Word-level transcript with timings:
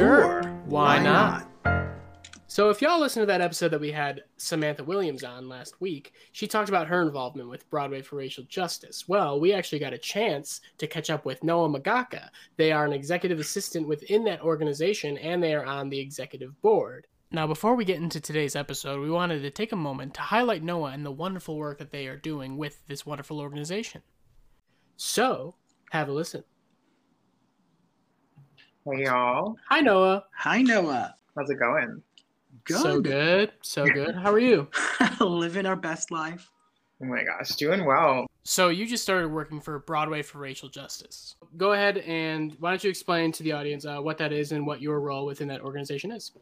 Sure. 0.00 0.40
Why, 0.64 0.96
Why 0.96 1.02
not? 1.02 1.46
not? 1.62 1.94
So, 2.46 2.70
if 2.70 2.80
y'all 2.80 2.98
listen 2.98 3.20
to 3.20 3.26
that 3.26 3.42
episode 3.42 3.68
that 3.68 3.82
we 3.82 3.92
had 3.92 4.22
Samantha 4.38 4.82
Williams 4.82 5.24
on 5.24 5.46
last 5.46 5.78
week, 5.78 6.14
she 6.32 6.46
talked 6.46 6.70
about 6.70 6.86
her 6.86 7.02
involvement 7.02 7.50
with 7.50 7.68
Broadway 7.68 8.00
for 8.00 8.16
Racial 8.16 8.44
Justice. 8.44 9.06
Well, 9.08 9.38
we 9.38 9.52
actually 9.52 9.78
got 9.78 9.92
a 9.92 9.98
chance 9.98 10.62
to 10.78 10.86
catch 10.86 11.10
up 11.10 11.26
with 11.26 11.44
Noah 11.44 11.68
Magaka. 11.68 12.30
They 12.56 12.72
are 12.72 12.86
an 12.86 12.94
executive 12.94 13.40
assistant 13.40 13.86
within 13.86 14.24
that 14.24 14.40
organization 14.40 15.18
and 15.18 15.42
they 15.42 15.52
are 15.52 15.66
on 15.66 15.90
the 15.90 16.00
executive 16.00 16.58
board. 16.62 17.06
Now, 17.30 17.46
before 17.46 17.74
we 17.74 17.84
get 17.84 18.00
into 18.00 18.22
today's 18.22 18.56
episode, 18.56 19.02
we 19.02 19.10
wanted 19.10 19.42
to 19.42 19.50
take 19.50 19.72
a 19.72 19.76
moment 19.76 20.14
to 20.14 20.22
highlight 20.22 20.62
Noah 20.62 20.92
and 20.92 21.04
the 21.04 21.10
wonderful 21.10 21.58
work 21.58 21.76
that 21.76 21.90
they 21.90 22.06
are 22.06 22.16
doing 22.16 22.56
with 22.56 22.82
this 22.88 23.04
wonderful 23.04 23.38
organization. 23.38 24.00
So, 24.96 25.56
have 25.90 26.08
a 26.08 26.12
listen. 26.12 26.42
Hey, 28.86 29.04
y'all. 29.04 29.56
Hi, 29.68 29.80
Noah. 29.80 30.24
Hi, 30.38 30.62
Noah. 30.62 31.14
How's 31.36 31.50
it 31.50 31.56
going? 31.56 32.02
Good. 32.64 32.80
So 32.80 33.00
good. 33.02 33.52
So 33.60 33.84
good. 33.84 34.14
How 34.14 34.32
are 34.32 34.38
you? 34.38 34.68
Living 35.20 35.66
our 35.66 35.76
best 35.76 36.10
life. 36.10 36.50
Oh 37.02 37.04
my 37.04 37.22
gosh, 37.22 37.56
doing 37.56 37.84
well. 37.84 38.26
So 38.42 38.70
you 38.70 38.86
just 38.86 39.02
started 39.02 39.28
working 39.28 39.60
for 39.60 39.78
Broadway 39.80 40.22
for 40.22 40.38
Racial 40.38 40.70
Justice. 40.70 41.36
Go 41.58 41.72
ahead 41.72 41.98
and 41.98 42.56
why 42.58 42.70
don't 42.70 42.82
you 42.82 42.88
explain 42.88 43.32
to 43.32 43.42
the 43.42 43.52
audience 43.52 43.84
uh, 43.84 43.98
what 43.98 44.16
that 44.16 44.32
is 44.32 44.52
and 44.52 44.66
what 44.66 44.80
your 44.80 45.00
role 45.00 45.26
within 45.26 45.48
that 45.48 45.60
organization 45.60 46.10
is? 46.10 46.32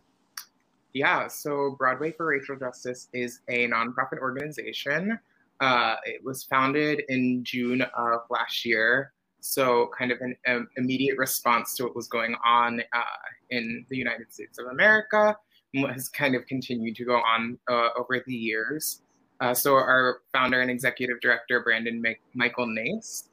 Yeah, 0.93 1.27
so 1.27 1.75
Broadway 1.77 2.13
for 2.13 2.27
Racial 2.27 2.55
Justice 2.55 3.09
is 3.13 3.41
a 3.49 3.67
nonprofit 3.67 4.21
organization. 4.21 5.19
Uh, 5.59 5.97
it 6.05 6.25
was 6.25 6.45
founded 6.45 7.03
in 7.09 7.43
June 7.43 7.83
of 7.83 8.21
last 8.31 8.65
year. 8.65 9.13
So, 9.41 9.91
kind 9.97 10.11
of 10.11 10.21
an 10.21 10.37
um, 10.47 10.69
immediate 10.77 11.17
response 11.17 11.75
to 11.77 11.85
what 11.85 11.95
was 11.95 12.09
going 12.09 12.35
on 12.45 12.81
uh, 12.93 13.03
in 13.51 13.87
the 13.89 13.97
United 13.97 14.33
States 14.33 14.59
of 14.59 14.67
America 14.67 15.37
has 15.75 16.09
kind 16.09 16.35
of 16.35 16.47
continued 16.47 16.97
to 16.97 17.05
go 17.05 17.17
on 17.17 17.59
uh, 17.71 17.91
over 17.99 18.23
the 18.27 18.35
years. 18.35 19.03
Uh, 19.41 19.55
so 19.55 19.75
our 19.75 20.21
founder 20.33 20.61
and 20.61 20.71
executive 20.71 21.21
director, 21.21 21.61
Brandon 21.61 22.03
Michael 22.35 22.67
Nace, 22.67 23.29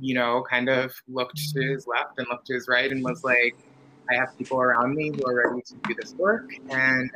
you 0.00 0.14
know, 0.14 0.44
kind 0.48 0.68
of 0.68 0.94
looked 1.08 1.36
to 1.52 1.60
his 1.60 1.86
left 1.86 2.18
and 2.18 2.26
looked 2.30 2.46
to 2.46 2.54
his 2.54 2.68
right 2.68 2.90
and 2.90 3.04
was 3.04 3.22
like, 3.24 3.54
I 4.10 4.14
have 4.14 4.36
people 4.38 4.60
around 4.60 4.94
me 4.94 5.10
who 5.10 5.26
are 5.26 5.50
ready 5.50 5.62
to 5.62 5.74
do 5.86 5.94
this 6.00 6.14
work 6.14 6.50
and, 6.70 7.10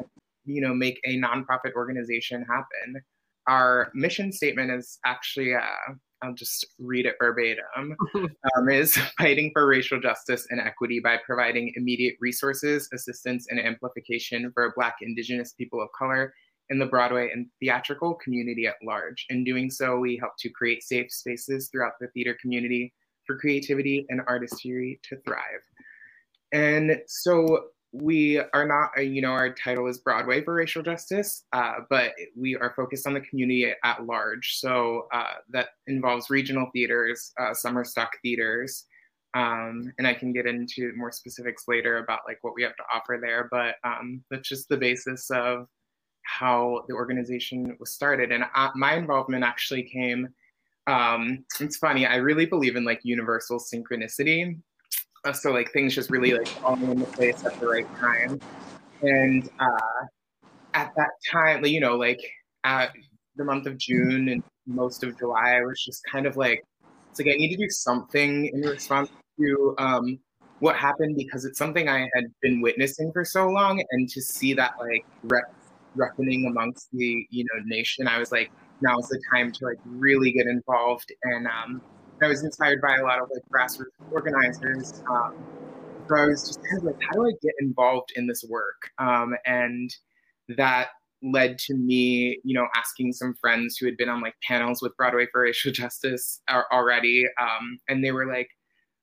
you 0.44 0.60
know, 0.60 0.74
make 0.74 1.00
a 1.04 1.18
nonprofit 1.18 1.72
organization 1.74 2.42
happen. 2.42 3.02
Our 3.46 3.90
mission 3.94 4.32
statement 4.32 4.70
is 4.70 4.98
actually 5.04 5.54
uh, 5.54 5.94
I'll 6.26 6.34
just 6.34 6.66
read 6.78 7.06
it 7.06 7.14
verbatim, 7.20 7.96
um, 8.14 8.68
is 8.68 8.96
fighting 9.16 9.50
for 9.52 9.66
racial 9.66 10.00
justice 10.00 10.46
and 10.50 10.60
equity 10.60 11.00
by 11.02 11.18
providing 11.24 11.72
immediate 11.76 12.16
resources, 12.20 12.88
assistance, 12.92 13.46
and 13.48 13.60
amplification 13.60 14.50
for 14.52 14.72
Black, 14.76 14.96
Indigenous 15.02 15.52
people 15.52 15.80
of 15.80 15.88
color 15.96 16.34
in 16.68 16.80
the 16.80 16.86
Broadway 16.86 17.30
and 17.32 17.46
theatrical 17.60 18.14
community 18.14 18.66
at 18.66 18.74
large. 18.84 19.24
In 19.30 19.44
doing 19.44 19.70
so, 19.70 19.98
we 19.98 20.16
help 20.16 20.32
to 20.40 20.50
create 20.50 20.82
safe 20.82 21.12
spaces 21.12 21.68
throughout 21.70 21.92
the 22.00 22.08
theater 22.08 22.36
community 22.40 22.92
for 23.24 23.38
creativity 23.38 24.04
and 24.08 24.20
artistry 24.26 24.98
to 25.08 25.16
thrive. 25.24 25.62
And 26.52 27.00
so 27.06 27.66
we 27.92 28.40
are 28.52 28.66
not, 28.66 28.90
uh, 28.96 29.00
you 29.00 29.22
know, 29.22 29.30
our 29.30 29.52
title 29.54 29.86
is 29.86 29.98
Broadway 29.98 30.42
for 30.42 30.54
Racial 30.54 30.82
Justice, 30.82 31.44
uh, 31.52 31.76
but 31.88 32.12
we 32.36 32.56
are 32.56 32.72
focused 32.76 33.06
on 33.06 33.14
the 33.14 33.20
community 33.20 33.72
at 33.84 34.04
large. 34.04 34.56
So 34.58 35.06
uh, 35.12 35.34
that 35.50 35.68
involves 35.86 36.30
regional 36.30 36.68
theaters, 36.72 37.32
uh, 37.40 37.54
summer 37.54 37.84
stock 37.84 38.10
theaters, 38.22 38.84
um, 39.34 39.92
and 39.98 40.06
I 40.06 40.14
can 40.14 40.32
get 40.32 40.46
into 40.46 40.92
more 40.96 41.12
specifics 41.12 41.64
later 41.68 41.98
about 41.98 42.20
like 42.26 42.38
what 42.42 42.54
we 42.54 42.62
have 42.62 42.76
to 42.76 42.84
offer 42.94 43.18
there. 43.20 43.48
But 43.50 43.76
um, 43.84 44.22
that's 44.30 44.48
just 44.48 44.68
the 44.68 44.76
basis 44.76 45.30
of 45.30 45.66
how 46.22 46.84
the 46.88 46.94
organization 46.94 47.76
was 47.78 47.92
started. 47.92 48.32
And 48.32 48.44
uh, 48.54 48.70
my 48.74 48.94
involvement 48.94 49.44
actually 49.44 49.84
came. 49.84 50.28
Um, 50.86 51.44
it's 51.60 51.76
funny. 51.76 52.06
I 52.06 52.16
really 52.16 52.46
believe 52.46 52.76
in 52.76 52.84
like 52.84 53.00
universal 53.02 53.58
synchronicity 53.58 54.58
so 55.34 55.50
like 55.52 55.72
things 55.72 55.94
just 55.94 56.10
really 56.10 56.32
like 56.32 56.48
falling 56.48 56.90
into 56.90 57.06
place 57.06 57.44
at 57.44 57.58
the 57.58 57.66
right 57.66 57.88
time. 57.96 58.40
And 59.02 59.48
uh, 59.58 60.06
at 60.76 60.92
that 60.94 61.08
time 61.32 61.64
you 61.64 61.80
know 61.80 61.96
like 61.96 62.20
at 62.64 62.92
the 63.36 63.44
month 63.44 63.66
of 63.66 63.76
june 63.78 64.28
and 64.28 64.42
most 64.66 65.02
of 65.02 65.18
july 65.18 65.56
i 65.56 65.62
was 65.62 65.82
just 65.82 66.02
kind 66.10 66.26
of 66.26 66.36
like 66.36 66.62
it's 67.10 67.18
like 67.18 67.28
i 67.28 67.36
need 67.36 67.50
to 67.50 67.56
do 67.56 67.68
something 67.70 68.46
in 68.46 68.60
response 68.60 69.08
to 69.40 69.74
um, 69.78 70.18
what 70.60 70.76
happened 70.76 71.16
because 71.16 71.46
it's 71.46 71.58
something 71.58 71.88
i 71.88 72.00
had 72.14 72.24
been 72.42 72.60
witnessing 72.60 73.10
for 73.12 73.24
so 73.24 73.48
long. 73.48 73.82
And 73.90 74.08
to 74.08 74.22
see 74.22 74.54
that 74.54 74.72
like 74.78 75.04
reckoning 75.94 76.46
amongst 76.46 76.88
the 76.92 77.26
you 77.30 77.44
know 77.44 77.62
nation 77.64 78.06
i 78.06 78.18
was 78.18 78.32
like 78.32 78.50
now's 78.80 79.08
the 79.08 79.20
time 79.32 79.50
to 79.52 79.64
like 79.64 79.78
really 79.86 80.30
get 80.30 80.46
involved 80.46 81.10
and 81.22 81.46
um, 81.46 81.80
I 82.22 82.28
was 82.28 82.44
inspired 82.44 82.80
by 82.80 82.96
a 82.96 83.02
lot 83.02 83.20
of 83.20 83.30
like 83.32 83.42
grassroots 83.52 83.92
organizers. 84.10 85.02
Um, 85.10 85.34
so 86.08 86.16
I 86.16 86.26
was 86.26 86.46
just 86.46 86.60
kind 86.70 86.78
of 86.78 86.84
like, 86.84 87.02
how 87.02 87.12
do 87.12 87.26
I 87.26 87.32
get 87.42 87.54
involved 87.60 88.12
in 88.16 88.26
this 88.26 88.44
work? 88.48 88.90
Um, 88.98 89.34
and 89.44 89.94
that 90.56 90.88
led 91.22 91.58
to 91.58 91.74
me, 91.74 92.40
you 92.44 92.54
know, 92.54 92.66
asking 92.76 93.12
some 93.12 93.34
friends 93.34 93.76
who 93.76 93.86
had 93.86 93.96
been 93.96 94.08
on 94.08 94.20
like 94.20 94.34
panels 94.42 94.80
with 94.82 94.96
Broadway 94.96 95.26
for 95.32 95.42
Racial 95.42 95.72
Justice 95.72 96.40
already, 96.72 97.26
um, 97.40 97.78
and 97.88 98.04
they 98.04 98.12
were 98.12 98.26
like, 98.26 98.50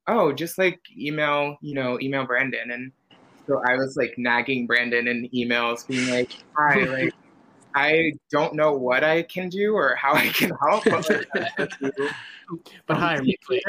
"Oh, 0.07 0.31
just 0.31 0.57
like 0.57 0.79
email, 0.97 1.57
you 1.61 1.75
know, 1.75 1.99
email 2.01 2.25
Brandon." 2.25 2.71
And 2.71 2.91
so 3.47 3.61
I 3.67 3.75
was 3.75 3.97
like 3.97 4.13
nagging 4.17 4.67
Brandon 4.67 5.07
in 5.07 5.29
emails, 5.35 5.87
being 5.87 6.09
like, 6.09 6.31
"Hi, 6.57 6.83
like." 6.83 7.13
I 7.75 8.13
don't 8.29 8.53
know 8.53 8.73
what 8.73 9.03
I 9.03 9.23
can 9.23 9.49
do 9.49 9.73
or 9.73 9.95
how 9.95 10.13
I 10.13 10.27
can 10.27 10.51
help, 10.61 10.83
but, 10.85 11.25
but 12.87 12.97
hire 12.97 13.21
me, 13.21 13.35
please. 13.45 13.63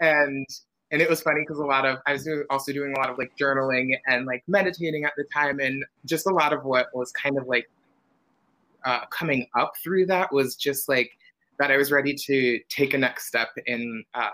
and 0.00 0.46
and 0.92 1.00
it 1.00 1.08
was 1.08 1.22
funny 1.22 1.40
because 1.42 1.58
a 1.58 1.64
lot 1.64 1.86
of 1.86 1.98
I 2.06 2.14
was 2.14 2.24
doing, 2.24 2.44
also 2.50 2.72
doing 2.72 2.94
a 2.96 2.98
lot 2.98 3.10
of 3.10 3.18
like 3.18 3.32
journaling 3.36 3.96
and 4.06 4.26
like 4.26 4.42
meditating 4.48 5.04
at 5.04 5.12
the 5.16 5.24
time, 5.32 5.60
and 5.60 5.84
just 6.04 6.26
a 6.26 6.30
lot 6.30 6.52
of 6.52 6.64
what 6.64 6.88
was 6.94 7.12
kind 7.12 7.38
of 7.38 7.46
like 7.46 7.70
uh, 8.84 9.06
coming 9.06 9.46
up 9.54 9.74
through 9.82 10.06
that 10.06 10.32
was 10.32 10.56
just 10.56 10.88
like 10.88 11.10
that 11.58 11.70
I 11.70 11.76
was 11.76 11.92
ready 11.92 12.14
to 12.14 12.58
take 12.68 12.94
a 12.94 12.98
next 12.98 13.26
step 13.26 13.50
in. 13.66 14.04
Uh, 14.14 14.30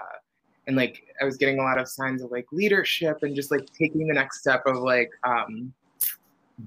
and 0.66 0.76
like 0.76 1.02
I 1.20 1.24
was 1.24 1.36
getting 1.36 1.58
a 1.58 1.62
lot 1.62 1.78
of 1.78 1.88
signs 1.88 2.22
of 2.22 2.30
like 2.30 2.46
leadership 2.52 3.18
and 3.22 3.36
just 3.36 3.50
like 3.50 3.66
taking 3.78 4.06
the 4.06 4.14
next 4.14 4.40
step 4.40 4.62
of 4.66 4.76
like 4.78 5.10
um, 5.24 5.72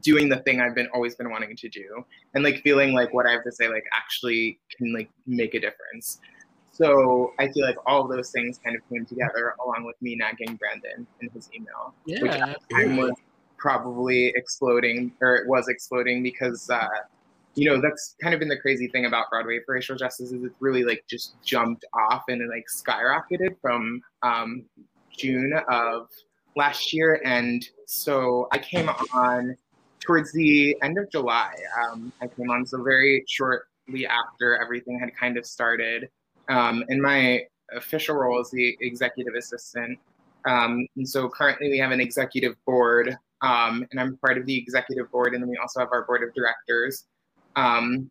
doing 0.02 0.30
the 0.30 0.38
thing 0.38 0.62
I've 0.62 0.76
been 0.76 0.88
always 0.94 1.16
been 1.16 1.32
wanting 1.32 1.56
to 1.56 1.70
do 1.70 2.06
and 2.34 2.44
like 2.44 2.62
feeling 2.62 2.94
like 2.94 3.14
what 3.14 3.26
I 3.26 3.32
have 3.32 3.44
to 3.44 3.52
say 3.52 3.68
like 3.68 3.86
actually 3.94 4.60
can 4.78 4.94
like 4.94 5.10
make 5.26 5.56
a 5.56 5.60
difference. 5.60 6.20
So 6.72 7.34
I 7.40 7.52
feel 7.52 7.66
like 7.66 7.78
all 7.86 8.08
those 8.08 8.32
things 8.32 8.60
kind 8.64 8.76
of 8.76 8.88
came 8.90 9.06
together 9.06 9.56
along 9.64 9.84
with 9.86 10.02
me 10.02 10.16
nagging 10.16 10.56
Brandon 10.56 11.06
in 11.22 11.30
his 11.30 11.50
email, 11.54 11.94
yeah. 12.06 12.22
which 12.22 12.32
at 12.32 12.58
the 12.70 12.76
time 12.76 12.98
was 12.98 13.14
probably 13.58 14.28
exploding 14.36 15.12
or 15.22 15.36
it 15.36 15.48
was 15.48 15.68
exploding 15.68 16.24
because 16.24 16.70
uh, 16.70 16.88
you 17.56 17.70
know 17.70 17.82
that's 17.82 18.16
kind 18.22 18.34
of 18.34 18.40
been 18.40 18.48
the 18.48 18.58
crazy 18.58 18.88
thing 18.88 19.06
about 19.06 19.30
Broadway 19.30 19.60
for 19.66 19.76
racial 19.76 19.98
justice 19.98 20.32
is 20.32 20.44
it's 20.44 20.56
really 20.60 20.84
like 20.84 21.04
just 21.10 21.36
jumped 21.44 21.84
off 21.94 22.24
and 22.30 22.48
like 22.50 22.66
skyrocketed 22.74 23.60
from 23.62 24.02
um, 24.24 24.64
June 25.18 25.54
of 25.70 26.08
last 26.56 26.94
year 26.94 27.22
and 27.26 27.68
so 27.86 28.48
I 28.52 28.58
came 28.58 28.90
on 29.14 29.58
towards 30.00 30.32
the 30.34 30.76
end 30.82 30.98
of 30.98 31.10
July, 31.12 31.54
um, 31.82 32.12
I 32.22 32.28
came 32.28 32.50
on. 32.50 32.66
So 32.66 32.82
very 32.84 33.24
shortly 33.28 34.08
after 34.08 34.62
everything 34.62 35.00
had 35.00 35.16
kind 35.16 35.38
of 35.38 35.46
started. 35.46 36.10
Um, 36.50 36.84
my 36.90 37.42
official 37.76 38.16
role 38.16 38.42
is 38.42 38.50
the 38.52 38.78
executive 38.82 39.36
assistant. 39.36 40.00
Um, 40.48 40.88
and 40.96 41.08
so 41.08 41.30
currently 41.30 41.70
we 41.70 41.78
have 41.80 41.92
an 41.92 42.00
executive 42.00 42.56
board, 42.66 43.16
um, 43.42 43.86
and 43.92 44.00
I'm 44.00 44.18
part 44.18 44.38
of 44.38 44.46
the 44.46 44.58
executive 44.58 45.12
board, 45.12 45.34
and 45.34 45.44
then 45.44 45.50
we 45.50 45.58
also 45.58 45.80
have 45.80 45.90
our 45.92 46.06
board 46.06 46.24
of 46.24 46.34
directors. 46.34 47.06
Um, 47.56 48.10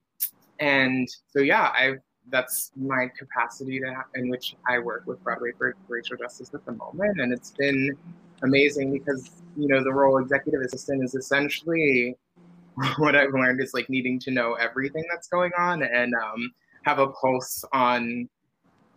and 0.60 1.08
so 1.28 1.40
yeah, 1.40 1.70
I've 1.76 2.00
that's 2.30 2.72
my 2.76 3.10
capacity 3.18 3.80
to 3.80 4.04
in 4.14 4.28
which 4.28 4.56
I 4.68 4.78
work 4.78 5.04
with 5.06 5.22
Broadway 5.22 5.52
for 5.56 5.74
racial 5.88 6.16
justice 6.16 6.50
at 6.54 6.64
the 6.64 6.72
moment, 6.72 7.20
and 7.20 7.32
it's 7.32 7.52
been 7.52 7.96
amazing 8.42 8.92
because 8.92 9.30
you 9.56 9.68
know 9.68 9.82
the 9.82 9.92
role 9.92 10.18
of 10.18 10.24
executive 10.24 10.60
assistant 10.60 11.02
is 11.04 11.14
essentially 11.14 12.16
what 12.98 13.16
I've 13.16 13.32
learned 13.32 13.60
is 13.60 13.74
like 13.74 13.88
needing 13.90 14.18
to 14.20 14.30
know 14.30 14.54
everything 14.54 15.04
that's 15.10 15.28
going 15.28 15.52
on 15.58 15.82
and 15.82 16.14
um, 16.14 16.52
have 16.82 16.98
a 16.98 17.08
pulse 17.08 17.64
on 17.72 18.28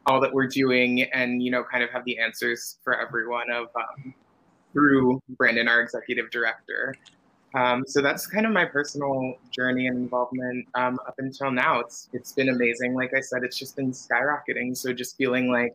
all 0.08 0.20
that 0.20 0.34
we're 0.34 0.48
doing 0.48 1.04
and 1.14 1.44
you 1.44 1.52
know 1.52 1.64
kind 1.64 1.84
of 1.84 1.90
have 1.92 2.04
the 2.06 2.18
answers 2.20 2.78
for 2.84 3.00
everyone 3.00 3.52
of 3.52 3.68
um, 3.76 4.14
through 4.74 5.22
Brandon, 5.38 5.68
our 5.68 5.82
executive 5.82 6.30
director. 6.32 6.96
Um, 7.54 7.84
so 7.86 8.02
that's 8.02 8.28
kind 8.28 8.46
of 8.46 8.54
my 8.54 8.66
personal 8.66 9.36
journey 9.52 9.88
and 9.88 9.98
involvement 9.98 10.68
um, 10.76 11.00
up 11.08 11.16
until 11.18 11.52
now. 11.52 11.80
It's 11.80 12.10
it's 12.14 12.32
been 12.32 12.50
amazing. 12.50 12.94
Like 12.94 13.14
I 13.14 13.20
said, 13.20 13.44
it's 13.44 13.58
just 13.58 13.76
been 13.76 13.92
skyrocketing. 13.92 14.76
So 14.76 14.94
just 14.94 15.18
feeling 15.18 15.52
like 15.52 15.74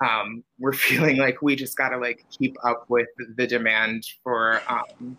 um, 0.00 0.44
we're 0.58 0.72
feeling 0.72 1.16
like 1.16 1.42
we 1.42 1.56
just 1.56 1.76
got 1.76 1.90
to 1.90 1.98
like 1.98 2.24
keep 2.30 2.56
up 2.64 2.84
with 2.88 3.08
the 3.36 3.46
demand 3.46 4.04
for, 4.22 4.60
um, 4.68 5.16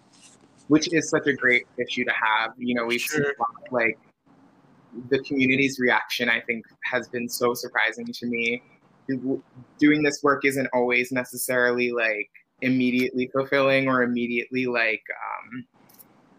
which 0.68 0.92
is 0.94 1.10
such 1.10 1.28
a 1.28 1.34
great 1.34 1.66
issue 1.78 2.06
to 2.06 2.12
have. 2.12 2.54
You 2.58 2.76
know, 2.76 2.86
we've 2.86 3.02
sure. 3.02 3.26
seen 3.26 3.34
like 3.72 4.00
the 5.10 5.20
community's 5.20 5.78
reaction. 5.78 6.30
I 6.30 6.40
think 6.40 6.66
has 6.84 7.10
been 7.10 7.28
so 7.28 7.54
surprising 7.54 8.06
to 8.06 8.26
me. 8.26 8.64
Doing 9.78 10.04
this 10.04 10.22
work 10.24 10.46
isn't 10.46 10.68
always 10.74 11.12
necessarily 11.12 11.92
like 11.92 12.30
immediately 12.62 13.28
fulfilling 13.34 13.90
or 13.90 14.04
immediately 14.04 14.68
like 14.68 15.04
um, 15.12 15.66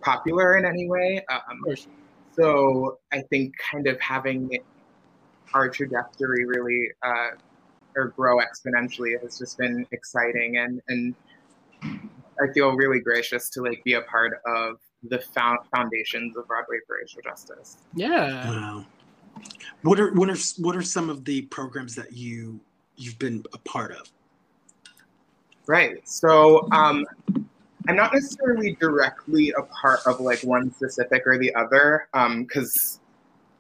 popular 0.03 0.59
in 0.59 0.65
any 0.65 0.89
way. 0.89 1.25
Um, 1.31 1.77
so 2.35 2.99
I 3.13 3.23
think 3.23 3.55
kind 3.59 3.87
of 3.87 4.01
having 4.01 4.59
our 5.55 5.69
trajectory 5.69 6.47
really 6.47 6.91
uh, 7.03 7.31
or 7.97 8.09
grow 8.09 8.39
exponentially 8.39 9.21
has 9.23 9.39
just 9.39 9.59
been 9.59 9.87
exciting 9.93 10.57
and 10.57 10.81
and 10.89 11.15
I 12.41 12.53
feel 12.53 12.73
really 12.73 13.01
gracious 13.01 13.51
to 13.51 13.63
like 13.63 13.83
be 13.85 13.95
a 13.95 14.03
part 14.03 14.41
of 14.47 14.79
the 15.09 15.19
found 15.19 15.61
foundations 15.75 16.37
of 16.37 16.47
Broadway 16.47 16.79
for 16.87 16.97
Racial 17.01 17.21
Justice. 17.23 17.79
Yeah. 17.95 18.49
Wow. 18.49 18.87
What 19.83 20.01
are 20.01 20.13
what 20.15 20.31
are 20.31 20.37
what 20.59 20.77
are 20.77 20.83
some 20.83 21.11
of 21.11 21.25
the 21.25 21.43
programs 21.43 21.95
that 21.97 22.13
you 22.13 22.61
you've 22.97 23.19
been 23.19 23.45
a 23.53 23.59
part 23.59 23.93
of? 23.93 24.11
Right. 25.67 26.07
So 26.09 26.69
um, 26.73 27.07
I'm 27.89 27.97
not 27.97 28.13
necessarily 28.13 28.77
directly 28.81 29.53
a 29.59 29.63
part 29.63 30.01
of 30.07 30.21
like 30.21 30.43
one 30.43 30.73
specific 30.73 31.23
or 31.27 31.39
the 31.39 31.55
other 31.55 32.09
because 32.13 33.01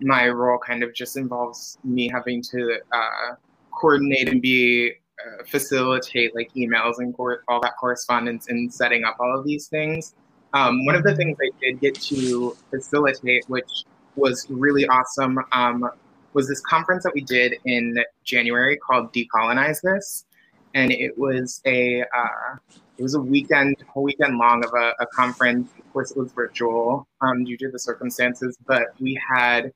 um, 0.00 0.06
my 0.06 0.28
role 0.28 0.58
kind 0.58 0.82
of 0.82 0.94
just 0.94 1.16
involves 1.16 1.78
me 1.82 2.08
having 2.08 2.42
to 2.42 2.78
uh, 2.92 3.34
coordinate 3.72 4.28
and 4.28 4.40
be 4.40 4.92
uh, 4.92 5.44
facilitate 5.46 6.34
like 6.34 6.52
emails 6.54 6.94
and 6.98 7.14
all 7.48 7.60
that 7.60 7.76
correspondence 7.78 8.48
and 8.48 8.72
setting 8.72 9.04
up 9.04 9.16
all 9.18 9.36
of 9.36 9.44
these 9.44 9.66
things. 9.66 10.14
Um, 10.54 10.84
one 10.84 10.94
of 10.94 11.02
the 11.02 11.16
things 11.16 11.36
I 11.40 11.50
did 11.60 11.80
get 11.80 11.94
to 12.02 12.56
facilitate, 12.70 13.44
which 13.48 13.84
was 14.16 14.46
really 14.50 14.86
awesome, 14.86 15.38
um, 15.52 15.88
was 16.34 16.48
this 16.48 16.60
conference 16.60 17.04
that 17.04 17.12
we 17.14 17.22
did 17.22 17.54
in 17.64 17.98
January 18.24 18.76
called 18.76 19.12
Decolonize 19.12 19.80
This, 19.82 20.26
and 20.74 20.92
it 20.92 21.16
was 21.18 21.60
a 21.66 22.02
uh, 22.02 22.56
it 23.02 23.04
was 23.04 23.14
a 23.14 23.20
weekend, 23.20 23.74
whole 23.92 24.04
weekend 24.04 24.38
long 24.38 24.64
of 24.64 24.70
a, 24.74 24.92
a 25.00 25.06
conference. 25.06 25.68
Of 25.76 25.92
course, 25.92 26.12
it 26.12 26.16
was 26.16 26.30
virtual 26.32 27.08
um, 27.20 27.42
due 27.42 27.56
to 27.56 27.68
the 27.68 27.78
circumstances, 27.80 28.56
but 28.64 28.84
we 29.00 29.20
had 29.34 29.72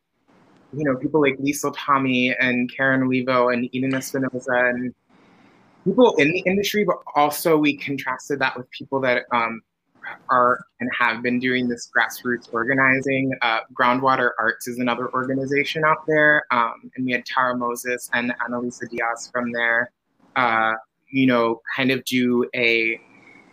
you 0.73 0.85
know, 0.85 0.97
people 0.97 1.21
like 1.21 1.37
Lisa 1.41 1.73
Tommy 1.77 2.35
and 2.39 2.73
Karen 2.73 3.03
Olivo 3.03 3.49
and 3.49 3.69
Eden 3.75 3.95
Espinosa 3.95 4.53
and 4.53 4.95
people 5.85 6.15
in 6.19 6.31
the 6.31 6.43
industry, 6.47 6.85
but 6.85 6.99
also 7.17 7.57
we 7.57 7.77
contrasted 7.77 8.39
that 8.39 8.57
with 8.57 8.71
people 8.71 9.01
that 9.01 9.25
um, 9.33 9.61
are 10.31 10.65
and 10.79 10.89
have 10.97 11.23
been 11.23 11.41
doing 11.41 11.69
this 11.69 11.91
grassroots 11.97 12.49
organizing. 12.53 13.33
Uh, 13.43 13.61
Groundwater 13.73 14.31
Arts 14.39 14.69
is 14.69 14.79
another 14.79 15.13
organization 15.13 15.85
out 15.85 16.07
there. 16.07 16.45
Um, 16.53 16.93
and 16.95 17.05
we 17.05 17.13
had 17.13 17.25
Tara 17.27 17.57
Moses 17.57 18.09
and 18.13 18.33
Annalisa 18.47 18.89
Dias 18.89 19.31
from 19.33 19.51
there, 19.51 19.91
uh, 20.37 20.75
you 21.11 21.27
know, 21.27 21.61
kind 21.75 21.91
of 21.91 22.05
do 22.05 22.49
a, 22.55 23.01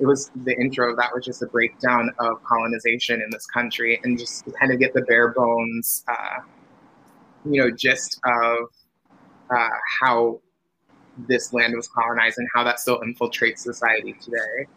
it 0.03 0.05
was 0.05 0.31
the 0.43 0.53
intro, 0.59 0.93
that 0.97 1.11
was 1.15 1.23
just 1.23 1.41
a 1.41 1.47
breakdown 1.47 2.11
of 2.19 2.43
colonization 2.43 3.21
in 3.21 3.29
this 3.31 3.45
country 3.45 4.01
and 4.03 4.19
just 4.19 4.43
kind 4.59 4.69
of 4.73 4.77
get 4.77 4.93
the 4.93 5.01
bare 5.03 5.29
bones, 5.29 6.03
uh, 6.09 6.41
you 7.49 7.61
know, 7.61 7.71
gist 7.71 8.19
of 8.25 8.67
uh, 9.49 9.69
how 10.01 10.41
this 11.29 11.53
land 11.53 11.73
was 11.73 11.87
colonized 11.87 12.37
and 12.37 12.49
how 12.53 12.65
that 12.65 12.81
still 12.81 12.99
infiltrates 12.99 13.59
society 13.59 14.13
today. 14.21 14.67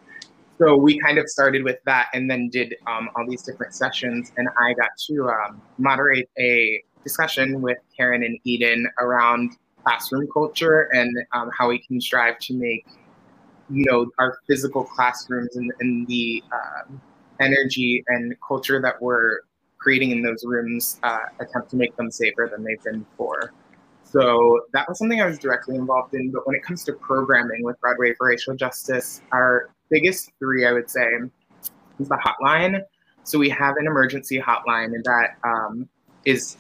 So 0.59 0.77
we 0.77 0.97
kind 1.01 1.19
of 1.19 1.29
started 1.29 1.65
with 1.65 1.79
that 1.87 2.07
and 2.15 2.31
then 2.31 2.49
did 2.49 2.77
um, 2.87 3.11
all 3.17 3.27
these 3.29 3.43
different 3.43 3.75
sessions. 3.75 4.31
And 4.37 4.49
I 4.61 4.75
got 4.75 4.91
to 5.09 5.29
um, 5.29 5.61
moderate 5.79 6.31
a 6.39 6.81
discussion 7.03 7.61
with 7.61 7.79
Karen 7.97 8.23
and 8.23 8.39
Eden 8.45 8.87
around 9.01 9.57
classroom 9.83 10.29
culture 10.33 10.89
and 10.93 11.17
um, 11.33 11.51
how 11.59 11.69
we 11.69 11.81
can 11.81 12.01
strive 12.01 12.39
to 12.43 12.55
make, 12.55 12.87
you 13.71 13.85
know, 13.85 14.07
our 14.19 14.39
physical 14.47 14.85
classrooms 14.85 15.57
and, 15.57 15.73
and 15.81 16.07
the 16.07 16.43
uh, 16.53 16.93
energy 17.41 18.05
and 18.09 18.35
culture 18.47 18.81
that 18.81 19.01
we're 19.01 19.41
creating 19.79 20.11
in 20.11 20.23
those 20.23 20.45
rooms 20.45 20.99
uh, 21.03 21.19
attempt 21.41 21.71
to 21.71 21.77
make 21.77 21.97
them 21.97 22.11
safer 22.11 22.49
than 22.51 22.65
they've 22.65 22.83
been 22.83 23.01
before. 23.01 23.53
So 24.05 24.61
that 24.73 24.89
was 24.89 24.99
something 24.99 25.21
I 25.21 25.27
was 25.27 25.39
directly 25.39 25.77
involved 25.77 26.15
in. 26.15 26.31
But 26.31 26.47
when 26.47 26.57
it 26.57 26.63
comes 26.63 26.85
to 26.85 26.93
programming 26.95 27.63
with 27.63 27.79
Broadway 27.81 28.15
for 28.15 28.29
Racial 28.29 28.55
Justice, 28.55 29.21
our 29.33 29.71
biggest 29.91 30.31
three, 30.39 30.65
I 30.67 30.73
would 30.73 30.89
say, 30.89 31.07
is 31.99 32.09
the 32.09 32.19
hotline. 32.25 32.81
So 33.25 33.39
we 33.39 33.49
have 33.51 33.77
an 33.77 33.87
emergency 33.87 34.41
hotline 34.41 34.93
that 35.05 35.37
um, 35.45 35.89
is 36.25 36.57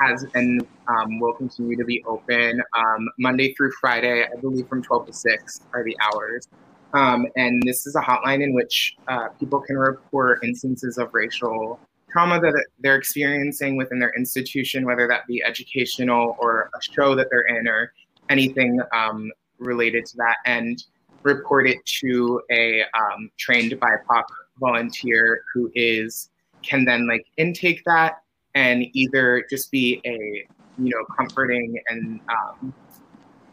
has 0.00 0.26
and 0.34 0.66
um, 0.88 1.20
will 1.20 1.34
continue 1.34 1.76
to 1.76 1.84
be 1.84 2.02
open 2.06 2.62
um, 2.76 3.08
Monday 3.18 3.54
through 3.54 3.72
Friday, 3.80 4.24
I 4.24 4.40
believe 4.40 4.68
from 4.68 4.82
12 4.82 5.06
to 5.06 5.12
6 5.12 5.60
are 5.72 5.84
the 5.84 5.96
hours. 6.00 6.48
Um, 6.92 7.26
and 7.36 7.62
this 7.64 7.86
is 7.86 7.96
a 7.96 8.00
hotline 8.00 8.42
in 8.42 8.54
which 8.54 8.96
uh, 9.08 9.28
people 9.40 9.60
can 9.60 9.76
report 9.76 10.44
instances 10.44 10.96
of 10.96 11.12
racial 11.12 11.80
trauma 12.14 12.40
that 12.40 12.66
they're 12.78 12.94
experiencing 12.94 13.76
within 13.76 13.98
their 13.98 14.12
institution, 14.16 14.84
whether 14.84 15.08
that 15.08 15.26
be 15.26 15.42
educational 15.42 16.36
or 16.38 16.70
a 16.74 16.80
show 16.80 17.16
that 17.16 17.26
they're 17.30 17.58
in 17.58 17.66
or 17.66 17.92
anything 18.28 18.78
um, 18.92 19.32
related 19.58 20.06
to 20.06 20.16
that, 20.16 20.36
and 20.46 20.84
report 21.24 21.66
it 21.66 21.84
to 21.84 22.40
a 22.52 22.82
um, 22.82 23.28
trained 23.36 23.72
BIPOC 23.72 24.22
volunteer 24.60 25.42
who 25.52 25.70
is 25.74 26.30
can 26.62 26.84
then 26.84 27.06
like 27.08 27.26
intake 27.36 27.82
that 27.84 28.22
and 28.54 28.84
either 28.92 29.44
just 29.50 29.70
be 29.70 30.00
a 30.04 30.46
you 30.78 30.90
know 30.90 31.04
comforting 31.16 31.80
and 31.88 32.20
um, 32.28 32.74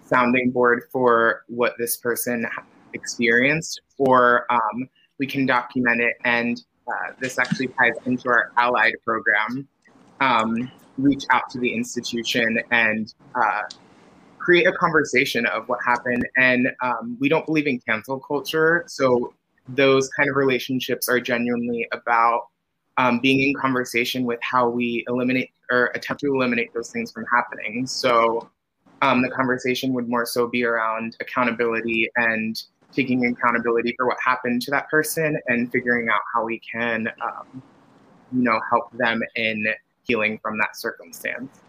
sounding 0.06 0.52
board 0.52 0.84
for 0.92 1.44
what 1.48 1.74
this 1.78 1.98
person 1.98 2.46
experienced, 2.94 3.82
or 3.98 4.46
um, 4.52 4.90
we 5.20 5.28
can 5.28 5.46
document 5.46 6.02
it 6.02 6.16
and 6.26 6.64
uh, 6.88 7.14
this 7.20 7.38
actually 7.40 7.68
ties 7.68 7.94
into 8.06 8.30
our 8.30 8.52
allied 8.58 8.94
program, 9.06 9.68
um, 10.20 10.72
reach 10.98 11.24
out 11.30 11.50
to 11.50 11.60
the 11.60 11.74
institution 11.74 12.60
and 12.72 13.14
uh, 13.36 13.62
create 14.40 14.68
a 14.68 14.72
conversation 14.74 15.46
of 15.46 15.68
what 15.70 15.80
happened. 15.86 16.28
And 16.38 16.70
um, 16.84 17.18
we 17.20 17.30
don't 17.30 17.46
believe 17.46 17.68
in 17.68 17.80
cancel 17.80 18.20
culture. 18.20 18.84
So 18.88 19.34
those 19.70 20.10
kind 20.10 20.30
of 20.30 20.36
relationships 20.36 21.08
are 21.08 21.20
genuinely 21.20 21.88
about 21.92 22.48
um, 22.98 23.20
being 23.20 23.42
in 23.42 23.54
conversation 23.56 24.26
with 24.26 24.40
how 24.42 24.70
we 24.70 25.04
eliminate 25.08 25.52
or 25.72 25.92
attempt 25.96 26.22
to 26.22 26.34
eliminate 26.34 26.74
those 26.74 26.92
things 26.92 27.12
from 27.12 27.26
happening. 27.32 27.88
So 27.88 28.50
um, 29.02 29.22
the 29.22 29.30
conversation 29.30 29.94
would 29.94 30.08
more 30.08 30.26
so 30.26 30.48
be 30.48 30.64
around 30.64 31.16
accountability 31.20 32.10
and 32.18 32.62
taking 32.92 33.26
accountability 33.26 33.96
for 33.98 34.06
what 34.06 34.18
happened 34.24 34.62
to 34.64 34.72
that 34.72 34.90
person 34.90 35.40
and 35.48 35.72
figuring 35.72 36.10
out 36.10 36.20
how 36.34 36.44
we 36.44 36.60
can, 36.60 37.08
um, 37.22 37.64
you 38.34 38.44
know, 38.44 38.60
help 38.70 38.92
them 38.98 39.22
in 39.36 39.66
healing 40.04 40.38
from 40.42 40.58
that 40.58 40.76
circumstance. 40.76 41.62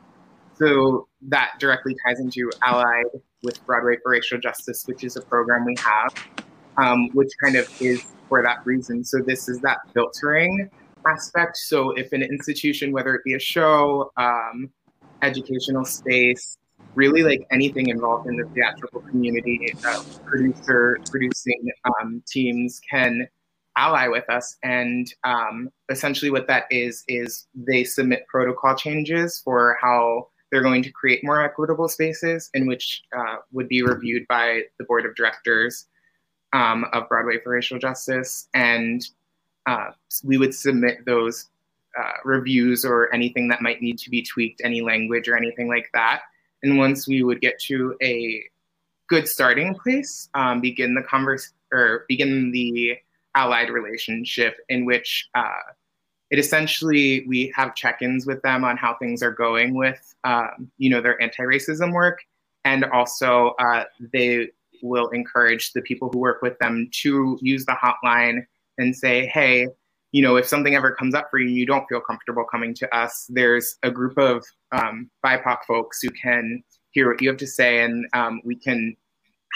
So 0.55 1.09
that 1.23 1.55
directly 1.59 1.97
ties 2.05 2.21
into 2.21 2.51
Allied 2.63 3.07
with 3.43 3.65
Broadway 3.67 3.97
for 4.03 4.13
Racial 4.13 4.39
Justice, 4.39 4.85
which 4.87 5.05
is 5.05 5.17
a 5.17 5.23
program 5.23 5.65
we 5.65 5.77
have, 5.79 6.15
um, 6.77 7.09
which 7.11 7.31
kind 7.43 7.57
of 7.57 7.69
is 7.81 8.05
for 8.29 8.43
that 8.43 8.65
reason. 8.65 9.05
So 9.05 9.19
this 9.25 9.49
is 9.49 9.61
that 9.61 9.79
filtering 9.95 10.71
aspect. 11.07 11.57
So 11.57 11.91
if 11.93 12.13
an 12.13 12.23
institution, 12.23 12.93
whether 12.93 13.15
it 13.15 13.23
be 13.25 13.35
a 13.35 13.39
show, 13.39 14.11
um, 14.17 14.71
educational 15.23 15.85
space, 15.85 16.59
really 16.95 17.23
like 17.23 17.47
anything 17.51 17.89
involved 17.89 18.29
in 18.29 18.37
the 18.37 18.45
theatrical 18.55 19.01
community, 19.03 19.75
uh, 19.87 20.03
producer 20.27 20.99
producing 21.11 21.71
um, 21.85 22.23
teams 22.27 22.81
can 22.89 23.27
ally 23.77 24.09
with 24.09 24.29
us. 24.29 24.57
And 24.63 25.07
um, 25.25 25.71
essentially, 25.91 26.31
what 26.31 26.47
that 26.49 26.65
is 26.71 27.05
is 27.09 27.47
they 27.55 27.85
submit 27.85 28.27
protocol 28.29 28.77
changes 28.77 29.41
for 29.43 29.79
how 29.81 30.29
they're 30.51 30.63
going 30.63 30.83
to 30.83 30.91
create 30.91 31.25
more 31.25 31.43
equitable 31.43 31.89
spaces, 31.89 32.51
in 32.53 32.67
which 32.67 33.03
uh, 33.17 33.37
would 33.53 33.69
be 33.69 33.83
reviewed 33.83 34.27
by 34.29 34.63
the 34.79 34.85
board 34.85 35.07
of 35.07 35.15
directors 35.15 35.87
um, 36.53 36.85
of 36.93 37.09
Broadway 37.09 37.39
for 37.43 37.51
Racial 37.51 37.79
Justice, 37.79 38.49
and 38.53 39.03
uh, 39.67 39.91
we 40.25 40.39
would 40.39 40.55
submit 40.55 41.05
those. 41.07 41.49
Uh, 41.95 42.13
reviews 42.25 42.87
or 42.87 43.15
anything 43.15 43.49
that 43.49 43.61
might 43.61 43.83
need 43.83 43.99
to 43.99 44.09
be 44.09 44.23
tweaked, 44.23 44.63
any 44.65 44.81
language 44.81 45.29
or 45.29 45.37
anything 45.37 45.69
like 45.69 45.91
that 45.93 46.23
and 46.63 46.79
once 46.79 47.09
we 47.09 47.23
would 47.23 47.41
get 47.41 47.59
to 47.61 47.97
a 48.03 48.43
good 49.09 49.29
starting 49.29 49.75
place, 49.75 50.29
um, 50.35 50.61
begin 50.61 50.95
the 50.95 51.03
converse 51.03 51.53
or 51.73 52.05
begin 52.09 52.51
the 52.53 52.97
allied 53.35 53.71
relationship 53.71 54.59
in 54.69 54.85
which 54.85 55.29
uh, 55.35 55.73
it 56.31 56.39
essentially 56.39 57.27
we 57.27 57.53
have 57.55 57.75
check-ins 57.75 58.27
with 58.27 58.41
them 58.43 58.65
on 58.65 58.77
how 58.77 58.95
things 58.95 59.23
are 59.23 59.31
going 59.31 59.75
with 59.75 60.15
um, 60.25 60.71
you 60.79 60.91
know 60.91 61.01
their 61.01 61.21
anti-racism 61.21 61.93
work 61.93 62.21
and 62.65 62.85
also 62.85 63.55
uh, 63.59 63.85
they 64.13 64.49
will 64.83 65.09
encourage 65.09 65.73
the 65.73 65.81
people 65.83 66.11
who 66.11 66.19
work 66.19 66.43
with 66.43 66.59
them 66.59 66.89
to 66.93 67.39
use 67.41 67.65
the 67.65 67.73
hotline 67.73 68.47
and 68.79 68.95
say, 68.95 69.27
hey, 69.27 69.69
you 70.13 70.23
know, 70.23 70.37
if 70.37 70.47
something 70.47 70.75
ever 70.75 70.95
comes 70.95 71.15
up 71.15 71.29
for 71.31 71.39
you 71.39 71.49
and 71.49 71.57
you 71.57 71.67
don't 71.67 71.87
feel 71.89 72.01
comfortable 72.01 72.45
coming 72.45 72.75
to 72.75 72.95
us, 72.95 73.27
there's 73.31 73.77
a 73.83 73.91
group 73.91 74.19
of 74.19 74.45
um, 74.73 75.11
BIPOC 75.25 75.59
folks 75.67 76.01
who 76.03 76.11
can 76.11 76.63
hear 76.91 77.11
what 77.11 77.21
you 77.23 77.29
have 77.29 77.39
to 77.39 77.47
say 77.47 77.83
and 77.83 78.07
um, 78.13 78.41
we 78.45 78.55
can 78.55 78.95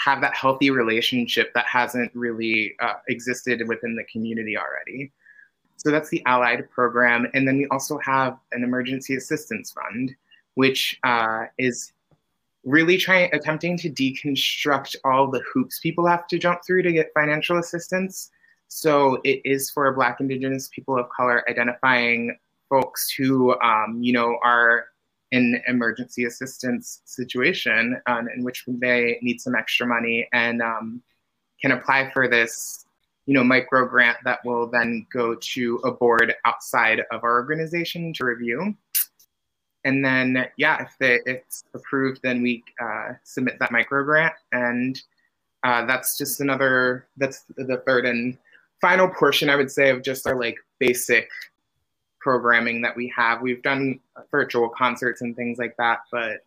have 0.03 0.21
that 0.21 0.35
healthy 0.35 0.69
relationship 0.69 1.51
that 1.53 1.65
hasn't 1.65 2.11
really 2.13 2.73
uh, 2.81 2.93
existed 3.07 3.67
within 3.67 3.95
the 3.95 4.03
community 4.05 4.55
already. 4.57 5.11
So 5.77 5.91
that's 5.91 6.09
the 6.09 6.23
Allied 6.25 6.69
program. 6.71 7.27
And 7.33 7.47
then 7.47 7.57
we 7.57 7.67
also 7.67 7.99
have 7.99 8.37
an 8.51 8.63
emergency 8.63 9.15
assistance 9.15 9.71
fund, 9.71 10.15
which 10.55 10.99
uh, 11.03 11.45
is 11.57 11.93
really 12.63 12.97
trying, 12.97 13.33
attempting 13.33 13.77
to 13.77 13.89
deconstruct 13.89 14.95
all 15.05 15.29
the 15.29 15.41
hoops 15.51 15.79
people 15.79 16.05
have 16.05 16.27
to 16.27 16.37
jump 16.37 16.61
through 16.65 16.81
to 16.83 16.91
get 16.91 17.11
financial 17.13 17.57
assistance. 17.59 18.31
So 18.67 19.19
it 19.23 19.41
is 19.45 19.69
for 19.69 19.91
Black, 19.93 20.19
Indigenous 20.19 20.69
people 20.69 20.97
of 20.97 21.09
color, 21.09 21.43
identifying 21.49 22.37
folks 22.69 23.09
who, 23.09 23.59
um, 23.61 23.99
you 24.01 24.13
know, 24.13 24.37
are 24.43 24.87
in 25.31 25.61
emergency 25.67 26.25
assistance 26.25 27.01
situation 27.05 27.99
um, 28.07 28.27
in 28.33 28.43
which 28.43 28.63
they 28.67 29.19
need 29.21 29.41
some 29.41 29.55
extra 29.55 29.85
money 29.85 30.27
and 30.31 30.61
um, 30.61 31.01
can 31.61 31.71
apply 31.71 32.09
for 32.11 32.27
this 32.27 32.85
you 33.25 33.33
know 33.33 33.43
micro 33.43 33.85
grant 33.85 34.17
that 34.23 34.39
will 34.45 34.67
then 34.67 35.05
go 35.11 35.35
to 35.35 35.81
a 35.83 35.91
board 35.91 36.33
outside 36.45 37.01
of 37.11 37.23
our 37.23 37.33
organization 37.33 38.13
to 38.13 38.25
review. 38.25 38.75
And 39.83 40.03
then 40.03 40.47
yeah 40.57 40.83
if 40.83 40.95
they, 40.99 41.19
it's 41.25 41.63
approved 41.73 42.21
then 42.23 42.41
we 42.41 42.63
uh, 42.81 43.13
submit 43.23 43.59
that 43.59 43.71
micro 43.71 44.03
grant 44.03 44.33
and 44.53 45.01
uh, 45.63 45.85
that's 45.85 46.17
just 46.17 46.39
another 46.39 47.07
that's 47.17 47.43
the 47.57 47.83
third 47.85 48.05
and 48.05 48.37
final 48.81 49.09
portion 49.09 49.49
i 49.49 49.55
would 49.55 49.71
say 49.71 49.89
of 49.89 50.03
just 50.03 50.27
our 50.27 50.39
like 50.39 50.57
basic 50.79 51.29
programming 52.27 52.81
that 52.81 52.93
we 52.93 53.11
have. 53.15 53.41
We've 53.41 53.61
done 53.61 54.01
virtual 54.31 54.67
concerts 54.67 55.21
and 55.21 55.33
things 55.33 55.57
like 55.57 55.75
that, 55.77 55.99
but 56.11 56.45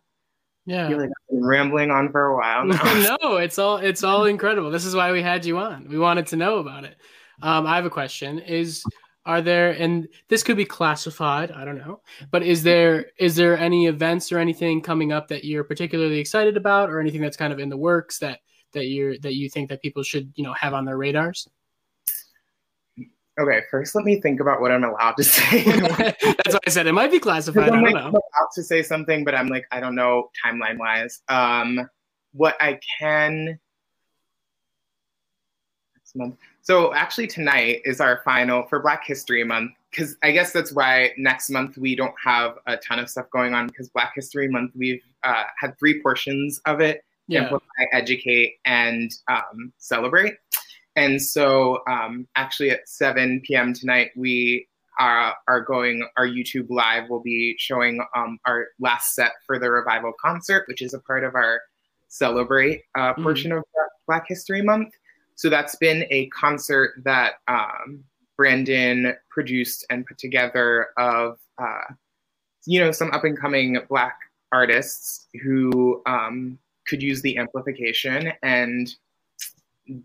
yeah, 0.67 0.87
like 0.89 1.09
I've 1.09 1.29
been 1.31 1.43
rambling 1.43 1.89
on 1.89 2.11
for 2.11 2.27
a 2.27 2.35
while. 2.35 2.65
no, 3.21 3.37
it's 3.37 3.57
all 3.57 3.77
it's 3.77 4.03
all 4.03 4.25
incredible. 4.25 4.69
This 4.69 4.85
is 4.85 4.95
why 4.95 5.11
we 5.11 5.23
had 5.23 5.43
you 5.43 5.57
on. 5.57 5.87
We 5.89 5.97
wanted 5.97 6.27
to 6.27 6.35
know 6.35 6.59
about 6.59 6.83
it. 6.83 6.97
Um, 7.41 7.65
I 7.65 7.75
have 7.77 7.85
a 7.85 7.89
question: 7.89 8.37
Is 8.37 8.83
are 9.25 9.41
there 9.41 9.71
and 9.71 10.07
this 10.29 10.41
could 10.41 10.57
be 10.57 10.65
classified 10.65 11.51
i 11.51 11.63
don't 11.63 11.77
know 11.77 12.01
but 12.31 12.41
is 12.41 12.63
there 12.63 13.05
is 13.19 13.35
there 13.35 13.55
any 13.55 13.85
events 13.85 14.31
or 14.31 14.39
anything 14.39 14.81
coming 14.81 15.11
up 15.11 15.27
that 15.27 15.43
you're 15.43 15.63
particularly 15.63 16.17
excited 16.17 16.57
about 16.57 16.89
or 16.89 16.99
anything 16.99 17.21
that's 17.21 17.37
kind 17.37 17.53
of 17.53 17.59
in 17.59 17.69
the 17.69 17.77
works 17.77 18.17
that 18.17 18.39
that 18.73 18.87
you're 18.87 19.15
that 19.19 19.35
you 19.35 19.47
think 19.47 19.69
that 19.69 19.79
people 19.79 20.01
should 20.01 20.33
you 20.33 20.43
know 20.43 20.53
have 20.53 20.73
on 20.73 20.85
their 20.85 20.97
radars 20.97 21.47
Okay, 23.41 23.61
first 23.71 23.95
let 23.95 24.05
me 24.05 24.21
think 24.21 24.39
about 24.39 24.61
what 24.61 24.71
I'm 24.71 24.83
allowed 24.83 25.13
to 25.17 25.23
say. 25.23 25.63
That's 25.97 26.53
what 26.53 26.63
I 26.67 26.69
said 26.69 26.85
it 26.85 26.93
might 26.93 27.09
be 27.09 27.19
classified. 27.19 27.69
I'm, 27.69 27.81
like, 27.81 27.95
I'm 27.95 28.13
allowed 28.13 28.51
to 28.53 28.63
say 28.63 28.83
something, 28.83 29.23
but 29.23 29.33
I'm 29.33 29.47
like, 29.47 29.65
I 29.71 29.79
don't 29.79 29.95
know 29.95 30.29
timeline 30.45 30.77
wise. 30.77 31.21
Um, 31.27 31.89
what 32.33 32.55
I 32.61 32.79
can 32.99 33.59
next 35.95 36.15
month. 36.15 36.35
So 36.61 36.93
actually 36.93 37.27
tonight 37.27 37.81
is 37.83 37.99
our 37.99 38.21
final 38.23 38.63
for 38.67 38.79
Black 38.79 39.05
History 39.05 39.43
Month 39.43 39.71
because 39.89 40.17
I 40.21 40.31
guess 40.31 40.53
that's 40.53 40.71
why 40.71 41.11
next 41.17 41.49
month 41.49 41.77
we 41.77 41.95
don't 41.95 42.13
have 42.23 42.57
a 42.67 42.77
ton 42.77 42.99
of 42.99 43.09
stuff 43.09 43.25
going 43.31 43.55
on 43.55 43.67
because 43.67 43.89
Black 43.89 44.13
History 44.13 44.47
Month 44.47 44.73
we've 44.75 45.01
uh, 45.23 45.45
had 45.59 45.77
three 45.79 45.99
portions 46.01 46.61
of 46.65 46.79
it: 46.79 47.03
yeah. 47.27 47.43
amplify, 47.43 47.85
educate, 47.91 48.59
and 48.65 49.11
um, 49.27 49.73
celebrate. 49.79 50.35
And 50.95 51.21
so, 51.21 51.79
um, 51.87 52.27
actually, 52.35 52.71
at 52.71 52.87
7 52.87 53.41
p.m. 53.45 53.73
tonight, 53.73 54.11
we 54.15 54.67
are, 54.99 55.35
are 55.47 55.61
going, 55.61 56.05
our 56.17 56.27
YouTube 56.27 56.67
live 56.69 57.09
will 57.09 57.21
be 57.21 57.55
showing 57.57 58.05
um, 58.15 58.39
our 58.45 58.67
last 58.79 59.15
set 59.15 59.31
for 59.45 59.57
the 59.57 59.71
revival 59.71 60.11
concert, 60.19 60.65
which 60.67 60.81
is 60.81 60.93
a 60.93 60.99
part 60.99 61.23
of 61.23 61.35
our 61.35 61.61
celebrate 62.09 62.83
uh, 62.95 63.13
mm-hmm. 63.13 63.23
portion 63.23 63.51
mm. 63.51 63.59
of 63.59 63.63
Black 64.07 64.25
History 64.27 64.61
Month. 64.61 64.93
So, 65.35 65.49
that's 65.49 65.75
been 65.75 66.05
a 66.09 66.27
concert 66.27 66.95
that 67.03 67.35
um, 67.47 68.03
Brandon 68.35 69.15
produced 69.29 69.85
and 69.89 70.05
put 70.05 70.17
together 70.17 70.89
of, 70.97 71.39
uh, 71.57 71.93
you 72.65 72.79
know, 72.79 72.91
some 72.91 73.11
up 73.11 73.23
and 73.23 73.39
coming 73.39 73.79
Black 73.89 74.17
artists 74.51 75.27
who 75.41 76.01
um, 76.05 76.59
could 76.87 77.01
use 77.01 77.21
the 77.21 77.37
amplification 77.37 78.33
and 78.43 78.93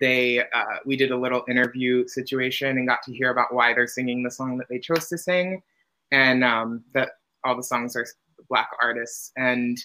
they 0.00 0.40
uh, 0.40 0.78
we 0.84 0.96
did 0.96 1.10
a 1.10 1.16
little 1.16 1.44
interview 1.48 2.06
situation 2.06 2.78
and 2.78 2.88
got 2.88 3.02
to 3.04 3.12
hear 3.12 3.30
about 3.30 3.54
why 3.54 3.72
they're 3.72 3.86
singing 3.86 4.22
the 4.22 4.30
song 4.30 4.58
that 4.58 4.68
they 4.68 4.78
chose 4.78 5.08
to 5.08 5.18
sing, 5.18 5.62
and 6.10 6.44
um, 6.44 6.84
that 6.94 7.10
all 7.44 7.56
the 7.56 7.62
songs 7.62 7.96
are 7.96 8.06
black 8.48 8.68
artists, 8.82 9.32
and 9.36 9.78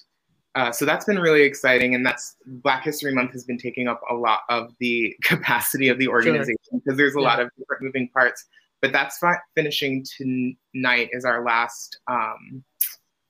uh, 0.56 0.72
so 0.72 0.86
that's 0.86 1.06
been 1.06 1.20
really 1.20 1.44
exciting. 1.44 1.96
And 1.96 2.06
that's 2.06 2.36
Black 2.46 2.84
History 2.84 3.14
Month 3.14 3.32
has 3.32 3.46
been 3.46 3.58
taking 3.58 3.88
up 3.88 4.02
a 4.10 4.14
lot 4.14 4.42
of 4.50 4.74
the 4.80 5.16
capacity 5.24 5.88
of 5.88 5.98
the 5.98 6.08
organization 6.08 6.58
because 6.74 6.84
sure. 6.86 6.96
there's 6.96 7.16
a 7.16 7.20
yeah. 7.20 7.28
lot 7.28 7.40
of 7.40 7.50
different 7.58 7.84
moving 7.84 8.10
parts. 8.10 8.46
But 8.82 8.92
that's 8.92 9.18
fi- 9.20 9.38
finishing 9.56 10.04
tonight 10.18 11.10
is 11.12 11.24
our 11.24 11.46
last 11.46 12.00
um, 12.08 12.64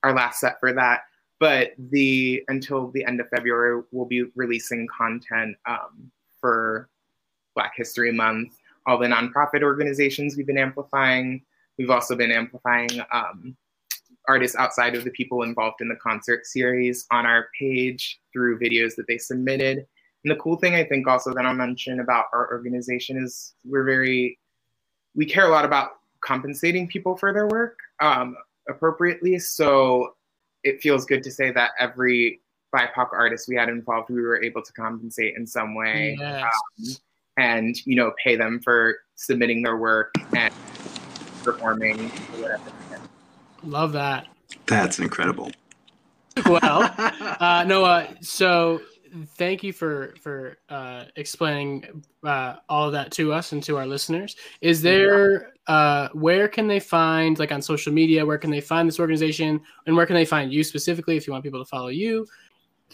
our 0.04 0.14
last 0.14 0.40
set 0.40 0.60
for 0.60 0.74
that 0.74 1.02
but 1.42 1.72
the 1.90 2.44
until 2.50 2.92
the 2.92 3.04
end 3.04 3.20
of 3.20 3.28
February, 3.30 3.82
we'll 3.92 4.06
be 4.06 4.26
releasing 4.36 4.88
content 4.96 5.58
um, 5.68 6.12
for 6.42 6.90
Black 7.56 7.74
History 7.76 8.12
Month, 8.12 8.54
all 8.86 8.98
the 8.98 9.08
nonprofit 9.08 9.64
organizations 9.64 10.36
we've 10.36 10.48
been 10.48 10.58
amplifying. 10.58 11.44
We've 11.78 11.90
also 11.90 12.16
been 12.16 12.32
amplifying 12.32 12.90
um, 13.14 13.56
artists 14.28 14.58
outside 14.58 14.96
of 14.96 15.04
the 15.04 15.12
people 15.12 15.44
involved 15.44 15.82
in 15.82 15.88
the 15.88 15.96
concert 15.96 16.46
series 16.46 17.06
on 17.12 17.26
our 17.26 17.48
page 17.58 18.20
through 18.34 18.60
videos 18.60 18.96
that 18.96 19.08
they 19.08 19.18
submitted. 19.18 19.86
And 20.24 20.32
the 20.32 20.36
cool 20.36 20.58
thing 20.58 20.76
I 20.76 20.84
think 20.84 21.08
also 21.08 21.34
that 21.34 21.46
I'll 21.46 21.54
mention 21.54 22.00
about 22.00 22.26
our 22.34 22.52
organization 22.52 23.18
is 23.24 23.56
we're 23.66 23.84
very, 23.84 24.38
we 25.16 25.26
care 25.26 25.48
a 25.48 25.50
lot 25.50 25.66
about 25.66 25.92
compensating 26.22 26.88
people 26.88 27.18
for 27.18 27.34
their 27.34 27.48
work 27.48 27.78
um, 28.00 28.36
appropriately. 28.70 29.40
So 29.40 30.16
it 30.64 30.82
feels 30.82 31.06
good 31.06 31.24
to 31.24 31.32
say 31.32 31.52
that 31.52 31.72
every 31.80 32.42
BIPOC 32.74 33.08
artists 33.14 33.48
we 33.48 33.56
had 33.56 33.70
involved, 33.70 34.10
we 34.10 34.22
were 34.22 34.42
able 34.42 34.62
to 34.62 34.74
compensate 34.74 35.36
in 35.36 35.46
some 35.46 35.76
way, 35.76 36.16
yes. 36.20 36.44
um, 36.44 36.96
and 37.38 37.76
you 37.86 37.96
know, 37.96 38.14
pay 38.24 38.36
them 38.36 38.60
for 38.64 38.98
submitting 39.16 39.62
their 39.62 39.78
work 39.78 40.14
and 40.36 40.54
performing. 41.44 42.12
Love 43.64 43.92
that. 43.94 44.28
That's 44.66 45.00
incredible. 45.00 45.52
well, 46.46 46.94
uh, 47.40 47.66
Noah, 47.68 48.10
so 48.22 48.82
thank 49.38 49.64
you 49.64 49.74
for 49.74 50.14
for 50.22 50.58
uh, 50.70 51.06
explaining 51.16 52.04
uh, 52.24 52.56
all 52.70 52.88
of 52.88 52.94
that 52.94 53.12
to 53.12 53.34
us 53.34 53.52
and 53.52 53.62
to 53.64 53.78
our 53.78 53.86
listeners. 53.86 54.36
Is 54.62 54.82
there 54.82 55.54
uh, 55.68 56.10
where 56.14 56.48
can 56.48 56.68
they 56.68 56.80
find 56.80 57.38
like 57.38 57.52
on 57.52 57.62
social 57.62 57.94
media? 57.94 58.26
Where 58.26 58.38
can 58.38 58.52
they 58.52 58.62
find 58.62 58.88
this 58.88 59.00
organization, 59.00 59.62
and 59.86 59.96
where 59.96 60.06
can 60.06 60.16
they 60.16 60.26
find 60.26 60.54
you 60.54 60.64
specifically 60.64 61.18
if 61.18 61.28
you 61.28 61.34
want 61.34 61.44
people 61.44 61.60
to 61.60 61.70
follow 61.70 61.90
you? 61.90 62.28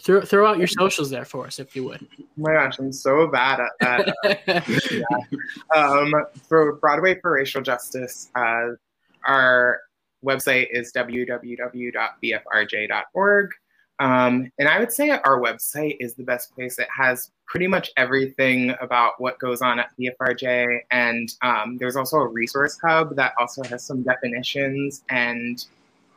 Throw, 0.02 0.20
throw 0.20 0.46
out 0.46 0.58
your 0.58 0.66
socials 0.66 1.10
there 1.10 1.24
for 1.24 1.46
us, 1.46 1.58
if 1.58 1.74
you 1.74 1.84
would. 1.84 2.06
Oh 2.20 2.24
my 2.36 2.52
gosh, 2.52 2.78
I'm 2.78 2.92
so 2.92 3.26
bad 3.26 3.60
at 3.60 3.72
that. 3.80 4.14
yeah. 4.92 5.02
um, 5.76 6.14
for 6.48 6.74
Broadway 6.76 7.18
for 7.20 7.32
Racial 7.32 7.60
Justice, 7.60 8.30
uh, 8.34 8.68
our 9.26 9.80
website 10.24 10.68
is 10.70 10.92
www.bfrj.org. 10.92 11.50
Um, 14.00 14.52
and 14.58 14.68
I 14.68 14.78
would 14.78 14.92
say 14.92 15.10
our 15.10 15.40
website 15.40 15.96
is 15.98 16.14
the 16.14 16.22
best 16.22 16.54
place. 16.54 16.78
It 16.78 16.86
has 16.96 17.32
pretty 17.46 17.66
much 17.66 17.90
everything 17.96 18.74
about 18.80 19.14
what 19.18 19.40
goes 19.40 19.60
on 19.60 19.80
at 19.80 19.90
BFRJ. 19.98 20.80
And 20.92 21.28
um, 21.42 21.78
there's 21.78 21.96
also 21.96 22.18
a 22.18 22.28
resource 22.28 22.78
hub 22.82 23.16
that 23.16 23.32
also 23.40 23.64
has 23.64 23.84
some 23.84 24.02
definitions 24.02 25.02
and 25.08 25.64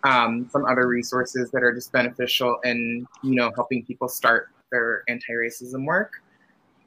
um, 0.03 0.49
some 0.51 0.65
other 0.65 0.87
resources 0.87 1.51
that 1.51 1.63
are 1.63 1.73
just 1.73 1.91
beneficial 1.91 2.57
in 2.63 3.07
you 3.23 3.35
know 3.35 3.51
helping 3.55 3.85
people 3.85 4.07
start 4.07 4.49
their 4.71 5.03
anti-racism 5.07 5.85
work 5.85 6.13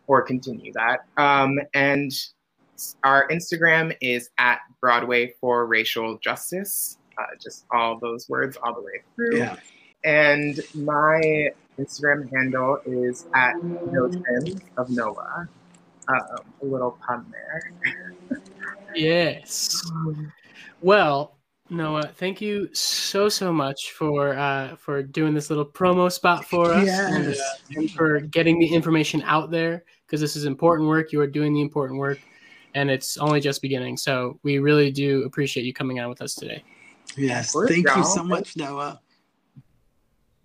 or 0.07 0.23
continue 0.23 0.73
that. 0.73 1.05
Um, 1.17 1.59
and 1.75 2.13
our 3.05 3.29
Instagram 3.29 3.97
is 4.01 4.31
at 4.39 4.61
Broadway 4.81 5.35
for 5.41 5.67
Racial 5.67 6.19
Justice. 6.19 6.99
Uh, 7.19 7.37
just 7.41 7.65
all 7.71 7.99
those 7.99 8.29
words 8.29 8.57
all 8.63 8.75
the 8.75 8.81
way 8.81 9.03
through. 9.15 9.39
Yeah. 9.39 9.57
And 10.05 10.61
my 10.75 11.51
Instagram 11.79 12.31
handle 12.33 12.79
is 12.85 13.27
at 13.35 13.63
No 13.63 14.11
of 14.77 14.91
Noah. 14.91 15.49
Um, 16.07 16.45
a 16.63 16.65
little 16.67 16.99
pun 17.07 17.33
there. 17.33 18.13
yes. 18.95 19.83
Well, 20.83 21.39
Noah, 21.75 22.07
thank 22.07 22.41
you 22.41 22.73
so 22.73 23.29
so 23.29 23.53
much 23.53 23.93
for 23.93 24.35
uh, 24.35 24.77
for 24.77 25.03
doing 25.03 25.35
this 25.35 25.51
little 25.51 25.65
promo 25.65 26.11
spot 26.11 26.45
for 26.45 26.73
us 26.73 26.89
and, 26.89 27.27
uh, 27.27 27.31
Yes. 27.31 27.63
and 27.77 27.91
for 27.91 28.21
getting 28.21 28.59
the 28.59 28.67
information 28.67 29.23
out 29.23 29.51
there 29.51 29.85
because 30.07 30.21
this 30.21 30.37
is 30.37 30.45
important 30.45 30.89
work. 30.89 31.13
You 31.13 31.21
are 31.21 31.27
doing 31.27 31.53
the 31.53 31.61
important 31.61 31.99
work, 31.99 32.19
and 32.75 32.91
it's 32.91 33.17
only 33.19 33.41
just 33.41 33.61
beginning. 33.61 33.97
So 33.97 34.39
we 34.43 34.59
really 34.59 34.91
do 34.91 35.25
appreciate 35.25 35.65
you 35.65 35.75
coming 35.75 36.01
on 36.01 36.09
with 36.09 36.23
us 36.23 36.35
today. 36.35 36.63
Yes. 37.17 37.55
Thank 37.69 37.87
you 37.97 38.05
so 38.05 38.25
much, 38.25 38.57
Noah. 38.57 39.01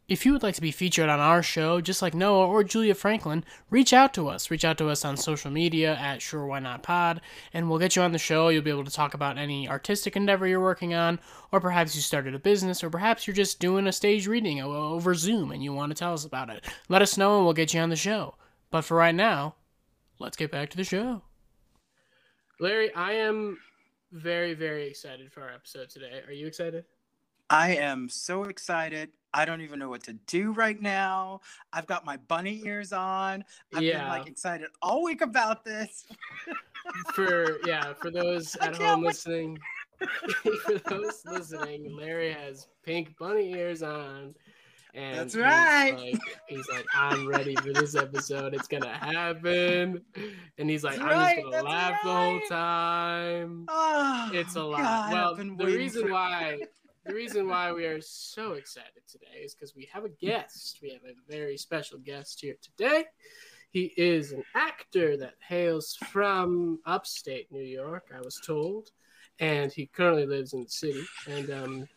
If 0.09 0.25
you 0.25 0.33
would 0.33 0.41
like 0.41 0.55
to 0.55 0.61
be 0.61 0.71
featured 0.71 1.07
on 1.07 1.19
our 1.19 1.43
show, 1.43 1.81
just 1.81 2.01
like 2.01 2.15
Noah 2.15 2.47
or 2.47 2.63
Julia 2.63 2.95
Franklin, 2.95 3.45
reach 3.69 3.93
out 3.93 4.11
to 4.15 4.27
us. 4.27 4.49
Reach 4.49 4.65
out 4.65 4.79
to 4.79 4.89
us 4.89 5.05
on 5.05 5.15
social 5.15 5.51
media 5.51 5.95
at 5.97 6.19
Sure 6.19 6.47
Why 6.47 6.57
Not 6.57 6.81
Pod, 6.81 7.21
and 7.53 7.69
we'll 7.69 7.77
get 7.77 7.95
you 7.95 8.01
on 8.01 8.11
the 8.11 8.17
show. 8.17 8.49
You'll 8.49 8.63
be 8.63 8.71
able 8.71 8.85
to 8.85 8.91
talk 8.91 9.13
about 9.13 9.37
any 9.37 9.69
artistic 9.69 10.15
endeavor 10.15 10.47
you're 10.47 10.59
working 10.59 10.95
on, 10.95 11.19
or 11.51 11.61
perhaps 11.61 11.95
you 11.95 12.01
started 12.01 12.33
a 12.33 12.39
business, 12.39 12.83
or 12.83 12.89
perhaps 12.89 13.27
you're 13.27 13.35
just 13.35 13.59
doing 13.59 13.85
a 13.85 13.91
stage 13.91 14.25
reading 14.25 14.59
over 14.59 15.13
Zoom 15.13 15.51
and 15.51 15.63
you 15.63 15.73
want 15.73 15.91
to 15.91 15.95
tell 15.95 16.13
us 16.13 16.25
about 16.25 16.49
it. 16.49 16.65
Let 16.87 17.03
us 17.03 17.15
know 17.15 17.35
and 17.35 17.45
we'll 17.45 17.53
get 17.53 17.75
you 17.75 17.79
on 17.79 17.91
the 17.91 17.95
show. 17.95 18.33
But 18.71 18.85
for 18.85 18.97
right 18.97 19.13
now, 19.13 19.57
let's 20.17 20.37
get 20.37 20.51
back 20.51 20.71
to 20.71 20.77
the 20.77 20.83
show. 20.83 21.21
Larry, 22.59 22.91
I 22.95 23.13
am 23.13 23.59
very, 24.11 24.55
very 24.55 24.87
excited 24.87 25.31
for 25.31 25.43
our 25.43 25.53
episode 25.53 25.91
today. 25.91 26.23
Are 26.25 26.33
you 26.33 26.47
excited? 26.47 26.85
I 27.49 27.75
am 27.75 28.09
so 28.09 28.43
excited. 28.43 29.09
I 29.33 29.45
don't 29.45 29.61
even 29.61 29.79
know 29.79 29.89
what 29.89 30.03
to 30.03 30.13
do 30.27 30.51
right 30.53 30.79
now. 30.81 31.41
I've 31.71 31.85
got 31.87 32.03
my 32.05 32.17
bunny 32.17 32.61
ears 32.65 32.93
on. 32.93 33.43
I've 33.75 33.81
Yeah. 33.83 33.99
been 33.99 34.07
like 34.09 34.27
excited 34.27 34.67
all 34.81 35.03
week 35.03 35.21
about 35.21 35.63
this. 35.63 36.05
for 37.13 37.59
yeah 37.67 37.93
for 37.93 38.09
those 38.09 38.55
at 38.57 38.75
home 38.75 39.01
wait. 39.01 39.07
listening 39.07 39.59
for 40.63 40.79
those 40.89 41.21
listening 41.25 41.95
larry 41.95 42.31
has 42.31 42.67
pink 42.83 43.15
bunny 43.19 43.51
ears 43.53 43.83
on 43.83 44.33
and 44.95 45.19
That's 45.19 45.33
he's 45.35 45.43
right. 45.43 45.93
like, 45.97 46.19
he's 46.47 46.67
like 46.69 46.85
i'm 46.95 47.27
ready 47.27 47.53
for 47.57 47.73
this 47.73 47.95
episode 47.95 48.53
it's 48.55 48.67
gonna 48.67 48.87
happen 48.97 50.01
and 50.57 50.69
he's 50.69 50.83
like 50.83 50.97
That's 50.97 51.03
i'm 51.11 51.17
right, 51.19 51.39
just 51.41 51.51
gonna 51.51 51.69
laugh 51.69 51.99
the 52.03 52.11
whole 52.11 52.39
time 52.49 53.65
Oh, 53.67 54.29
it's 54.33 54.55
a 54.55 54.63
lot 54.63 54.81
God, 54.81 55.11
well 55.13 55.35
the 55.35 55.65
reason 55.65 56.03
for- 56.07 56.13
why 56.13 56.59
the 57.09 57.15
reason 57.15 57.47
why 57.47 57.71
we 57.71 57.85
are 57.85 58.01
so 58.01 58.53
excited 58.53 59.01
today 59.07 59.41
is 59.43 59.55
because 59.55 59.75
we 59.75 59.89
have 59.91 60.05
a 60.05 60.09
guest 60.09 60.79
we 60.81 60.91
have 60.91 61.01
a 61.03 61.31
very 61.31 61.57
special 61.57 61.97
guest 61.97 62.39
here 62.39 62.55
today 62.61 63.03
he 63.71 63.93
is 63.97 64.31
an 64.31 64.43
actor 64.55 65.15
that 65.17 65.35
hails 65.47 65.95
from 66.11 66.79
upstate 66.85 67.51
New 67.51 67.63
York, 67.63 68.11
I 68.15 68.19
was 68.19 68.41
told, 68.45 68.89
and 69.39 69.71
he 69.71 69.85
currently 69.85 70.25
lives 70.25 70.53
in 70.53 70.63
the 70.63 70.69
city. 70.69 71.03
And 71.27 71.51
um, 71.51 71.87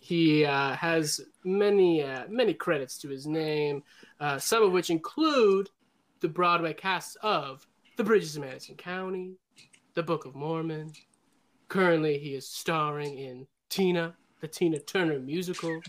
he 0.00 0.44
uh, 0.44 0.76
has 0.76 1.20
many 1.44 2.02
uh, 2.02 2.24
many 2.28 2.54
credits 2.54 2.98
to 2.98 3.08
his 3.08 3.26
name, 3.26 3.82
uh, 4.20 4.38
some 4.38 4.62
of 4.62 4.70
which 4.70 4.90
include 4.90 5.70
the 6.20 6.28
Broadway 6.28 6.74
casts 6.74 7.16
of 7.22 7.66
The 7.96 8.04
Bridges 8.04 8.36
of 8.36 8.44
Madison 8.44 8.76
County, 8.76 9.34
The 9.94 10.04
Book 10.04 10.26
of 10.26 10.36
Mormon. 10.36 10.92
Currently, 11.68 12.18
he 12.18 12.34
is 12.34 12.48
starring 12.48 13.18
in 13.18 13.48
Tina, 13.68 14.14
the 14.40 14.48
Tina 14.48 14.78
Turner 14.78 15.18
musical. 15.18 15.80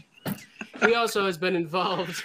He 0.86 0.96
also 0.96 1.26
has 1.26 1.38
been 1.38 1.56
involved 1.56 2.24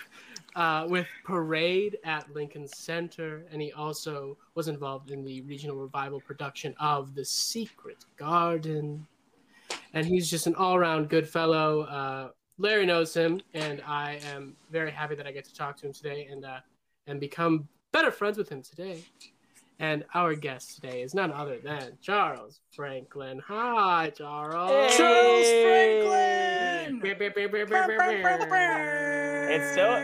uh, 0.54 0.86
with 0.88 1.06
Parade 1.24 1.98
at 2.04 2.32
Lincoln 2.34 2.68
Center, 2.68 3.44
and 3.50 3.60
he 3.60 3.72
also 3.72 4.36
was 4.54 4.68
involved 4.68 5.10
in 5.10 5.24
the 5.24 5.40
regional 5.42 5.76
revival 5.76 6.20
production 6.20 6.74
of 6.78 7.14
The 7.14 7.24
Secret 7.24 8.04
Garden. 8.16 9.06
And 9.94 10.06
he's 10.06 10.30
just 10.30 10.46
an 10.46 10.54
all 10.54 10.76
around 10.76 11.08
good 11.08 11.28
fellow. 11.28 11.82
Uh, 11.82 12.28
Larry 12.58 12.86
knows 12.86 13.14
him, 13.14 13.40
and 13.54 13.82
I 13.86 14.20
am 14.32 14.56
very 14.70 14.90
happy 14.90 15.14
that 15.14 15.26
I 15.26 15.32
get 15.32 15.44
to 15.46 15.54
talk 15.54 15.76
to 15.78 15.86
him 15.86 15.92
today 15.92 16.28
and 16.30 16.44
uh, 16.44 16.60
and 17.06 17.18
become 17.18 17.68
better 17.90 18.10
friends 18.10 18.38
with 18.38 18.48
him 18.48 18.62
today. 18.62 19.02
And 19.78 20.04
our 20.14 20.34
guest 20.34 20.76
today 20.76 21.02
is 21.02 21.12
none 21.14 21.32
other 21.32 21.58
than 21.58 21.98
Charles 22.00 22.60
Franklin. 22.70 23.40
Hi, 23.46 24.10
Charles. 24.16 24.96
Charles 24.96 25.46
Franklin. 25.62 27.00
It's 29.50 29.74
so 29.74 29.96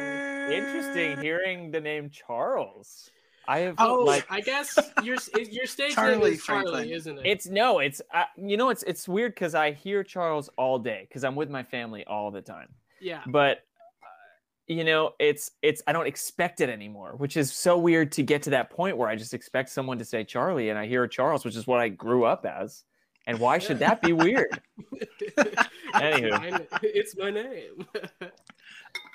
interesting 0.52 1.18
hearing 1.20 1.70
the 1.70 1.80
name 1.80 2.10
Charles. 2.10 3.10
I 3.46 3.60
have 3.60 3.76
Oh, 3.78 4.00
like 4.04 4.26
I 4.30 4.40
guess 4.40 4.78
your 5.02 5.16
your 5.50 5.66
stage 5.66 5.88
name 5.88 5.94
Charlie 5.94 6.32
is 6.32 6.44
Charlie, 6.44 6.62
Franklin. 6.70 6.90
isn't 6.90 7.18
it? 7.18 7.26
it's 7.26 7.46
no, 7.46 7.78
it's 7.78 8.02
uh, 8.12 8.24
you 8.36 8.56
know 8.58 8.68
it's 8.68 8.82
it's 8.82 9.08
weird 9.08 9.34
because 9.34 9.54
I 9.54 9.72
hear 9.72 10.02
Charles 10.04 10.50
all 10.58 10.78
day 10.78 11.06
because 11.08 11.24
I'm 11.24 11.34
with 11.34 11.48
my 11.50 11.62
family 11.62 12.04
all 12.06 12.30
the 12.30 12.42
time. 12.42 12.68
yeah. 13.00 13.22
But 13.26 13.60
you 14.68 14.84
know 14.84 15.14
it's 15.18 15.50
it's 15.62 15.82
I 15.86 15.92
don't 15.92 16.06
expect 16.06 16.60
it 16.60 16.68
anymore, 16.68 17.14
which 17.16 17.36
is 17.36 17.52
so 17.52 17.78
weird 17.78 18.12
to 18.12 18.22
get 18.22 18.42
to 18.44 18.50
that 18.50 18.70
point 18.70 18.96
where 18.96 19.08
I 19.08 19.16
just 19.16 19.34
expect 19.34 19.70
someone 19.70 19.98
to 19.98 20.04
say 20.04 20.24
Charlie 20.24 20.68
and 20.68 20.78
I 20.78 20.86
hear 20.86 21.06
Charles, 21.08 21.44
which 21.44 21.56
is 21.56 21.66
what 21.66 21.80
I 21.80 21.88
grew 21.88 22.24
up 22.24 22.46
as. 22.46 22.84
And 23.26 23.38
why 23.40 23.58
should 23.58 23.78
that 23.80 24.00
be 24.02 24.12
weird? 24.12 24.60
Anywho. 25.94 26.66
it's 26.82 27.16
my 27.16 27.30
name. 27.30 27.86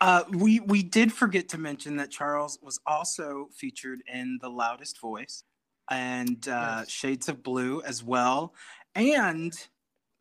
Uh, 0.02 0.24
we 0.32 0.60
we 0.60 0.84
did 0.84 1.12
forget 1.14 1.48
to 1.48 1.58
mention 1.58 1.96
that 1.96 2.12
Charles 2.12 2.60
was 2.62 2.80
also 2.86 3.48
featured 3.56 4.02
in 4.12 4.38
The 4.42 4.50
Loudest 4.50 5.00
Voice 5.00 5.44
and 5.90 6.46
uh, 6.48 6.80
Yes. 6.80 6.90
Shades 6.90 7.30
of 7.30 7.42
Blue 7.42 7.82
as 7.84 8.04
well, 8.04 8.54
and 8.96 9.54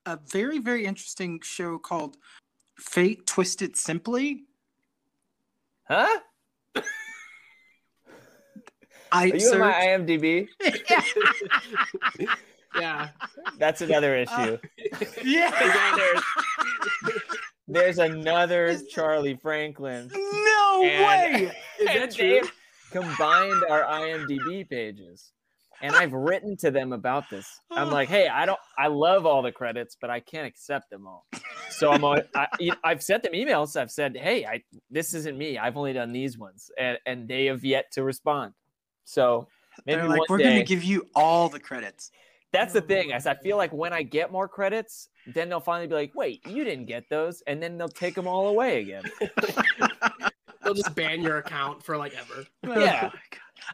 a 0.07 0.19
very 0.31 0.59
very 0.59 0.87
interesting 0.87 1.41
show 1.43 1.79
called 1.79 2.17
Fate 2.79 3.27
Twisted 3.27 3.77
Simply. 3.77 4.45
Huh? 5.93 6.21
I 9.13 9.25
Are 9.25 9.37
you 9.37 9.53
on 9.53 9.59
my 9.59 9.73
IMDb? 9.73 10.49
yeah. 10.89 11.03
yeah. 12.81 13.09
That's 13.59 13.83
another 13.83 14.17
issue. 14.17 14.33
Uh, 14.33 14.57
yeah. 15.23 15.95
there's, 15.97 16.23
there's 17.69 17.99
another 17.99 18.79
Charlie 18.91 19.37
Franklin. 19.37 20.11
No 20.15 20.83
And- 20.83 21.45
way. 21.45 21.53
Is 21.81 21.87
that 21.87 22.15
true? 22.15 22.41
combined 22.91 23.63
our 23.69 23.83
IMDb 23.85 24.67
pages. 24.69 25.33
And 25.83 25.95
I've 25.95 26.13
written 26.13 26.57
to 26.59 26.71
them 26.71 26.93
about 26.93 27.29
this. 27.29 27.61
I'm 27.71 27.91
like, 27.91 28.09
hey, 28.17 28.29
I 28.29 28.47
don't, 28.47 28.59
I 28.79 28.87
love 28.87 29.27
all 29.27 29.43
the 29.43 29.53
credits, 29.53 29.97
but 30.01 30.11
I 30.11 30.21
can't 30.21 30.47
accept 30.47 30.91
them 30.91 31.07
all. 31.07 31.27
So 31.71 31.91
I'm, 31.91 32.05
on, 32.05 32.23
I, 32.35 32.47
I've 32.85 33.03
sent 33.03 33.25
them 33.25 33.33
emails. 33.33 33.79
I've 33.79 33.91
said, 33.91 34.17
hey, 34.17 34.47
I, 34.47 34.63
this 34.91 35.13
isn't 35.15 35.37
me. 35.37 35.59
I've 35.59 35.77
only 35.77 35.93
done 35.93 36.13
these 36.13 36.39
ones, 36.39 36.71
and 36.79 36.99
and 37.07 37.27
they 37.29 37.47
have 37.47 37.65
yet 37.65 37.91
to 37.93 38.05
respond. 38.05 38.55
So 39.05 39.49
maybe 39.85 40.01
They're 40.01 40.09
like, 40.09 40.21
one 40.21 40.27
we're 40.29 40.39
day. 40.39 40.45
going 40.45 40.57
to 40.59 40.65
give 40.65 40.85
you 40.85 41.09
all 41.15 41.49
the 41.49 41.61
credits. 41.61 42.11
That's 42.53 42.75
the 42.75 42.83
oh 42.83 42.87
thing. 42.87 43.11
Is 43.11 43.27
I 43.27 43.35
feel 43.35 43.57
like 43.57 43.73
when 43.73 43.93
I 43.93 44.03
get 44.03 44.31
more 44.31 44.47
credits, 44.47 45.09
then 45.27 45.49
they'll 45.49 45.59
finally 45.61 45.87
be 45.87 45.95
like, 45.95 46.15
"Wait, 46.15 46.47
you 46.47 46.65
didn't 46.65 46.85
get 46.85 47.09
those," 47.09 47.43
and 47.47 47.63
then 47.63 47.79
they'll 47.79 47.89
take 47.89 48.15
them 48.15 48.29
all 48.29 48.49
away 48.49 48.83
again. 48.83 49.05
They'll 50.63 50.75
just 50.75 50.95
ban 50.95 51.23
your 51.23 51.39
account 51.39 51.83
for 51.83 51.97
like 51.97 52.15
ever. 52.15 52.47
Yeah. 52.81 53.11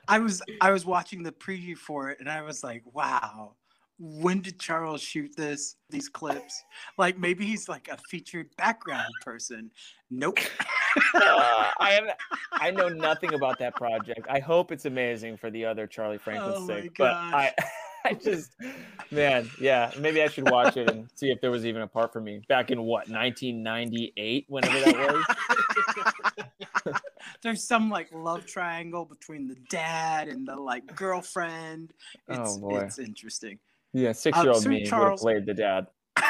I 0.06 0.18
was 0.18 0.42
I 0.60 0.70
was 0.70 0.84
watching 0.86 1.22
the 1.22 1.32
preview 1.32 1.76
for 1.76 2.10
it 2.10 2.18
and 2.20 2.28
I 2.28 2.42
was 2.42 2.62
like, 2.62 2.82
wow, 2.92 3.54
when 3.98 4.40
did 4.40 4.58
Charles 4.58 5.02
shoot 5.02 5.34
this 5.36 5.76
these 5.90 6.08
clips? 6.08 6.62
Like 6.96 7.18
maybe 7.18 7.44
he's 7.44 7.68
like 7.68 7.88
a 7.88 7.96
featured 8.08 8.54
background 8.56 9.12
person. 9.24 9.70
Nope. 10.10 10.38
Uh, 11.14 11.70
I 11.78 11.90
have, 11.92 12.16
I 12.52 12.70
know 12.70 12.88
nothing 12.88 13.34
about 13.34 13.58
that 13.58 13.74
project. 13.76 14.26
I 14.28 14.40
hope 14.40 14.72
it's 14.72 14.84
amazing 14.84 15.36
for 15.36 15.50
the 15.50 15.64
other 15.64 15.86
Charlie 15.86 16.18
Franklin's 16.18 16.56
Oh 16.58 16.66
sake, 16.66 16.92
but. 16.98 17.12
I, 17.12 17.52
I 18.08 18.14
just, 18.22 18.56
man, 19.10 19.50
yeah, 19.60 19.90
maybe 19.98 20.22
I 20.22 20.28
should 20.28 20.50
watch 20.50 20.76
it 20.78 20.90
and 20.90 21.08
see 21.14 21.30
if 21.30 21.40
there 21.40 21.50
was 21.50 21.66
even 21.66 21.82
a 21.82 21.86
part 21.86 22.12
for 22.12 22.20
me 22.20 22.40
back 22.48 22.70
in 22.70 22.80
what 22.82 23.08
1998, 23.08 24.46
whenever 24.48 24.80
that 24.80 25.26
was. 26.86 27.00
There's 27.42 27.62
some 27.66 27.90
like 27.90 28.08
love 28.12 28.46
triangle 28.46 29.04
between 29.04 29.46
the 29.46 29.56
dad 29.68 30.28
and 30.28 30.48
the 30.48 30.56
like 30.56 30.96
girlfriend. 30.96 31.92
It's 32.28 32.56
Oh, 32.56 32.60
boy. 32.60 32.78
it's 32.78 32.98
interesting. 32.98 33.58
Yeah, 33.92 34.12
six-year-old 34.12 34.62
so 34.62 34.68
me 34.70 34.88
would 34.90 35.10
have 35.10 35.18
played 35.18 35.44
the 35.44 35.54
dad. 35.54 35.86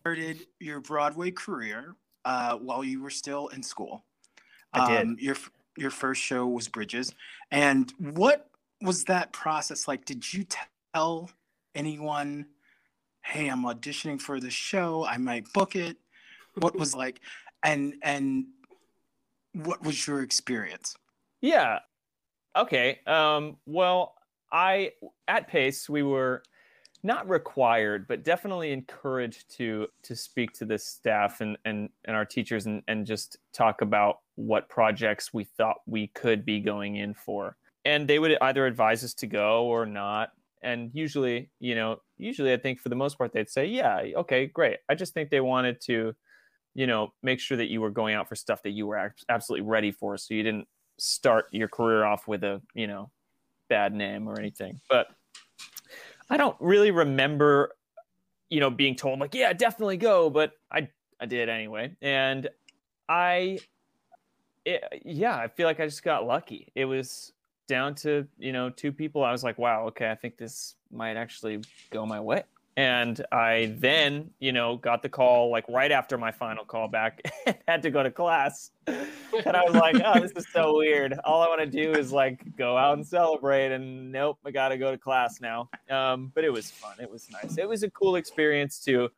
Started 0.00 0.46
your 0.58 0.80
Broadway 0.80 1.30
career 1.32 1.96
uh, 2.24 2.56
while 2.56 2.82
you 2.82 3.02
were 3.02 3.10
still 3.10 3.48
in 3.48 3.62
school. 3.62 4.04
I 4.72 4.88
did. 4.88 5.06
Um, 5.06 5.16
your 5.20 5.36
your 5.76 5.90
first 5.90 6.22
show 6.22 6.46
was 6.46 6.68
Bridges, 6.68 7.12
and 7.50 7.92
what 7.98 8.48
was 8.80 9.04
that 9.04 9.32
process 9.32 9.88
like? 9.88 10.04
Did 10.04 10.32
you 10.32 10.46
tell 10.94 11.30
anyone, 11.74 12.46
"Hey, 13.22 13.48
I'm 13.48 13.64
auditioning 13.64 14.20
for 14.20 14.40
the 14.40 14.50
show. 14.50 15.04
I 15.06 15.16
might 15.18 15.52
book 15.52 15.76
it"? 15.76 15.96
What 16.54 16.76
was 16.76 16.94
like, 16.94 17.20
and 17.62 17.94
and 18.02 18.46
what 19.52 19.82
was 19.82 20.06
your 20.06 20.22
experience? 20.22 20.96
Yeah. 21.40 21.80
Okay. 22.56 23.00
Um, 23.06 23.56
well, 23.66 24.14
I 24.50 24.92
at 25.28 25.48
Pace 25.48 25.88
we 25.88 26.02
were 26.02 26.42
not 27.02 27.28
required, 27.28 28.08
but 28.08 28.24
definitely 28.24 28.72
encouraged 28.72 29.50
to 29.56 29.86
to 30.02 30.16
speak 30.16 30.52
to 30.54 30.64
the 30.64 30.78
staff 30.78 31.40
and 31.40 31.56
and, 31.64 31.88
and 32.04 32.16
our 32.16 32.24
teachers 32.24 32.66
and, 32.66 32.82
and 32.88 33.06
just 33.06 33.38
talk 33.52 33.80
about 33.80 34.20
what 34.34 34.68
projects 34.68 35.32
we 35.32 35.44
thought 35.44 35.76
we 35.86 36.08
could 36.08 36.44
be 36.44 36.60
going 36.60 36.96
in 36.96 37.14
for. 37.14 37.56
And 37.86 38.08
they 38.08 38.18
would 38.18 38.36
either 38.40 38.66
advise 38.66 39.04
us 39.04 39.14
to 39.14 39.26
go 39.26 39.66
or 39.66 39.86
not. 39.86 40.30
And 40.62 40.90
usually, 40.92 41.50
you 41.60 41.74
know, 41.74 42.00
usually 42.18 42.52
I 42.52 42.56
think 42.56 42.80
for 42.80 42.88
the 42.88 42.96
most 42.96 43.16
part 43.16 43.32
they'd 43.32 43.48
say, 43.48 43.66
Yeah, 43.66 44.02
okay, 44.16 44.46
great. 44.46 44.78
I 44.88 44.94
just 44.94 45.14
think 45.14 45.30
they 45.30 45.40
wanted 45.40 45.80
to, 45.82 46.14
you 46.74 46.86
know, 46.86 47.12
make 47.22 47.40
sure 47.40 47.56
that 47.56 47.70
you 47.70 47.80
were 47.80 47.90
going 47.90 48.14
out 48.14 48.28
for 48.28 48.34
stuff 48.34 48.62
that 48.64 48.70
you 48.70 48.86
were 48.86 49.14
absolutely 49.28 49.66
ready 49.66 49.92
for. 49.92 50.16
So 50.18 50.34
you 50.34 50.42
didn't 50.42 50.66
start 50.98 51.46
your 51.52 51.68
career 51.68 52.04
off 52.04 52.26
with 52.26 52.42
a, 52.42 52.60
you 52.74 52.86
know, 52.86 53.10
bad 53.68 53.94
name 53.94 54.28
or 54.28 54.38
anything. 54.38 54.80
But 54.90 55.08
I 56.28 56.36
don't 56.36 56.56
really 56.58 56.90
remember, 56.90 57.72
you 58.50 58.60
know, 58.60 58.70
being 58.70 58.96
told 58.96 59.20
like, 59.20 59.34
yeah, 59.34 59.52
definitely 59.52 59.96
go, 59.96 60.28
but 60.30 60.52
I 60.70 60.88
I 61.20 61.26
did 61.26 61.48
anyway, 61.48 61.96
and 62.02 62.48
I, 63.08 63.58
it, 64.64 64.84
yeah, 65.04 65.36
I 65.36 65.48
feel 65.48 65.66
like 65.66 65.80
I 65.80 65.86
just 65.86 66.02
got 66.02 66.26
lucky. 66.26 66.72
It 66.74 66.84
was 66.84 67.32
down 67.66 67.94
to 67.96 68.26
you 68.38 68.52
know 68.52 68.70
two 68.70 68.92
people. 68.92 69.24
I 69.24 69.32
was 69.32 69.44
like, 69.44 69.58
wow, 69.58 69.86
okay, 69.88 70.10
I 70.10 70.14
think 70.14 70.36
this 70.36 70.74
might 70.90 71.16
actually 71.16 71.60
go 71.90 72.06
my 72.06 72.20
way. 72.20 72.44
And 72.78 73.24
I 73.32 73.74
then, 73.78 74.30
you 74.38 74.52
know, 74.52 74.76
got 74.76 75.00
the 75.00 75.08
call 75.08 75.50
like 75.50 75.64
right 75.66 75.90
after 75.90 76.18
my 76.18 76.30
final 76.30 76.62
call 76.62 76.88
back 76.88 77.22
had 77.68 77.82
to 77.82 77.90
go 77.90 78.02
to 78.02 78.10
class. 78.10 78.70
And 78.86 79.56
I 79.56 79.64
was 79.64 79.74
like, 79.74 79.96
oh, 80.04 80.20
this 80.20 80.32
is 80.32 80.46
so 80.52 80.76
weird. 80.76 81.18
All 81.24 81.40
I 81.40 81.48
want 81.48 81.60
to 81.60 81.66
do 81.66 81.98
is 81.98 82.12
like 82.12 82.54
go 82.56 82.76
out 82.76 82.94
and 82.94 83.06
celebrate. 83.06 83.72
And 83.72 84.12
nope, 84.12 84.38
I 84.44 84.50
got 84.50 84.68
to 84.68 84.76
go 84.76 84.90
to 84.90 84.98
class 84.98 85.40
now. 85.40 85.70
Um, 85.88 86.30
but 86.34 86.44
it 86.44 86.52
was 86.52 86.70
fun. 86.70 86.96
It 87.00 87.10
was 87.10 87.30
nice. 87.30 87.56
It 87.56 87.66
was 87.66 87.82
a 87.82 87.90
cool 87.90 88.16
experience 88.16 88.78
to, 88.80 89.08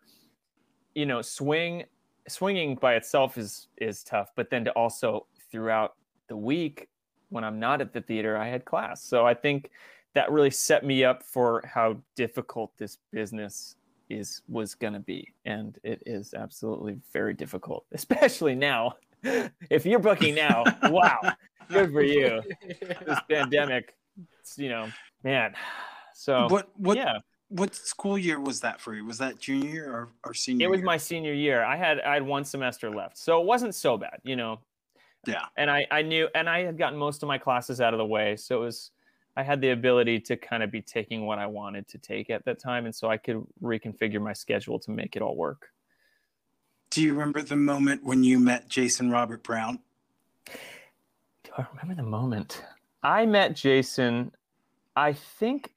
you 0.95 1.07
know, 1.07 1.21
swing. 1.21 1.85
Swinging 2.29 2.77
by 2.77 2.95
itself 2.95 3.39
is 3.39 3.69
is 3.79 4.05
tough, 4.05 4.33
but 4.37 4.51
then 4.51 4.63
to 4.67 4.71
also 4.73 5.27
throughout 5.51 5.95
the 6.29 6.37
week 6.37 6.89
when 7.31 7.45
I'm 7.45 7.59
not 7.59 7.81
at 7.81 7.93
the 7.93 8.01
theater, 8.01 8.37
I 8.37 8.49
had 8.49 8.65
class. 8.65 9.03
So 9.03 9.27
I 9.27 9.35
think 9.35 9.71
that 10.15 10.31
really 10.31 10.51
set 10.51 10.85
me 10.85 11.05
up 11.05 11.23
for 11.23 11.63
how 11.67 11.97
difficult 12.17 12.77
this 12.79 12.99
business 13.13 13.77
is 14.11 14.43
was 14.49 14.75
going 14.75 14.95
to 14.95 15.01
be. 15.01 15.33
And 15.45 15.79
it 15.83 16.03
is 16.07 16.35
absolutely 16.35 16.99
very 17.13 17.35
difficult 17.35 17.85
especially 17.93 18.55
now. 18.55 18.95
If 19.69 19.85
you're 19.85 19.99
booking 19.99 20.37
now 20.37 20.63
wow 20.85 21.19
good 21.69 21.93
for 21.93 22.03
you. 22.03 22.41
This 23.05 23.19
pandemic 23.29 23.97
you 24.57 24.69
know 24.69 24.89
man. 25.25 25.55
So 26.15 26.47
what 26.49 26.69
what 26.77 26.97
yeah. 26.97 27.19
what 27.49 27.75
school 27.75 28.17
year 28.17 28.39
was 28.39 28.61
that 28.61 28.81
for 28.81 28.95
you? 28.95 29.05
Was 29.05 29.19
that 29.19 29.41
junior 29.41 29.69
year 29.69 29.93
or, 29.93 30.09
or 30.25 30.35
senior 30.35 30.67
it 30.67 30.71
was 30.71 30.79
year? 30.79 30.87
my 30.87 30.97
senior 30.97 31.33
year. 31.33 31.65
I 31.65 31.77
had 31.77 32.01
i 32.01 32.15
had 32.15 32.23
one 32.23 32.45
semester 32.45 32.91
left. 32.91 33.19
So 33.19 33.41
it 33.41 33.47
wasn't 33.47 33.75
so 33.75 33.99
bad 33.99 34.21
you 34.23 34.37
know 34.37 34.61
yeah 35.29 35.47
and 35.57 35.71
i 35.71 35.87
i 35.91 36.03
knew 36.03 36.29
and 36.35 36.49
i 36.49 36.63
had 36.63 36.77
gotten 36.77 36.99
most 36.99 37.23
of 37.23 37.27
my 37.27 37.39
classes 37.39 37.81
out 37.81 37.95
of 37.95 37.99
the 37.99 38.07
way 38.07 38.37
so 38.37 38.57
it 38.57 38.65
was 38.65 38.91
I 39.39 39.45
had 39.45 39.61
the 39.61 39.71
ability 39.71 40.19
to 40.23 40.37
kind 40.37 40.65
of 40.65 40.73
be 40.73 40.83
taking 40.83 41.25
what 41.25 41.39
I 41.39 41.47
wanted 41.47 41.87
to 41.91 41.99
take 41.99 42.29
at 42.29 42.45
that 42.45 42.59
time. 42.59 42.87
And 42.87 42.95
so 42.95 43.09
I 43.09 43.17
could 43.17 43.47
reconfigure 43.63 44.21
my 44.21 44.33
schedule 44.33 44.81
to 44.81 44.91
make 44.91 45.15
it 45.15 45.23
all 45.23 45.37
work. 45.37 45.71
Do 46.91 47.01
you 47.03 47.13
remember 47.13 47.43
the 47.43 47.55
moment 47.55 48.03
when 48.03 48.25
you 48.25 48.41
met 48.41 48.69
Jason 48.69 49.13
Robert 49.13 49.45
Brown? 49.45 49.79
Do 50.47 51.53
I 51.57 51.65
remember 51.71 52.03
the 52.03 52.09
moment? 52.09 52.65
I 53.05 53.27
met 53.27 53.55
Jason, 53.55 54.33
I 54.97 55.13
think 55.13 55.73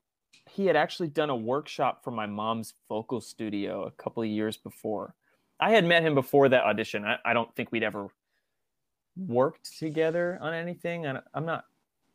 he 0.49 0.65
had 0.65 0.75
actually 0.75 1.09
done 1.09 1.29
a 1.29 1.35
workshop 1.35 2.03
for 2.03 2.09
my 2.09 2.25
mom's 2.25 2.73
vocal 2.89 3.21
studio 3.21 3.83
a 3.83 3.91
couple 3.91 4.23
of 4.23 4.29
years 4.29 4.57
before. 4.57 5.13
I 5.59 5.69
had 5.69 5.85
met 5.85 6.01
him 6.01 6.15
before 6.15 6.49
that 6.49 6.63
audition. 6.63 7.05
I, 7.05 7.17
I 7.23 7.33
don't 7.33 7.53
think 7.55 7.71
we'd 7.71 7.83
ever 7.83 8.07
worked 9.27 9.77
together 9.77 10.38
on 10.41 10.53
anything. 10.53 11.05
And 11.05 11.19
I'm 11.34 11.45
not 11.45 11.65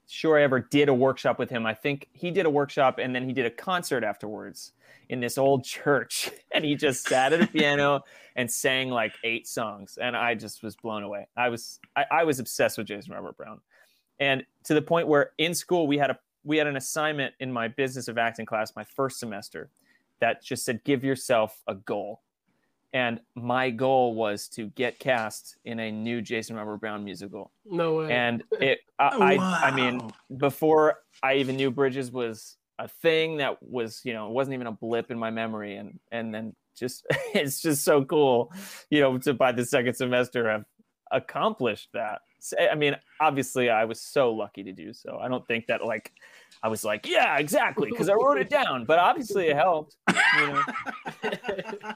sure 0.08 0.38
I 0.38 0.42
ever 0.42 0.60
did 0.60 0.88
a 0.88 0.94
workshop 0.94 1.38
with 1.38 1.50
him. 1.50 1.66
I 1.66 1.74
think 1.74 2.08
he 2.12 2.30
did 2.30 2.46
a 2.46 2.50
workshop 2.50 2.98
and 2.98 3.14
then 3.14 3.24
he 3.24 3.32
did 3.32 3.46
a 3.46 3.50
concert 3.50 4.04
afterwards 4.04 4.72
in 5.08 5.20
this 5.20 5.38
old 5.38 5.64
church. 5.64 6.30
And 6.54 6.64
he 6.64 6.74
just 6.74 7.06
sat 7.06 7.34
at 7.34 7.42
a 7.42 7.46
piano 7.46 8.00
and 8.34 8.50
sang 8.50 8.88
like 8.88 9.12
eight 9.24 9.46
songs. 9.46 9.98
And 10.00 10.16
I 10.16 10.34
just 10.34 10.62
was 10.62 10.74
blown 10.74 11.02
away. 11.02 11.28
I 11.36 11.50
was 11.50 11.78
I, 11.94 12.04
I, 12.10 12.24
was 12.24 12.38
obsessed 12.38 12.78
with 12.78 12.86
Jason 12.86 13.12
Robert 13.12 13.36
Brown. 13.36 13.60
And 14.18 14.42
to 14.64 14.72
the 14.72 14.80
point 14.80 15.06
where 15.06 15.32
in 15.36 15.52
school 15.54 15.86
we 15.86 15.98
had 15.98 16.08
a 16.08 16.18
we 16.44 16.56
had 16.56 16.66
an 16.66 16.78
assignment 16.78 17.34
in 17.40 17.52
my 17.52 17.68
business 17.68 18.08
of 18.08 18.16
acting 18.16 18.46
class 18.46 18.72
my 18.74 18.84
first 18.84 19.18
semester 19.18 19.68
that 20.20 20.42
just 20.42 20.64
said 20.64 20.82
give 20.82 21.04
yourself 21.04 21.60
a 21.66 21.74
goal 21.74 22.22
and 22.92 23.20
my 23.34 23.70
goal 23.70 24.14
was 24.14 24.48
to 24.48 24.68
get 24.70 24.98
cast 24.98 25.56
in 25.64 25.80
a 25.80 25.90
new 25.90 26.20
Jason 26.22 26.56
Robert 26.56 26.78
Brown 26.78 27.04
musical. 27.04 27.52
No 27.64 27.96
way. 27.96 28.12
And 28.12 28.42
it, 28.52 28.80
I, 28.98 29.36
wow. 29.36 29.60
I, 29.62 29.68
I, 29.68 29.70
mean, 29.70 30.10
before 30.36 31.00
I 31.22 31.34
even 31.34 31.56
knew 31.56 31.70
Bridges 31.70 32.10
was 32.10 32.56
a 32.78 32.88
thing 32.88 33.38
that 33.38 33.62
was, 33.62 34.00
you 34.04 34.12
know, 34.12 34.28
it 34.28 34.32
wasn't 34.32 34.54
even 34.54 34.66
a 34.66 34.72
blip 34.72 35.10
in 35.10 35.18
my 35.18 35.30
memory, 35.30 35.76
and 35.76 35.98
and 36.12 36.34
then 36.34 36.54
just 36.78 37.06
it's 37.34 37.60
just 37.60 37.84
so 37.84 38.04
cool, 38.04 38.52
you 38.90 39.00
know, 39.00 39.18
to 39.18 39.34
by 39.34 39.52
the 39.52 39.64
second 39.64 39.94
semester 39.94 40.48
have 40.48 40.64
accomplished 41.12 41.90
that. 41.94 42.20
I 42.58 42.74
mean, 42.76 42.96
obviously, 43.20 43.70
I 43.70 43.84
was 43.84 44.00
so 44.00 44.32
lucky 44.32 44.62
to 44.64 44.72
do 44.72 44.92
so. 44.92 45.18
I 45.20 45.28
don't 45.28 45.46
think 45.46 45.66
that 45.66 45.84
like 45.84 46.12
I 46.66 46.68
was 46.68 46.82
like, 46.82 47.06
yeah, 47.06 47.38
exactly, 47.38 47.88
because 47.92 48.08
I 48.08 48.14
wrote 48.14 48.38
it 48.38 48.50
down. 48.50 48.86
But 48.86 48.98
obviously, 48.98 49.46
it 49.46 49.54
helped. 49.54 49.94
You 50.08 50.46
know, 50.48 50.62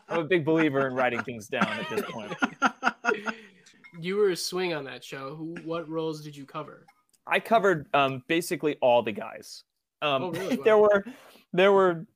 I'm 0.09 0.21
a 0.21 0.25
big 0.25 0.45
believer 0.45 0.87
in 0.87 0.95
writing 0.95 1.21
things 1.25 1.49
down 1.49 1.67
at 1.67 1.91
this 1.91 2.03
point. 2.09 2.33
You 3.99 4.15
were 4.15 4.31
a 4.31 4.37
swing 4.37 4.73
on 4.73 4.85
that 4.85 5.03
show. 5.03 5.35
Who, 5.35 5.57
what 5.65 5.89
roles 5.89 6.23
did 6.23 6.37
you 6.37 6.47
cover? 6.47 6.87
I 7.27 7.41
covered 7.41 7.89
um, 7.95 8.23
basically 8.29 8.77
all 8.81 9.03
the 9.03 9.11
guys. 9.11 9.65
Um, 10.03 10.23
oh, 10.23 10.31
really? 10.31 10.57
Wow. 10.59 10.63
there 10.65 10.79
were, 10.79 11.05
there 11.53 11.73
were, 11.73 12.07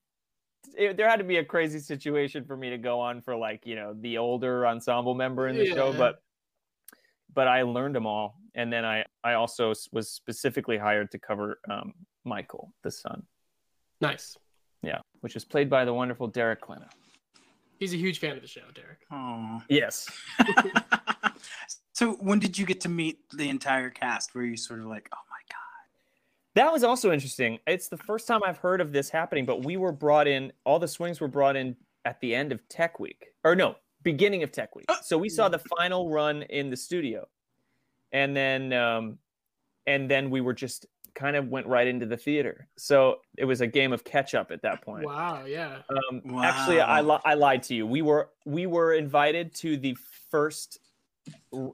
it, 0.79 0.97
there 0.97 1.09
had 1.11 1.17
to 1.17 1.25
be 1.25 1.39
a 1.39 1.45
crazy 1.45 1.81
situation 1.81 2.45
for 2.45 2.57
me 2.57 2.71
to 2.71 2.79
go 2.79 3.01
on 3.01 3.21
for 3.21 3.35
like 3.35 3.67
you 3.67 3.75
know 3.75 3.97
the 4.01 4.19
older 4.19 4.65
ensemble 4.65 5.17
member 5.17 5.49
in 5.49 5.57
the 5.57 5.67
yeah. 5.67 5.75
show, 5.75 5.93
but 5.93 6.23
but 7.35 7.49
I 7.49 7.63
learned 7.63 7.97
them 7.97 8.07
all, 8.07 8.39
and 8.55 8.73
then 8.73 8.85
I 8.85 9.05
I 9.23 9.35
also 9.35 9.73
was 9.93 10.11
specifically 10.11 10.79
hired 10.79 11.11
to 11.13 11.19
cover 11.19 11.59
um, 11.71 11.95
Michael, 12.25 12.73
the 12.83 12.91
son. 12.91 13.25
Nice. 14.01 14.37
Yeah, 14.83 14.99
which 15.21 15.37
is 15.37 15.45
played 15.45 15.71
by 15.71 15.85
the 15.85 15.95
wonderful 15.95 16.27
Derek 16.27 16.63
Klena. 16.63 16.89
He's 17.79 17.93
a 17.93 17.97
huge 17.97 18.19
fan 18.19 18.37
of 18.37 18.43
the 18.43 18.49
show, 18.49 18.63
Derek. 18.75 19.01
Oh. 19.11 19.63
Yes. 19.69 20.09
so 21.93 22.13
when 22.15 22.39
did 22.39 22.59
you 22.59 22.67
get 22.67 22.81
to 22.83 22.89
meet 22.89 23.19
the 23.31 23.49
entire 23.49 23.91
cast? 23.91 24.35
Were 24.35 24.45
you 24.45 24.57
sort 24.57 24.81
of 24.81 24.87
like, 24.87 25.09
oh 25.13 25.19
my 25.31 25.37
god? 25.51 25.59
That 26.55 26.73
was 26.73 26.85
also 26.85 27.13
interesting. 27.13 27.59
It's 27.67 27.89
the 27.89 27.97
first 27.97 28.29
time 28.29 28.43
I've 28.45 28.59
heard 28.59 28.81
of 28.81 28.93
this 28.93 29.11
happening, 29.11 29.45
but 29.45 29.65
we 29.65 29.77
were 29.77 29.93
brought 29.93 30.29
in. 30.29 30.53
All 30.65 30.79
the 30.79 30.89
swings 30.89 31.21
were 31.21 31.29
brought 31.29 31.57
in 31.57 31.77
at 32.05 32.21
the 32.21 32.35
end 32.35 32.53
of 32.53 32.67
Tech 32.69 33.01
Week, 33.01 33.27
or 33.43 33.57
no, 33.57 33.77
beginning 34.03 34.43
of 34.43 34.53
Tech 34.53 34.77
Week. 34.77 34.87
So 35.03 35.19
we 35.19 35.29
saw 35.29 35.49
the 35.49 35.59
final 35.59 36.11
run 36.11 36.43
in 36.43 36.71
the 36.71 36.77
studio, 36.77 37.27
and 38.15 38.35
then 38.35 38.73
um, 38.73 39.19
and 39.87 40.11
then 40.11 40.31
we 40.31 40.41
were 40.41 40.55
just 40.55 40.87
kind 41.15 41.37
of 41.37 41.49
went 41.49 41.67
right 41.67 41.87
into 41.87 42.07
the 42.07 42.17
theater. 42.17 42.69
So 42.77 43.19
it 43.37 43.45
was 43.45 43.61
a 43.61 43.67
game 43.67 43.93
of 43.93 44.05
catch 44.05 44.35
up 44.35 44.51
at 44.51 44.63
that 44.63 44.83
point. 44.83 45.05
Wow, 45.05 45.45
yeah. 45.47 45.79
Um, 45.91 46.23
wow. 46.25 46.43
Actually, 46.43 46.81
I, 46.81 47.03
li- 47.03 47.21
I 47.25 47.35
lied 47.35 47.63
to 47.65 47.75
you. 47.75 47.87
We 47.87 48.03
were 48.03 48.31
we 48.47 48.67
were 48.67 48.95
invited 48.95 49.55
to 49.57 49.77
the 49.77 49.97
first 50.31 50.79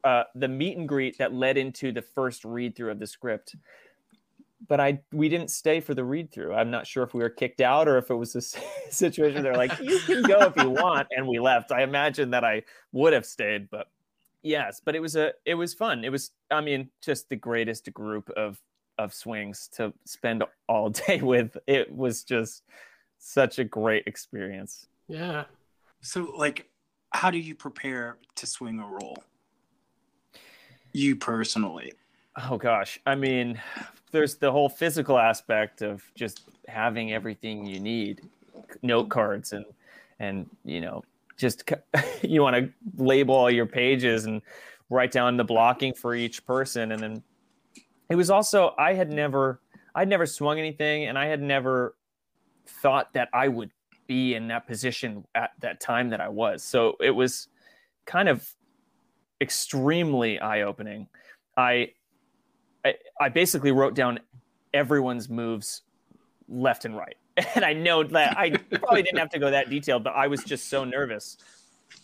uh, 0.04 0.24
the 0.34 0.48
meet 0.48 0.76
and 0.76 0.88
greet 0.88 1.18
that 1.18 1.32
led 1.32 1.56
into 1.56 1.92
the 1.92 2.02
first 2.02 2.44
read 2.44 2.74
through 2.74 2.90
of 2.90 2.98
the 2.98 3.06
script. 3.06 3.54
But 4.66 4.80
I 4.80 5.00
we 5.12 5.28
didn't 5.28 5.50
stay 5.50 5.80
for 5.80 5.94
the 5.94 6.04
read 6.04 6.32
through. 6.32 6.54
I'm 6.54 6.70
not 6.70 6.86
sure 6.86 7.02
if 7.02 7.12
we 7.14 7.22
were 7.22 7.30
kicked 7.30 7.60
out 7.60 7.86
or 7.86 7.98
if 7.98 8.10
it 8.10 8.14
was 8.14 8.34
a 8.34 8.40
situation 8.90 9.42
they're 9.42 9.54
like 9.54 9.78
you 9.80 9.98
can 10.00 10.22
go 10.22 10.40
if 10.40 10.56
you 10.56 10.70
want, 10.70 11.08
and 11.10 11.26
we 11.26 11.38
left. 11.38 11.70
I 11.70 11.82
imagine 11.82 12.30
that 12.30 12.44
I 12.44 12.62
would 12.92 13.12
have 13.12 13.26
stayed, 13.26 13.70
but 13.70 13.88
yes, 14.42 14.80
but 14.84 14.94
it 14.94 15.00
was 15.00 15.16
a 15.16 15.32
it 15.44 15.54
was 15.54 15.74
fun. 15.74 16.04
It 16.04 16.10
was 16.10 16.32
I 16.50 16.60
mean 16.60 16.90
just 17.00 17.28
the 17.28 17.36
greatest 17.36 17.92
group 17.92 18.30
of 18.30 18.60
of 18.98 19.14
swings 19.14 19.68
to 19.72 19.92
spend 20.04 20.44
all 20.68 20.90
day 21.06 21.20
with. 21.20 21.56
It 21.66 21.94
was 21.94 22.22
just 22.22 22.62
such 23.18 23.58
a 23.58 23.64
great 23.64 24.04
experience. 24.06 24.86
Yeah. 25.08 25.44
So, 26.02 26.32
like, 26.36 26.68
how 27.12 27.30
do 27.30 27.38
you 27.38 27.54
prepare 27.54 28.16
to 28.36 28.46
swing 28.46 28.78
a 28.80 28.86
role? 28.86 29.18
You 30.92 31.16
personally? 31.16 31.92
Oh, 32.48 32.56
gosh. 32.56 32.98
I 33.06 33.14
mean, 33.14 33.60
there's 34.12 34.36
the 34.36 34.50
whole 34.50 34.68
physical 34.68 35.18
aspect 35.18 35.82
of 35.82 36.02
just 36.14 36.42
having 36.68 37.12
everything 37.12 37.66
you 37.66 37.80
need 37.80 38.22
note 38.82 39.08
cards 39.08 39.52
and, 39.52 39.64
and, 40.18 40.48
you 40.64 40.80
know, 40.80 41.04
just 41.40 41.70
you 42.22 42.42
want 42.42 42.56
to 42.56 42.70
label 42.96 43.34
all 43.34 43.50
your 43.50 43.66
pages 43.66 44.26
and 44.26 44.42
write 44.90 45.10
down 45.12 45.36
the 45.36 45.44
blocking 45.44 45.94
for 45.94 46.14
each 46.14 46.44
person 46.46 46.92
and 46.92 47.02
then 47.02 47.22
it 48.08 48.16
was 48.16 48.30
also 48.30 48.74
I 48.78 48.94
had 48.94 49.10
never 49.10 49.60
I'd 49.94 50.08
never 50.08 50.26
swung 50.26 50.58
anything 50.58 51.04
and 51.04 51.18
I 51.18 51.26
had 51.26 51.40
never 51.40 51.94
thought 52.66 53.12
that 53.14 53.28
I 53.32 53.48
would 53.48 53.70
be 54.06 54.34
in 54.34 54.48
that 54.48 54.66
position 54.66 55.24
at 55.34 55.52
that 55.60 55.80
time 55.80 56.10
that 56.10 56.20
I 56.20 56.28
was. 56.28 56.62
So 56.62 56.96
it 57.00 57.10
was 57.10 57.48
kind 58.06 58.28
of 58.28 58.48
extremely 59.40 60.40
eye 60.40 60.62
opening. 60.62 61.06
I, 61.56 61.92
I 62.84 62.94
I 63.20 63.28
basically 63.28 63.72
wrote 63.72 63.94
down 63.94 64.20
everyone's 64.74 65.28
moves 65.28 65.82
left 66.48 66.84
and 66.84 66.96
right. 66.96 67.16
And 67.54 67.64
I 67.64 67.72
know 67.72 68.02
that 68.02 68.36
I 68.38 68.50
probably 68.50 69.02
didn't 69.02 69.18
have 69.18 69.30
to 69.30 69.38
go 69.38 69.50
that 69.50 69.70
detailed, 69.70 70.04
but 70.04 70.14
I 70.14 70.26
was 70.26 70.42
just 70.44 70.68
so 70.68 70.84
nervous 70.84 71.36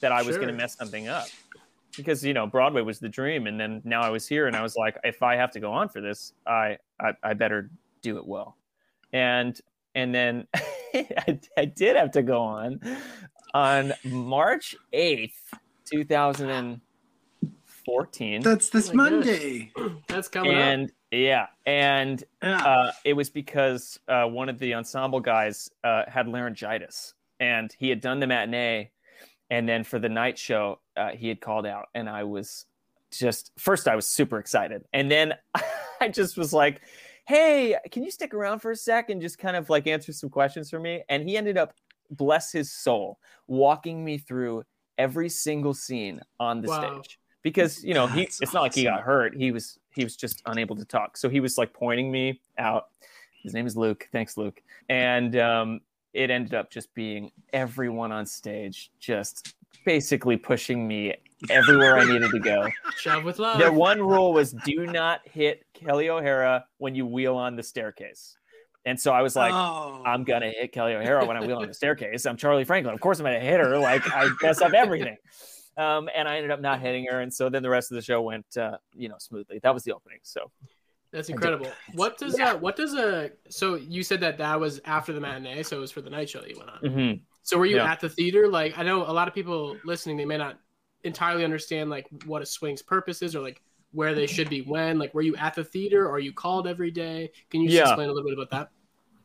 that 0.00 0.12
I 0.12 0.18
was 0.22 0.34
Sure. 0.34 0.38
going 0.42 0.48
to 0.48 0.54
mess 0.54 0.76
something 0.76 1.08
up. 1.08 1.26
Because 1.96 2.22
you 2.24 2.34
know 2.34 2.46
Broadway 2.46 2.82
was 2.82 2.98
the 2.98 3.08
dream, 3.08 3.46
and 3.46 3.58
then 3.58 3.80
now 3.84 4.02
I 4.02 4.10
was 4.10 4.28
here, 4.28 4.46
and 4.46 4.54
I 4.54 4.62
was 4.62 4.76
like, 4.76 4.98
if 5.02 5.22
I 5.22 5.36
have 5.36 5.50
to 5.52 5.60
go 5.60 5.72
on 5.72 5.88
for 5.88 6.02
this, 6.02 6.34
I 6.46 6.76
I, 7.00 7.12
I 7.22 7.32
better 7.32 7.70
do 8.02 8.18
it 8.18 8.26
well. 8.26 8.56
And 9.14 9.58
and 9.94 10.14
then 10.14 10.46
I, 10.94 11.40
I 11.56 11.64
did 11.64 11.96
have 11.96 12.10
to 12.12 12.22
go 12.22 12.42
on 12.42 12.80
on 13.54 13.94
March 14.04 14.76
eighth, 14.92 15.40
two 15.86 16.04
thousand 16.04 16.50
and 16.50 16.80
fourteen, 17.64 18.42
That's 18.42 18.68
this 18.68 18.90
Oh 18.90 18.94
my 18.94 19.08
gosh. 19.08 19.12
Monday. 19.26 19.72
That's 20.08 20.28
coming 20.28 20.52
up. 20.82 20.90
Yeah, 21.16 21.46
and 21.64 22.22
uh, 22.42 22.92
it 23.04 23.14
was 23.14 23.30
because 23.30 23.98
uh, 24.08 24.24
one 24.24 24.48
of 24.48 24.58
the 24.58 24.74
ensemble 24.74 25.20
guys 25.20 25.70
uh, 25.84 26.04
had 26.08 26.28
laryngitis, 26.28 27.14
and 27.40 27.74
he 27.78 27.88
had 27.88 28.00
done 28.00 28.20
the 28.20 28.26
matinee, 28.26 28.90
and 29.50 29.68
then 29.68 29.84
for 29.84 29.98
the 29.98 30.08
night 30.08 30.38
show, 30.38 30.80
uh, 30.96 31.10
he 31.10 31.28
had 31.28 31.40
called 31.40 31.66
out, 31.66 31.86
and 31.94 32.08
I 32.08 32.24
was 32.24 32.66
just 33.10 33.52
first 33.58 33.88
I 33.88 33.96
was 33.96 34.06
super 34.06 34.38
excited, 34.38 34.84
and 34.92 35.10
then 35.10 35.34
I 36.00 36.08
just 36.08 36.36
was 36.36 36.52
like, 36.52 36.82
"Hey, 37.26 37.76
can 37.90 38.02
you 38.02 38.10
stick 38.10 38.34
around 38.34 38.60
for 38.60 38.70
a 38.70 38.76
sec 38.76 39.10
and 39.10 39.20
just 39.20 39.38
kind 39.38 39.56
of 39.56 39.70
like 39.70 39.86
answer 39.86 40.12
some 40.12 40.30
questions 40.30 40.70
for 40.70 40.78
me?" 40.80 41.02
And 41.08 41.28
he 41.28 41.36
ended 41.36 41.56
up, 41.56 41.74
bless 42.10 42.52
his 42.52 42.70
soul, 42.72 43.18
walking 43.46 44.04
me 44.04 44.18
through 44.18 44.64
every 44.98 45.28
single 45.28 45.74
scene 45.74 46.20
on 46.40 46.60
the 46.60 46.68
Wow. 46.68 46.80
stage 46.80 47.18
because 47.42 47.84
you 47.84 47.94
know 47.94 48.08
he 48.08 48.22
it's 48.22 48.52
not 48.52 48.62
like 48.62 48.74
he 48.74 48.82
got 48.82 49.02
hurt 49.02 49.34
he 49.36 49.52
was 49.52 49.78
he 49.96 50.04
was 50.04 50.14
just 50.14 50.42
unable 50.46 50.76
to 50.76 50.84
talk 50.84 51.16
so 51.16 51.28
he 51.28 51.40
was 51.40 51.58
like 51.58 51.72
pointing 51.72 52.10
me 52.12 52.40
out 52.58 52.88
his 53.42 53.54
name 53.54 53.66
is 53.66 53.76
luke 53.76 54.08
thanks 54.12 54.36
luke 54.36 54.62
and 54.88 55.36
um 55.36 55.80
it 56.12 56.30
ended 56.30 56.54
up 56.54 56.70
just 56.70 56.94
being 56.94 57.30
everyone 57.52 58.12
on 58.12 58.24
stage 58.24 58.90
just 59.00 59.54
basically 59.84 60.36
pushing 60.36 60.86
me 60.86 61.14
everywhere 61.50 61.98
i 61.98 62.04
needed 62.04 62.30
to 62.30 62.38
go 62.38 62.68
Shove 62.98 63.24
with 63.24 63.38
love. 63.38 63.58
the 63.58 63.72
one 63.72 64.00
rule 64.00 64.32
was 64.32 64.52
do 64.64 64.86
not 64.86 65.20
hit 65.24 65.64
kelli 65.74 66.08
o'hara 66.08 66.64
when 66.78 66.94
you 66.94 67.06
wheel 67.06 67.36
on 67.36 67.56
the 67.56 67.62
staircase 67.62 68.36
and 68.84 68.98
so 69.00 69.12
i 69.12 69.22
was 69.22 69.34
like 69.34 69.52
oh. 69.52 70.02
I'm 70.06 70.22
gonna 70.22 70.50
hit 70.50 70.72
Kelli 70.72 70.94
O'Hara 70.94 71.26
when 71.26 71.36
I 71.36 71.44
wheel 71.44 71.58
on 71.58 71.66
the 71.66 71.74
staircase. 71.74 72.26
I'm 72.26 72.36
Charlie 72.36 72.62
Franklin. 72.62 72.94
Of 72.94 73.00
course, 73.00 73.18
I'm 73.18 73.24
gonna 73.24 73.40
hit 73.40 73.58
her. 73.58 73.76
Like 73.76 74.02
I 74.14 74.28
mess 74.40 74.60
up 74.60 74.72
everything. 74.72 75.16
Um, 75.76 76.08
and 76.16 76.26
I 76.26 76.36
ended 76.36 76.50
up 76.50 76.60
not 76.60 76.80
hitting 76.80 77.06
her, 77.10 77.20
and 77.20 77.32
so 77.32 77.48
then 77.50 77.62
the 77.62 77.68
rest 77.70 77.90
of 77.90 77.96
the 77.96 78.02
show 78.02 78.22
went, 78.22 78.56
uh, 78.56 78.78
you 78.94 79.08
know, 79.08 79.16
smoothly. 79.18 79.58
That 79.62 79.74
was 79.74 79.82
the 79.84 79.92
opening. 79.92 80.20
So 80.22 80.50
That's 81.12 81.28
incredible. 81.28 81.70
What 81.92 82.16
does 82.18 82.38
uh, 82.40 82.54
what 82.56 82.76
does 82.76 82.94
a 82.94 83.30
so 83.50 83.74
you 83.74 84.02
said 84.02 84.20
that 84.20 84.38
that 84.38 84.58
was 84.58 84.80
after 84.86 85.12
the 85.12 85.20
matinee, 85.20 85.62
so 85.62 85.76
it 85.76 85.80
was 85.80 85.90
for 85.92 86.00
the 86.00 86.10
night 86.10 86.28
show 86.30 86.40
that 86.40 86.50
you 86.50 86.56
went 86.58 86.70
on. 86.70 86.78
mhm. 86.80 87.20
So 87.42 87.58
were 87.58 87.66
you 87.66 87.76
Yeah. 87.76 87.92
at 87.92 88.00
the 88.00 88.08
theater? 88.08 88.48
Like 88.48 88.76
I 88.78 88.82
know 88.82 89.02
a 89.02 89.12
lot 89.12 89.28
of 89.28 89.34
people 89.34 89.76
listening, 89.84 90.16
they 90.16 90.24
may 90.24 90.36
not 90.38 90.58
entirely 91.04 91.44
understand 91.44 91.90
like 91.90 92.06
what 92.24 92.42
a 92.42 92.46
swing's 92.46 92.82
purpose 92.82 93.22
is 93.22 93.36
or 93.36 93.40
like 93.40 93.60
where 93.92 94.14
they 94.14 94.26
should 94.26 94.48
be 94.50 94.62
when. 94.62 94.98
Like 94.98 95.14
were 95.14 95.22
you 95.22 95.36
at 95.36 95.54
the 95.54 95.62
theater 95.64 96.06
or 96.06 96.12
are 96.12 96.18
you 96.18 96.32
called 96.32 96.66
every 96.66 96.90
day? 96.90 97.30
Can 97.50 97.60
you 97.60 97.68
just 97.68 97.76
Yeah. 97.76 97.82
explain 97.90 98.08
a 98.08 98.12
little 98.12 98.28
bit 98.28 98.36
about 98.38 98.50
that? 98.50 98.70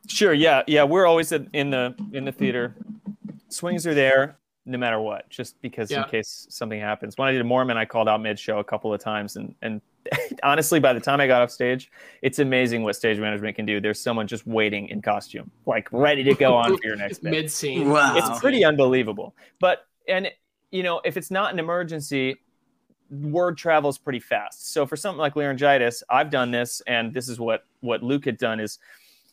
sure, 0.08 0.32
yeah, 0.34 0.62
yeah. 0.66 0.84
We're 0.84 1.06
always 1.06 1.32
in 1.32 1.48
in 1.52 1.70
the 1.70 1.94
in 2.12 2.24
the 2.24 2.32
theater. 2.32 2.74
Swings 3.48 3.86
are 3.86 3.94
there 3.94 4.38
no 4.64 4.78
matter 4.78 5.00
what, 5.00 5.28
just 5.28 5.60
because 5.60 5.90
Yeah. 5.90 6.04
in 6.04 6.08
case 6.08 6.46
something 6.50 6.78
happens. 6.80 7.18
When 7.18 7.28
I 7.28 7.32
did 7.32 7.44
Mormon, 7.44 7.76
I 7.76 7.84
called 7.84 8.08
out 8.08 8.20
mid 8.22 8.38
show 8.38 8.58
a 8.58 8.64
couple 8.64 8.92
of 8.94 9.00
times, 9.00 9.36
and 9.36 9.54
and 9.62 9.80
honestly, 10.42 10.80
by 10.80 10.92
the 10.92 11.00
time 11.00 11.20
I 11.20 11.26
got 11.26 11.42
off 11.42 11.50
stage, 11.50 11.90
it's 12.22 12.38
amazing 12.38 12.82
what 12.82 12.96
stage 12.96 13.18
management 13.18 13.56
can 13.56 13.66
do. 13.66 13.80
There's 13.80 14.00
someone 14.00 14.26
just 14.26 14.46
waiting 14.46 14.88
in 14.88 15.02
costume, 15.02 15.50
like 15.66 15.88
ready 15.92 16.22
to 16.24 16.34
go 16.34 16.54
on 16.54 16.76
for 16.76 16.84
your 16.84 16.96
next. 16.96 17.22
Mid 17.22 17.50
scene. 17.50 17.88
Wow. 17.90 18.16
it's 18.16 18.40
pretty 18.40 18.64
unbelievable. 18.64 19.34
But 19.60 19.86
and 20.08 20.28
you 20.70 20.82
know, 20.82 21.00
if 21.04 21.16
it's 21.16 21.30
not 21.30 21.52
an 21.52 21.58
emergency, 21.58 22.36
word 23.10 23.58
travels 23.58 23.98
pretty 23.98 24.20
fast. 24.20 24.72
So 24.72 24.86
for 24.86 24.96
something 24.96 25.18
like 25.18 25.36
laryngitis, 25.36 26.02
I've 26.08 26.30
done 26.30 26.50
this, 26.50 26.80
and 26.86 27.12
this 27.12 27.28
is 27.28 27.38
what 27.38 27.64
what 27.80 28.02
Luke 28.02 28.24
had 28.24 28.38
done 28.38 28.58
is, 28.60 28.78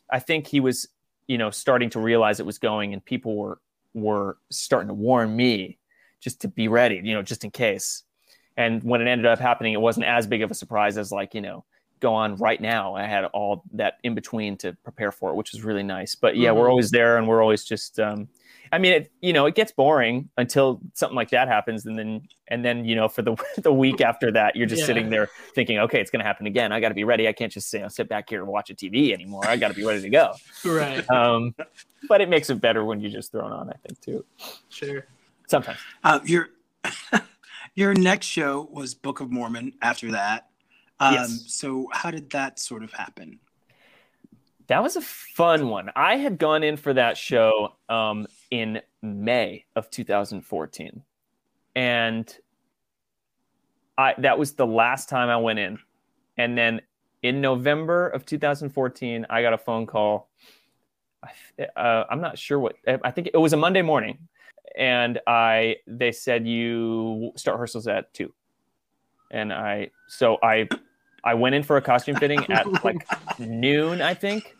I 0.10 0.20
think 0.20 0.48
he 0.48 0.60
was 0.60 0.88
you 1.28 1.38
know 1.38 1.50
starting 1.52 1.90
to 1.92 2.00
realize 2.00 2.40
it 2.40 2.46
was 2.46 2.58
going, 2.58 2.94
and 2.94 3.04
people 3.04 3.36
were 3.36 3.60
were 3.94 4.38
starting 4.52 4.88
to 4.90 4.94
warn 4.94 5.36
me 5.36 5.78
just 6.20 6.42
to 6.42 6.48
be 6.48 6.68
ready, 6.68 7.02
you 7.04 7.14
know, 7.14 7.22
just 7.22 7.44
in 7.44 7.52
case. 7.52 8.04
And 8.58 8.84
when 8.84 9.02
it 9.02 9.08
ended 9.08 9.26
up 9.26 9.40
happening, 9.40 9.74
it 9.74 9.82
wasn't 9.82 10.06
as 10.06 10.28
big 10.28 10.42
of 10.42 10.52
a 10.52 10.54
surprise 10.56 10.98
as 10.98 11.12
like 11.12 11.34
you 11.34 11.42
know 11.42 11.64
go 12.00 12.14
on 12.14 12.36
right 12.38 12.60
now. 12.62 12.96
I 12.96 13.06
had 13.06 13.26
all 13.26 13.64
that 13.74 13.96
in 14.04 14.16
between 14.16 14.58
to 14.58 14.74
prepare 14.84 15.12
for 15.12 15.32
it, 15.32 15.36
which 15.36 15.52
was 15.54 15.64
really 15.64 15.84
nice. 15.84 16.16
But 16.16 16.36
yeah, 16.38 16.52
we're 16.52 16.68
Mhm. 16.68 16.70
always 16.72 16.92
there, 16.92 17.18
and 17.18 17.28
we're 17.28 17.42
always 17.42 17.64
just. 17.66 18.00
Um, 18.00 18.28
I 18.72 18.78
mean, 18.78 18.94
it, 18.94 19.12
you 19.22 19.34
know, 19.34 19.46
it 19.46 19.56
gets 19.56 19.72
boring 19.72 20.30
until 20.38 20.80
something 20.94 21.16
like 21.16 21.30
that 21.32 21.48
happens, 21.48 21.86
and 21.86 21.98
then 21.98 22.22
and 22.48 22.64
then 22.64 22.86
you 22.86 22.96
know, 22.96 23.08
for 23.08 23.22
the 23.22 23.36
the 23.58 23.74
week 23.74 24.02
after 24.02 24.32
that, 24.32 24.56
you're 24.56 24.68
just 24.68 24.82
Yeah. 24.82 24.86
sitting 24.88 25.10
there 25.10 25.30
thinking, 25.56 25.80
okay, 25.80 26.00
it's 26.02 26.12
going 26.12 26.20
to 26.20 26.26
happen 26.26 26.46
again. 26.48 26.72
I 26.72 26.80
got 26.80 26.90
to 26.90 26.96
be 26.96 27.04
ready. 27.04 27.28
I 27.28 27.34
can't 27.34 27.52
just 27.52 27.72
you 27.74 27.80
know, 27.80 27.88
sit 27.88 28.08
back 28.10 28.30
here 28.30 28.42
and 28.42 28.48
watch 28.52 28.70
a 28.70 28.76
TV 28.76 29.12
anymore. 29.14 29.46
I 29.48 29.58
got 29.58 29.70
to 29.70 29.74
be 29.74 29.84
ready 29.86 30.02
to 30.02 30.10
go. 30.10 30.34
Right. 30.66 31.10
Um, 31.10 31.56
but 32.08 32.22
it 32.22 32.30
makes 32.30 32.50
it 32.50 32.62
better 32.62 32.86
when 32.86 33.00
you're 33.02 33.12
just 33.12 33.32
throw 33.32 33.46
it 33.48 33.52
on. 33.52 33.70
I 33.70 33.76
think 33.88 34.00
too. 34.02 34.26
Sure. 34.70 35.06
Sometimes. 35.48 35.80
Uh, 36.04 36.20
your 36.26 36.50
your 37.76 37.94
next 37.94 38.26
show 38.28 38.70
was 38.72 38.94
Book 38.94 39.20
of 39.20 39.32
Mormon. 39.32 39.74
After 39.82 40.12
that, 40.12 40.48
um, 41.00 41.14
Yes. 41.16 41.44
so 41.48 41.88
how 41.92 42.12
did 42.12 42.30
that 42.32 42.60
sort 42.60 42.84
of 42.84 42.92
happen? 42.94 43.40
That 44.68 44.84
was 44.84 44.96
a 44.96 45.02
fun 45.02 45.70
one. 45.70 45.90
I 45.96 46.18
had 46.18 46.38
gone 46.38 46.64
in 46.64 46.78
for 46.78 46.94
that 46.94 47.18
show 47.18 47.74
um, 47.90 48.28
in 48.52 48.82
May 49.02 49.66
of 49.76 49.90
2014, 49.90 51.04
and 51.76 52.38
I 53.98 54.16
that 54.20 54.40
was 54.40 54.54
the 54.54 54.66
last 54.66 55.10
time 55.10 55.30
I 55.30 55.38
went 55.38 55.60
in. 55.60 55.80
And 56.38 56.58
then 56.58 56.82
in 57.22 57.42
November 57.42 58.08
of 58.08 58.26
2014, 58.26 59.26
I 59.30 59.42
got 59.42 59.54
a 59.54 59.58
phone 59.58 59.86
call. 59.86 60.30
Uh, 61.76 62.06
I'm 62.10 62.22
not 62.22 62.38
sure 62.38 62.60
what. 62.60 62.76
I 63.04 63.12
think 63.12 63.30
it 63.34 63.38
was 63.38 63.52
a 63.54 63.58
Monday 63.58 63.82
morning, 63.82 64.18
and 64.78 65.20
I 65.28 65.78
they 65.86 66.12
said 66.12 66.48
you 66.48 67.32
start 67.36 67.56
rehearsals 67.56 67.88
at 67.88 68.14
two, 68.14 68.34
and 69.32 69.52
I 69.52 69.92
so 70.08 70.38
I 70.42 70.70
I 71.24 71.34
went 71.34 71.56
in 71.56 71.64
for 71.64 71.78
a 71.78 71.82
costume 71.82 72.16
fitting 72.16 72.40
at 72.50 72.84
like 72.86 73.06
noon, 73.40 74.02
I 74.02 74.14
think. 74.14 74.56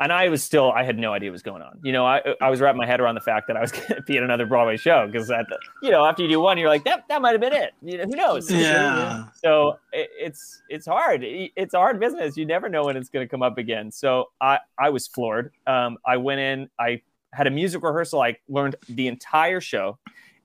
And 0.00 0.12
I 0.12 0.28
was 0.28 0.42
still, 0.42 0.72
I 0.72 0.82
had 0.82 0.98
no 0.98 1.12
idea 1.12 1.30
what 1.30 1.34
was 1.34 1.42
going 1.42 1.62
on. 1.62 1.78
You 1.82 1.92
know, 1.92 2.04
I, 2.04 2.22
I 2.40 2.50
was 2.50 2.60
wrapping 2.60 2.78
my 2.78 2.86
head 2.86 3.00
around 3.00 3.14
the 3.14 3.20
fact 3.20 3.46
that 3.48 3.56
I 3.56 3.60
was 3.60 3.70
going 3.72 3.86
to 3.88 4.02
be 4.02 4.16
at 4.16 4.22
another 4.22 4.46
Broadway 4.46 4.76
show 4.76 5.06
because 5.06 5.30
at 5.30 5.46
the, 5.48 5.58
you 5.82 5.90
know, 5.90 6.04
after 6.04 6.22
you 6.22 6.28
do 6.28 6.40
one, 6.40 6.58
you're 6.58 6.68
like, 6.68 6.84
that, 6.84 7.04
that 7.08 7.22
might 7.22 7.32
have 7.32 7.40
been 7.40 7.52
it. 7.52 7.72
You 7.82 7.98
know, 7.98 8.04
who 8.04 8.16
knows? 8.16 8.50
Yeah. 8.50 9.26
So 9.34 9.78
it, 9.92 10.10
it's, 10.18 10.62
it's 10.68 10.86
hard. 10.86 11.22
It's 11.22 11.74
a 11.74 11.78
hard 11.78 12.00
business. 12.00 12.36
You 12.36 12.46
never 12.46 12.68
know 12.68 12.84
when 12.84 12.96
it's 12.96 13.08
going 13.08 13.26
to 13.26 13.30
come 13.30 13.42
up 13.42 13.58
again. 13.58 13.90
So 13.90 14.30
I, 14.40 14.58
I 14.78 14.90
was 14.90 15.06
floored. 15.06 15.52
Um, 15.66 15.98
I 16.06 16.16
went 16.16 16.40
in, 16.40 16.70
I 16.78 17.02
had 17.32 17.46
a 17.46 17.50
music 17.50 17.82
rehearsal. 17.82 18.20
I 18.20 18.36
learned 18.48 18.76
the 18.88 19.08
entire 19.08 19.60
show. 19.60 19.98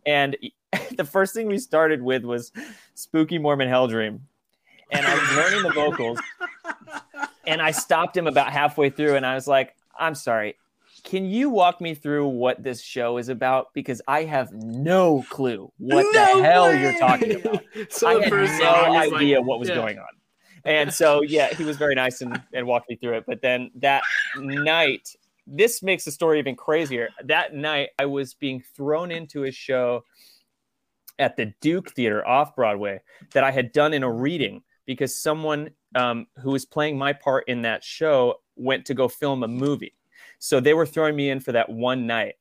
And 0.05 0.38
the 0.95 1.05
first 1.05 1.33
thing 1.33 1.47
we 1.47 1.60
started 1.60 2.01
with 2.01 2.23
was 2.23 2.51
Spooky 2.93 3.38
Mormon 3.38 3.67
Hell 3.67 3.88
Dream. 3.88 4.27
And 4.91 5.05
I 5.05 5.13
was 5.13 5.36
learning 5.36 5.63
the 5.63 5.73
vocals 5.73 6.19
and 7.47 7.62
I 7.62 7.71
stopped 7.71 8.15
him 8.15 8.27
about 8.27 8.51
halfway 8.51 8.89
through 8.89 9.15
and 9.15 9.25
I 9.25 9.33
was 9.33 9.47
like, 9.47 9.75
I'm 9.97 10.13
sorry. 10.13 10.55
Can 11.03 11.25
you 11.25 11.49
walk 11.49 11.79
me 11.79 11.95
through 11.95 12.27
what 12.27 12.62
this 12.62 12.81
show 12.81 13.17
is 13.17 13.29
about? 13.29 13.73
Because 13.73 14.01
I 14.07 14.23
have 14.23 14.51
no 14.51 15.23
clue 15.29 15.71
what 15.77 16.03
No 16.03 16.12
the 16.12 16.43
hell 16.43 16.67
way! 16.67 16.81
you're 16.81 16.99
talking 16.99 17.39
about. 17.39 17.63
so 17.89 18.07
I 18.07 18.23
had 18.23 18.31
no 18.31 18.43
is 18.43 18.60
like- 18.60 19.13
idea 19.13 19.41
what 19.41 19.60
was 19.60 19.69
yeah. 19.69 19.75
going 19.75 19.97
on. 19.97 20.05
And 20.65 20.93
so, 20.93 21.21
yeah, 21.21 21.53
he 21.53 21.63
was 21.63 21.77
very 21.77 21.95
nice 21.95 22.19
and, 22.19 22.41
and 22.53 22.67
walked 22.67 22.89
me 22.89 22.97
through 22.97 23.13
it. 23.13 23.23
But 23.25 23.41
then 23.41 23.71
that 23.75 24.03
night, 24.36 25.15
this 25.45 25.81
makes 25.81 26.03
the 26.03 26.12
story 26.12 26.39
even 26.39 26.57
crazier. 26.57 27.07
That 27.23 27.53
night, 27.53 27.89
I 27.97 28.05
was 28.05 28.33
being 28.33 28.62
thrown 28.75 29.10
into 29.10 29.45
a 29.45 29.51
show 29.51 30.03
at 31.19 31.38
the 31.38 31.53
Duke 31.62 31.91
Theater 31.91 32.27
off 32.27 32.53
Broadway 32.53 32.99
that 33.31 33.45
I 33.45 33.51
had 33.51 33.71
done 33.71 33.93
in 33.93 34.03
a 34.03 34.12
reading 34.12 34.62
because 34.88 35.15
someone 35.15 35.69
um, 35.93 36.26
who 36.41 36.52
was 36.52 36.65
playing 36.65 36.97
my 36.97 37.13
part 37.13 37.43
in 37.47 37.62
that 37.62 37.84
show 37.84 38.41
went 38.56 38.86
to 38.86 38.95
go 38.95 39.08
film 39.08 39.43
a 39.43 39.47
movie. 39.47 39.93
So 40.39 40.60
they 40.60 40.73
were 40.73 40.88
throwing 40.88 41.15
me 41.15 41.30
in 41.30 41.39
for 41.39 41.52
that 41.52 41.69
one 41.69 42.08
night. 42.08 42.36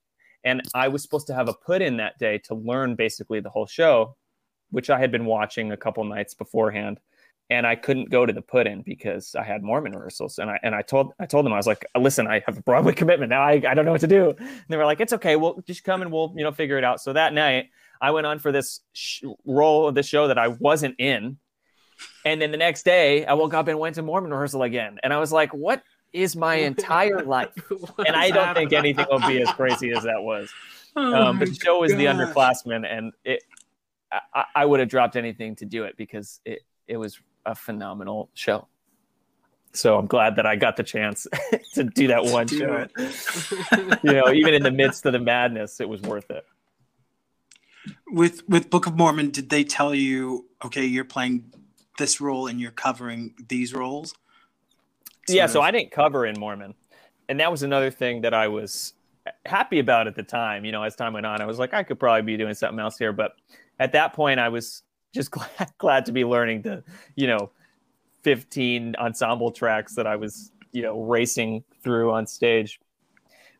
And 0.44 0.62
I 0.74 0.88
was 0.88 1.02
supposed 1.02 1.26
to 1.26 1.34
have 1.34 1.48
a 1.48 1.54
put 1.54 1.82
in 1.82 1.98
that 1.98 2.18
day 2.18 2.38
to 2.44 2.54
learn 2.54 2.94
basically 2.94 3.40
the 3.40 3.50
whole 3.50 3.66
show, 3.66 4.16
which 4.70 4.88
I 4.88 4.98
had 4.98 5.10
been 5.10 5.26
watching 5.26 5.72
a 5.72 5.76
couple 5.76 6.04
nights 6.04 6.32
beforehand. 6.32 7.00
and 7.50 7.66
I 7.66 7.76
couldn't 7.76 8.10
go 8.10 8.26
to 8.26 8.32
the 8.32 8.42
put 8.42 8.66
in 8.66 8.82
because 8.82 9.34
I 9.36 9.44
had 9.44 9.62
Mormon 9.62 9.92
rehearsals. 9.92 10.38
And 10.38 10.50
I 10.50 10.58
and 10.62 10.74
I 10.74 10.82
told 10.82 11.12
I 11.20 11.26
told 11.26 11.46
them 11.46 11.52
I 11.52 11.56
was 11.56 11.66
like, 11.66 11.84
listen, 11.96 12.26
I 12.26 12.42
have 12.46 12.58
a 12.58 12.62
Broadway 12.62 12.92
commitment 13.00 13.30
now. 13.30 13.42
I, 13.42 13.62
I 13.68 13.74
don't 13.74 13.84
know 13.84 13.92
what 13.92 14.00
to 14.00 14.06
do. 14.06 14.34
And 14.38 14.64
they 14.68 14.76
were 14.76 14.84
like, 14.84 15.00
it's 15.00 15.12
okay. 15.12 15.36
We'll 15.36 15.62
just 15.66 15.84
come 15.84 16.02
and 16.02 16.10
we'll 16.10 16.32
you 16.36 16.44
know 16.44 16.52
figure 16.52 16.78
it 16.78 16.84
out. 16.84 17.00
So 17.00 17.12
that 17.12 17.32
night 17.32 17.70
I 18.00 18.10
went 18.10 18.26
on 18.26 18.38
for 18.38 18.52
this 18.52 18.80
sh- 18.92 19.22
role 19.44 19.86
of 19.88 19.94
the 19.94 20.02
show 20.02 20.28
that 20.28 20.38
I 20.38 20.48
wasn't 20.48 20.96
in. 20.98 21.38
And 22.24 22.40
then 22.40 22.50
the 22.50 22.56
next 22.56 22.84
day 22.84 23.24
I 23.24 23.34
woke 23.34 23.54
up 23.54 23.68
and 23.68 23.78
went 23.78 23.94
to 23.96 24.02
Mormon 24.02 24.30
rehearsal 24.30 24.62
again. 24.62 24.98
And 25.02 25.12
I 25.12 25.18
was 25.18 25.32
like, 25.32 25.52
what 25.54 25.82
is 26.12 26.36
my 26.36 26.56
entire 26.56 27.22
life? 27.22 27.50
and 28.06 28.16
I 28.16 28.30
don't 28.30 28.54
think 28.54 28.72
anything 28.72 29.06
will 29.10 29.20
be 29.20 29.40
as 29.42 29.50
crazy 29.50 29.92
as 29.92 30.04
that 30.04 30.22
was. 30.22 30.50
Oh 30.98 31.12
Um, 31.12 31.38
but 31.38 31.48
my 31.48 31.52
the 31.52 31.60
show 31.62 31.78
was 31.78 31.94
the 31.94 32.06
underclassman, 32.06 32.90
and 32.90 33.12
it 33.22 33.42
I, 34.10 34.44
I 34.54 34.64
would 34.64 34.80
have 34.80 34.88
dropped 34.88 35.14
anything 35.14 35.54
to 35.56 35.66
do 35.66 35.84
it 35.84 35.94
because 35.98 36.40
it 36.46 36.60
it 36.88 36.96
was 36.96 37.20
a 37.44 37.54
phenomenal 37.54 38.30
show. 38.32 38.66
So 39.72 39.98
I'm 39.98 40.06
glad 40.06 40.36
that 40.36 40.46
I 40.46 40.56
got 40.56 40.76
the 40.76 40.82
chance 40.82 41.26
to 41.74 41.84
do 41.84 42.06
that 42.08 42.24
one 42.24 42.46
do 42.46 42.58
show. 42.58 42.86
You 44.02 44.12
know, 44.12 44.32
even 44.32 44.54
in 44.54 44.62
the 44.62 44.70
midst 44.70 45.04
of 45.04 45.12
the 45.12 45.18
madness, 45.18 45.80
it 45.80 45.88
was 45.88 46.00
worth 46.00 46.30
it. 46.30 46.46
With 48.08 48.48
with 48.48 48.70
Book 48.70 48.86
of 48.86 48.96
Mormon, 48.96 49.30
did 49.30 49.50
they 49.50 49.64
tell 49.64 49.94
you, 49.94 50.46
okay, 50.64 50.84
you're 50.84 51.04
playing 51.04 51.52
this 51.98 52.20
role 52.20 52.46
and 52.46 52.60
you're 52.60 52.70
covering 52.70 53.34
these 53.48 53.74
roles? 53.74 54.14
yeah, 55.28 55.46
Sort 55.46 55.52
so 55.52 55.60
I 55.62 55.70
didn't 55.70 55.90
cover 55.90 56.26
in 56.26 56.38
Mormon, 56.38 56.74
and 57.28 57.40
that 57.40 57.50
was 57.50 57.62
another 57.62 57.90
thing 57.90 58.22
that 58.22 58.34
I 58.34 58.48
was 58.48 58.94
happy 59.44 59.78
about 59.78 60.06
at 60.06 60.14
the 60.14 60.22
time. 60.22 60.64
You 60.64 60.72
know, 60.72 60.82
as 60.82 60.96
time 60.96 61.12
went 61.12 61.26
on, 61.26 61.40
I 61.40 61.46
was 61.46 61.58
like, 61.58 61.74
I 61.74 61.82
could 61.82 61.98
probably 61.98 62.22
be 62.22 62.36
doing 62.36 62.54
something 62.54 62.78
else 62.78 62.98
here, 62.98 63.12
but 63.12 63.32
at 63.78 63.92
that 63.92 64.12
point, 64.12 64.40
I 64.40 64.48
was 64.48 64.82
just 65.12 65.30
glad, 65.32 65.72
glad 65.78 66.06
to 66.06 66.12
be 66.12 66.24
learning 66.24 66.62
the, 66.62 66.84
you 67.14 67.26
know, 67.26 67.50
15 68.22 68.96
ensemble 68.98 69.50
tracks 69.50 69.94
that 69.94 70.06
I 70.06 70.16
was, 70.16 70.52
you 70.72 70.82
know, 70.82 71.02
racing 71.02 71.64
through 71.82 72.12
on 72.12 72.26
stage. 72.26 72.80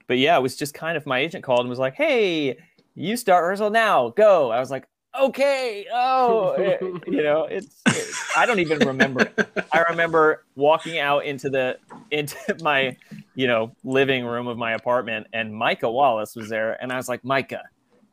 But 0.07 0.19
yeah, 0.19 0.37
it 0.37 0.43
was 0.43 0.57
just 0.57 0.75
kind 0.75 0.97
of 0.97 1.07
my 1.07 1.19
agent 1.19 1.43
called 1.43 1.61
and 1.61 1.69
was 1.69 1.81
like, 1.81 1.95
"Hey, 1.95 2.59
you 2.95 3.17
start 3.17 3.43
rehearsal 3.43 3.71
now, 3.71 4.11
go." 4.11 4.51
I 4.53 4.61
was 4.61 4.71
like, 4.71 4.87
"Okay." 5.21 5.87
Oh, 5.93 6.53
it- 6.53 6.81
you 7.07 7.23
know, 7.23 7.45
it's, 7.45 7.81
it's 7.87 8.23
I 8.37 8.47
don't 8.47 8.59
even 8.61 8.79
remember 8.87 9.31
I 9.73 9.81
remember 9.91 10.45
walking 10.55 10.99
out 10.99 11.25
into 11.25 11.49
the 11.51 11.79
into 12.11 12.37
my, 12.63 12.97
you 13.35 13.47
know, 13.47 13.73
living 13.85 14.25
room 14.25 14.47
of 14.47 14.57
my 14.59 14.73
apartment, 14.73 15.27
and 15.33 15.55
Micah 15.55 15.91
Wallace 15.91 16.35
was 16.37 16.49
there, 16.49 16.81
and 16.83 16.93
I 16.93 16.97
was 16.97 17.09
like, 17.09 17.25
Micah. 17.25 17.63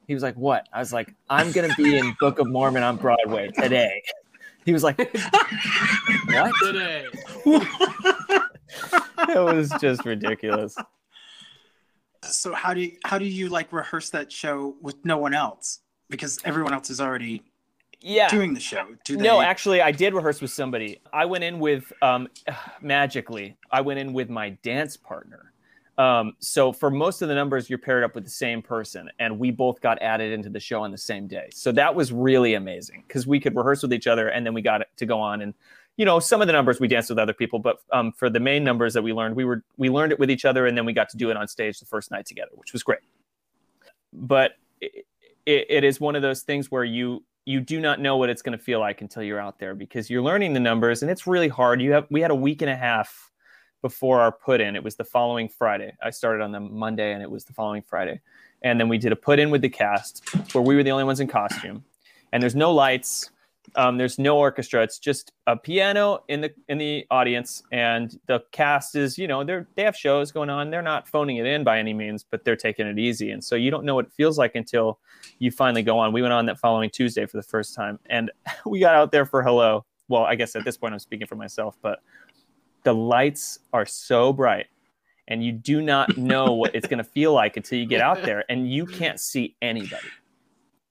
He 0.08 0.14
was 0.14 0.22
like, 0.24 0.36
"What?" 0.36 0.68
I 0.74 0.80
was 0.80 0.92
like, 0.92 1.14
"I'm 1.30 1.52
gonna 1.54 1.74
be 1.78 1.98
in 1.98 2.14
Book 2.20 2.40
of 2.40 2.48
Mormon 2.48 2.84
on 2.84 2.98
Broadway 2.98 3.50
today." 3.52 4.02
He 4.66 4.74
was 4.74 4.84
like, 4.84 4.98
"What?" 4.98 6.52
Today. 6.62 7.06
It 9.30 9.40
was 9.40 9.72
just 9.80 10.04
ridiculous. 10.06 10.76
so 12.24 12.54
how 12.54 12.74
do 12.74 12.82
you, 12.82 12.98
how 13.06 13.18
do 13.18 13.26
you 13.26 13.50
like 13.50 13.72
rehearse 13.72 14.10
that 14.10 14.32
show 14.32 14.76
with 14.82 14.96
no 15.06 15.18
one 15.18 15.34
else 15.34 15.80
because 16.14 16.38
everyone 16.46 16.74
else 16.74 16.92
is 16.92 17.02
already 17.02 17.42
Yeah. 18.00 18.30
doing 18.30 18.54
the 18.54 18.60
show? 18.60 18.86
Do 19.04 19.18
they? 19.18 19.24
No, 19.24 19.42
actually, 19.42 19.82
I 19.82 19.92
did 19.92 20.14
rehearse 20.14 20.42
with 20.42 20.52
somebody. 20.52 21.00
I 21.12 21.26
went 21.26 21.44
in 21.44 21.58
with 21.60 21.92
um, 22.04 22.28
magically. 22.82 23.58
I 23.72 23.82
went 23.82 24.00
in 24.00 24.14
with 24.14 24.30
my 24.30 24.52
dance 24.62 24.96
partner. 24.96 25.52
Um, 25.98 26.34
so 26.40 26.72
for 26.72 26.90
most 26.92 27.22
of 27.24 27.30
the 27.30 27.36
numbers, 27.36 27.70
you're 27.70 27.80
paired 27.80 28.04
up 28.04 28.14
with 28.16 28.24
the 28.24 28.30
same 28.30 28.62
person, 28.62 29.10
and 29.20 29.40
we 29.40 29.50
both 29.52 29.82
got 29.82 30.02
added 30.02 30.32
into 30.34 30.50
the 30.50 30.60
show 30.60 30.82
on 30.82 30.92
the 30.92 30.98
same 30.98 31.28
day. 31.28 31.50
So 31.52 31.72
that 31.72 31.94
was 31.96 32.12
really 32.12 32.54
amazing 32.54 33.04
because 33.08 33.26
we 33.28 33.40
could 33.40 33.56
rehearse 33.56 33.82
with 33.82 33.94
each 33.94 34.08
other, 34.08 34.28
and 34.30 34.46
then 34.46 34.54
we 34.54 34.62
got 34.62 34.84
to 34.98 35.06
go 35.06 35.20
on 35.20 35.42
and. 35.42 35.54
You 35.96 36.06
know, 36.06 36.18
some 36.20 36.42
of 36.42 36.48
the 36.48 36.54
numbers 36.54 36.80
we 36.80 36.88
danced 36.88 37.12
with 37.12 37.20
other 37.20 37.36
people, 37.36 37.60
but 37.60 37.78
um, 37.92 38.12
for 38.14 38.28
the 38.28 38.40
main 38.40 38.64
numbers 38.64 38.96
that 38.96 39.04
we 39.04 39.14
learned, 39.14 39.36
we 39.36 39.46
were 39.46 39.64
we 39.78 39.92
learned 39.92 40.12
it 40.12 40.18
with 40.18 40.32
each 40.32 40.44
other, 40.44 40.66
and 40.66 40.76
then 40.76 40.86
we 40.86 40.94
got 40.94 41.08
to 41.10 41.18
do 41.18 41.30
it 41.30 41.38
on 41.38 41.48
stage 41.48 41.80
the 41.80 41.86
first 41.86 42.10
night 42.10 42.26
together, 42.26 42.50
which 42.56 42.74
was 42.74 42.82
great. 42.82 42.98
But 44.12 44.54
it, 44.82 45.06
it, 45.46 45.66
it 45.70 45.84
is 45.84 46.00
one 46.00 46.16
of 46.16 46.22
those 46.22 46.42
things 46.42 46.72
where 46.72 46.84
you 46.84 47.24
you 47.46 47.60
do 47.60 47.82
not 47.82 48.00
know 48.00 48.16
what 48.16 48.30
it's 48.30 48.42
going 48.42 48.58
to 48.58 48.64
feel 48.64 48.80
like 48.80 49.02
until 49.02 49.22
you're 49.22 49.40
out 49.40 49.60
there 49.60 49.76
because 49.76 50.10
you're 50.10 50.22
learning 50.22 50.54
the 50.54 50.60
numbers 50.60 51.02
and 51.02 51.12
it's 51.12 51.28
really 51.28 51.50
hard. 51.50 51.82
You 51.82 51.92
have 51.92 52.08
we 52.10 52.22
had 52.22 52.32
a 52.32 52.36
week 52.36 52.62
and 52.62 52.72
a 52.72 52.76
half 52.76 53.32
before 53.82 54.22
our 54.22 54.32
put 54.32 54.62
in. 54.62 54.76
It 54.76 54.84
was 54.84 54.96
the 54.96 55.04
following 55.04 55.50
Friday. 55.50 55.94
I 56.02 56.10
started 56.10 56.42
on 56.42 56.52
the 56.52 56.60
Monday 56.62 57.12
and 57.12 57.22
it 57.22 57.30
was 57.30 57.44
the 57.44 57.54
following 57.54 57.82
Friday. 57.82 58.22
And 58.62 58.80
then 58.80 58.88
we 58.88 58.98
did 58.98 59.12
a 59.12 59.16
put 59.16 59.40
in 59.40 59.52
with 59.52 59.62
the 59.62 59.70
cast 59.70 60.26
where 60.54 60.64
we 60.64 60.76
were 60.76 60.84
the 60.84 60.92
only 60.92 61.04
ones 61.04 61.20
in 61.20 61.28
costume. 61.28 61.84
And 62.32 62.42
there's 62.42 62.56
no 62.56 62.72
lights, 62.72 63.30
um, 63.76 63.98
there's 63.98 64.20
no 64.20 64.38
orchestra. 64.38 64.84
It's 64.84 65.00
just 65.00 65.32
a 65.48 65.56
piano 65.56 66.24
in 66.28 66.42
the 66.42 66.54
in 66.68 66.78
the 66.78 67.06
audience, 67.10 67.64
and 67.72 68.20
the 68.28 68.44
cast 68.52 68.96
is, 68.96 69.18
you 69.18 69.28
know, 69.28 69.44
they're 69.44 69.68
they 69.76 69.84
have 69.84 69.96
shows 69.96 70.32
going 70.32 70.50
on. 70.50 70.70
They're 70.70 70.82
not 70.82 71.08
phoning 71.08 71.38
it 71.38 71.46
in 71.46 71.64
by 71.64 71.80
any 71.80 71.94
means, 71.94 72.24
but 72.30 72.44
they're 72.44 72.56
taking 72.56 72.88
it 72.88 73.00
easy. 73.00 73.32
And 73.32 73.44
so 73.44 73.56
you 73.56 73.72
don't 73.72 73.86
know 73.86 73.96
what 73.96 74.06
it 74.06 74.12
feels 74.12 74.38
like 74.38 74.56
until 74.56 75.00
you 75.40 75.52
finally 75.52 75.84
go 75.84 75.98
on. 75.98 76.14
We 76.14 76.22
went 76.22 76.34
on 76.34 76.46
that 76.48 76.60
following 76.60 76.90
Tuesday 76.90 77.26
for 77.26 77.38
the 77.38 77.44
first 77.44 77.74
time, 77.74 78.00
and 78.08 78.32
we 78.66 78.80
got 78.80 78.96
out 78.96 79.12
there 79.12 79.26
for 79.26 79.44
hello. 79.44 79.86
Well, 80.08 80.24
I 80.24 80.36
guess 80.36 80.56
at 80.56 80.66
this 80.66 80.78
point 80.78 80.94
I'm 80.94 81.00
speaking 81.00 81.28
for 81.28 81.36
myself, 81.36 81.78
but 81.82 82.00
the 82.84 82.94
lights 82.94 83.60
are 83.72 83.86
so 83.86 84.34
bright, 84.34 84.68
and 85.28 85.44
you 85.44 85.52
do 85.52 85.82
not 85.82 86.18
know 86.18 86.54
what 86.54 86.76
it's 86.76 86.88
going 86.88 86.98
to 86.98 87.04
feel 87.04 87.34
like 87.34 87.58
until 87.58 87.80
you 87.80 87.86
get 87.86 88.02
out 88.02 88.22
there, 88.24 88.44
and 88.50 88.70
you 88.70 88.86
can't 88.86 89.20
see 89.20 89.56
anybody. 89.62 90.08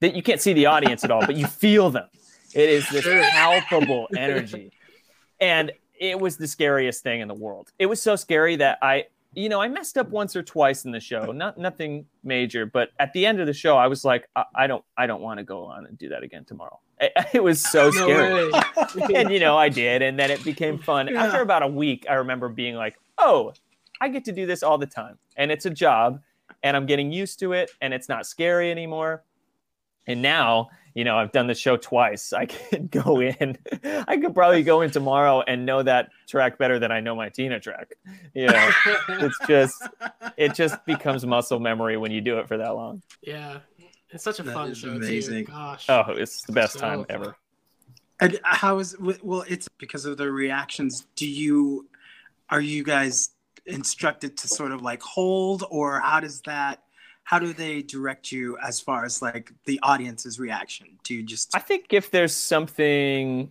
That 0.01 0.17
you 0.17 0.23
can't 0.23 0.41
see 0.41 0.53
the 0.53 0.67
audience 0.67 1.05
at 1.05 1.13
all, 1.13 1.25
but 1.25 1.37
you 1.37 1.47
feel 1.47 1.91
them. 1.91 2.09
It 2.55 2.69
is 2.69 2.89
this 2.91 3.05
palpable 3.05 4.09
energy, 4.17 4.73
and 5.41 5.73
it 5.99 6.19
was 6.19 6.37
the 6.37 6.47
scariest 6.49 7.03
thing 7.03 7.21
in 7.21 7.29
the 7.29 7.35
world. 7.35 7.71
It 7.79 7.87
was 7.87 8.03
so 8.03 8.17
scary 8.17 8.57
that 8.57 8.79
I, 8.83 9.05
you 9.35 9.49
know, 9.49 9.61
I 9.61 9.69
messed 9.69 9.97
up 9.97 10.11
once 10.11 10.35
or 10.37 10.43
twice 10.43 10.85
in 10.85 10.91
the 10.91 11.01
show. 11.01 11.33
Not 11.33 11.59
nothing 11.59 12.07
major, 12.25 12.67
but 12.67 12.91
at 12.99 13.13
the 13.13 13.25
end 13.25 13.41
of 13.41 13.47
the 13.47 13.53
show, 13.53 13.77
I 13.77 13.87
was 13.87 14.05
like, 14.05 14.29
I, 14.35 14.45
I 14.55 14.67
don't, 14.67 14.85
I 14.97 15.07
don't 15.07 15.23
want 15.23 15.39
to 15.39 15.45
go 15.45 15.65
on 15.65 15.87
and 15.87 15.97
do 15.97 16.09
that 16.11 16.23
again 16.23 16.45
tomorrow. 16.45 16.81
It, 17.01 17.13
it 17.35 17.43
was 17.43 17.61
so 17.63 17.91
scary 17.91 18.51
and 19.15 19.31
you 19.31 19.41
know 19.41 19.57
i 19.57 19.69
did 19.69 20.03
and 20.03 20.19
then 20.19 20.31
it 20.31 20.45
became 20.45 20.79
fun 20.79 21.09
Yeah. 21.09 21.25
after 21.25 21.41
about 21.41 21.63
a 21.63 21.67
week 21.67 22.07
i 22.09 22.15
remember 22.15 22.49
being 22.49 22.77
like 22.77 22.97
oh 23.19 23.55
i 24.01 24.09
get 24.09 24.25
to 24.27 24.33
do 24.33 24.47
this 24.47 24.63
all 24.63 24.79
the 24.79 24.87
time 24.87 25.19
and 25.37 25.51
it's 25.51 25.67
a 25.67 25.71
job 25.71 26.21
and 26.63 26.77
i'm 26.77 26.87
getting 26.87 27.11
used 27.11 27.41
to 27.41 27.55
it 27.55 27.73
and 27.81 27.93
it's 27.93 28.09
not 28.09 28.25
scary 28.27 28.71
anymore 28.71 29.25
and 30.07 30.23
now 30.23 30.69
you 30.95 31.05
know 31.05 31.17
i've 31.17 31.33
done 31.33 31.47
the 31.47 31.55
show 31.55 31.77
twice 31.77 32.33
i 32.33 32.47
can 32.71 32.87
go 32.89 33.21
in 33.21 33.57
i 34.07 34.17
could 34.17 34.35
probably 34.35 34.63
go 34.63 34.81
in 34.83 34.91
tomorrow 34.91 35.41
and 35.43 35.65
know 35.67 35.83
that 35.83 36.11
track 36.29 36.59
better 36.59 36.79
than 36.79 36.93
i 36.93 37.01
know 37.01 37.15
my 37.15 37.29
tina 37.29 37.59
track 37.61 37.93
you 38.35 38.47
know 38.47 38.71
it's 39.09 39.39
just 39.47 39.83
it 40.37 40.55
just 40.55 40.85
becomes 40.87 41.25
muscle 41.27 41.59
memory 41.61 41.97
when 41.97 42.11
you 42.13 42.21
do 42.21 42.39
it 42.39 42.49
for 42.49 42.57
that 42.59 42.75
long 42.75 43.03
yeah. 43.23 43.59
It's 44.15 44.25
such 44.25 44.41
a 44.41 44.43
That 44.43 44.53
fun 44.53 44.71
is 44.73 44.79
show 44.79 44.91
amazing. 44.91 45.47
too. 45.47 45.53
Gosh. 45.53 45.87
oh 45.89 46.05
it's 46.11 46.43
the 46.47 46.53
best 46.53 46.75
So 46.75 46.81
time 46.81 46.99
fun. 47.05 47.07
ever 47.09 47.37
And 48.21 48.35
uh, 48.45 48.55
how 48.55 48.79
is 48.79 48.95
well? 49.01 49.45
It's 49.49 49.69
because 49.79 50.05
of 50.05 50.17
the 50.19 50.31
reactions. 50.31 51.07
Do 51.17 51.27
you 51.27 51.89
are 52.51 52.61
you 52.61 52.85
guys 52.85 53.31
instructed 53.65 54.37
to 54.37 54.49
sort 54.49 54.71
of 54.73 54.83
like 54.83 55.03
hold, 55.03 55.65
or 55.71 56.01
how 56.01 56.21
does 56.21 56.43
that? 56.43 56.83
How 57.25 57.39
do 57.39 57.53
they 57.53 57.83
direct 57.83 58.33
you 58.33 58.59
as 58.59 58.81
far 58.81 59.05
as 59.05 59.23
like 59.23 59.53
the 59.65 59.79
audience's 59.83 60.39
reaction? 60.39 60.99
Do 61.05 61.15
you 61.15 61.23
just 61.23 61.55
I 61.57 61.61
think 61.61 61.87
if 61.93 62.11
there's 62.11 62.35
something 62.35 63.51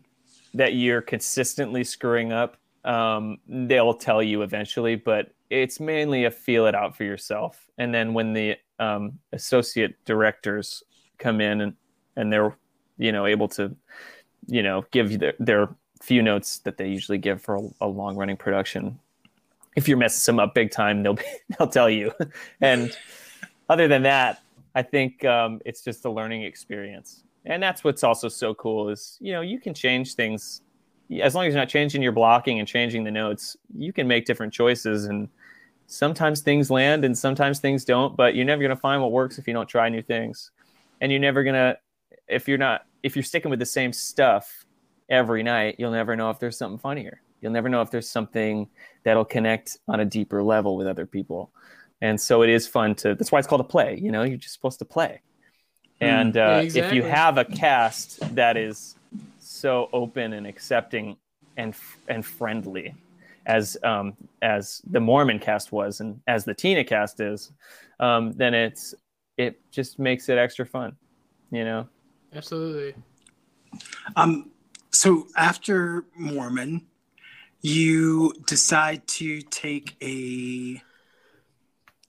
that 0.53 0.73
you're 0.73 1.01
consistently 1.01 1.83
screwing 1.83 2.31
up, 2.31 2.57
um, 2.83 3.37
they'll 3.47 3.93
tell 3.93 4.21
you 4.21 4.41
eventually, 4.41 4.95
but 4.95 5.33
it's 5.49 5.79
mainly 5.79 6.25
a 6.25 6.31
feel 6.31 6.65
it 6.65 6.75
out 6.75 6.95
for 6.95 7.03
yourself. 7.03 7.69
And 7.77 7.93
then 7.93 8.13
when 8.13 8.33
the 8.33 8.57
um, 8.79 9.19
associate 9.31 10.03
directors 10.05 10.83
come 11.17 11.41
in 11.41 11.61
and, 11.61 11.73
and 12.15 12.31
they're, 12.31 12.55
you 12.97 13.11
know, 13.11 13.25
able 13.25 13.47
to, 13.49 13.75
you 14.47 14.63
know, 14.63 14.85
give 14.91 15.19
their, 15.19 15.33
their 15.39 15.69
few 16.01 16.21
notes 16.21 16.59
that 16.59 16.77
they 16.77 16.87
usually 16.87 17.17
give 17.17 17.41
for 17.41 17.55
a, 17.55 17.61
a 17.81 17.87
long 17.87 18.15
running 18.15 18.37
production. 18.37 18.99
If 19.75 19.87
you're 19.87 19.97
messing 19.97 20.19
some 20.19 20.39
up 20.39 20.53
big 20.53 20.71
time, 20.71 21.03
they'll 21.03 21.13
be, 21.13 21.23
they'll 21.59 21.67
tell 21.67 21.89
you. 21.89 22.11
and 22.61 22.95
other 23.71 23.87
than 23.87 24.03
that, 24.03 24.41
I 24.75 24.81
think 24.81 25.23
um, 25.23 25.61
it's 25.65 25.81
just 25.81 26.03
a 26.03 26.09
learning 26.11 26.43
experience, 26.43 27.23
and 27.45 27.63
that's 27.63 27.85
what's 27.85 28.03
also 28.03 28.27
so 28.27 28.53
cool 28.53 28.89
is 28.89 29.17
you 29.21 29.31
know 29.31 29.39
you 29.39 29.59
can 29.61 29.73
change 29.73 30.15
things 30.15 30.61
as 31.21 31.35
long 31.35 31.45
as 31.45 31.53
you're 31.53 31.61
not 31.61 31.69
changing 31.69 32.01
your 32.01 32.11
blocking 32.11 32.59
and 32.59 32.67
changing 32.67 33.05
the 33.05 33.11
notes. 33.11 33.55
You 33.73 33.93
can 33.93 34.09
make 34.09 34.25
different 34.25 34.51
choices, 34.51 35.05
and 35.05 35.29
sometimes 35.87 36.41
things 36.41 36.69
land 36.69 37.05
and 37.05 37.17
sometimes 37.17 37.59
things 37.59 37.85
don't. 37.85 38.17
But 38.17 38.35
you're 38.35 38.45
never 38.45 38.61
gonna 38.61 38.75
find 38.75 39.01
what 39.01 39.13
works 39.13 39.37
if 39.37 39.47
you 39.47 39.53
don't 39.53 39.69
try 39.69 39.87
new 39.87 40.01
things, 40.01 40.51
and 40.99 41.09
you're 41.09 41.21
never 41.21 41.41
gonna 41.41 41.77
if 42.27 42.49
you're 42.49 42.57
not 42.57 42.85
if 43.03 43.15
you're 43.15 43.23
sticking 43.23 43.49
with 43.49 43.59
the 43.59 43.65
same 43.65 43.93
stuff 43.93 44.65
every 45.09 45.43
night. 45.43 45.75
You'll 45.79 45.91
never 45.91 46.17
know 46.17 46.29
if 46.29 46.39
there's 46.39 46.57
something 46.57 46.77
funnier. 46.77 47.21
You'll 47.39 47.53
never 47.53 47.69
know 47.69 47.81
if 47.81 47.89
there's 47.89 48.09
something 48.09 48.67
that'll 49.03 49.25
connect 49.25 49.77
on 49.87 50.01
a 50.01 50.05
deeper 50.05 50.43
level 50.43 50.75
with 50.75 50.87
other 50.87 51.05
people 51.05 51.51
and 52.01 52.19
so 52.19 52.41
it 52.41 52.49
is 52.49 52.67
fun 52.67 52.95
to 52.95 53.15
that's 53.15 53.31
why 53.31 53.39
it's 53.39 53.47
called 53.47 53.61
a 53.61 53.65
play 53.65 53.97
you 54.01 54.11
know 54.11 54.23
you're 54.23 54.37
just 54.37 54.53
supposed 54.53 54.79
to 54.79 54.85
play 54.85 55.21
and 56.01 56.35
uh, 56.35 56.63
Yeah, 56.63 56.85
if 56.85 56.91
you 56.91 57.03
have 57.03 57.37
a 57.37 57.45
cast 57.45 58.19
that 58.35 58.57
is 58.57 58.95
so 59.39 59.87
open 59.93 60.33
and 60.33 60.47
accepting 60.47 61.15
and 61.57 61.75
and 62.07 62.25
friendly 62.25 62.95
as 63.45 63.77
um, 63.83 64.17
as 64.41 64.81
the 64.89 64.99
Mormon 64.99 65.39
cast 65.39 65.71
was 65.71 65.99
and 65.99 66.19
as 66.27 66.43
the 66.43 66.53
Tina 66.53 66.83
cast 66.83 67.19
is, 67.19 67.51
um, 67.99 68.33
then 68.33 68.53
it's 68.53 68.95
it 69.37 69.61
just 69.71 69.99
makes 69.99 70.27
it 70.27 70.37
extra 70.37 70.65
fun, 70.65 70.95
you 71.51 71.63
know. 71.63 71.87
Absolutely. 72.33 72.95
Um, 74.15 74.51
so 74.91 75.27
after 75.37 76.05
Mormon, 76.15 76.87
you 77.61 78.33
decide 78.47 79.07
to 79.07 79.41
take 79.41 79.95
a 80.01 80.81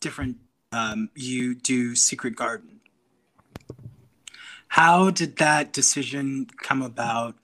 different. 0.02 0.36
Um, 0.72 1.08
you 1.14 1.54
do 1.54 1.94
Secret 1.94 2.36
Garden. 2.36 2.80
How 4.68 5.10
did 5.10 5.36
that 5.36 5.72
decision 5.72 6.46
come 6.62 6.82
about? 6.82 7.36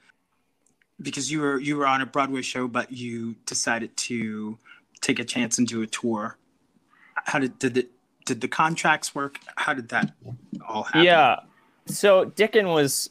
Because 1.00 1.30
you 1.30 1.40
were 1.40 1.59
you 1.59 1.76
were 1.76 1.86
on 1.86 2.02
a 2.02 2.06
Broadway 2.06 2.42
show, 2.42 2.68
but 2.68 2.92
you 2.92 3.36
decided 3.46 3.96
to 4.09 4.59
take 5.00 5.18
a 5.18 5.24
chance 5.24 5.59
and 5.59 5.66
do 5.66 5.82
a 5.82 5.86
tour. 5.86 6.36
How 7.24 7.38
did 7.38 7.59
did 7.59 7.76
it 7.76 7.90
did 8.26 8.40
the 8.40 8.48
contracts 8.48 9.14
work? 9.14 9.38
How 9.56 9.72
did 9.74 9.88
that 9.90 10.12
all 10.66 10.82
happen? 10.84 11.04
Yeah. 11.04 11.40
So 11.86 12.26
Dickon 12.26 12.68
was 12.68 13.11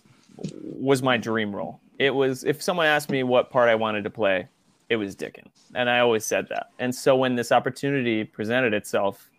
was 0.64 1.02
my 1.02 1.18
dream 1.18 1.56
role. 1.56 1.80
It 2.00 2.14
was 2.14 2.43
if 2.43 2.62
someone 2.62 2.88
asked 2.88 3.10
me 3.10 3.24
what 3.24 3.50
part 3.50 3.70
I 3.70 3.76
wanted 3.76 4.04
to 4.04 4.10
play, 4.10 4.48
it 4.89 4.95
was 4.95 5.16
Dickon. 5.16 5.50
And 5.76 5.89
I 5.89 6.00
always 6.00 6.26
said 6.26 6.48
that. 6.50 6.72
And 6.80 6.93
so 6.93 7.16
when 7.16 7.36
this 7.36 7.52
opportunity 7.52 8.24
presented 8.24 8.74
itself, 8.74 9.30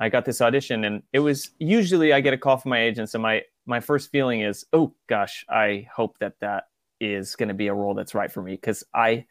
I 0.00 0.08
got 0.08 0.24
this 0.24 0.40
audition 0.40 0.84
and 0.84 1.02
it 1.12 1.18
was 1.18 1.50
usually 1.58 2.12
I 2.12 2.20
get 2.20 2.34
a 2.34 2.38
call 2.38 2.56
from 2.56 2.70
my 2.70 2.80
agents 2.80 3.14
and 3.14 3.22
my 3.22 3.42
my 3.66 3.80
first 3.80 4.10
feeling 4.10 4.40
is, 4.40 4.64
"Oh 4.72 4.94
gosh, 5.08 5.44
I 5.48 5.88
hope 5.94 6.18
that 6.18 6.40
that 6.40 6.64
is 7.00 7.36
going 7.36 7.48
to 7.48 7.54
be 7.54 7.68
a 7.68 7.74
role 7.74 7.94
that's 7.94 8.14
right 8.14 8.30
for 8.30 8.42
me 8.42 8.52
because 8.52 8.84
I 8.94 9.26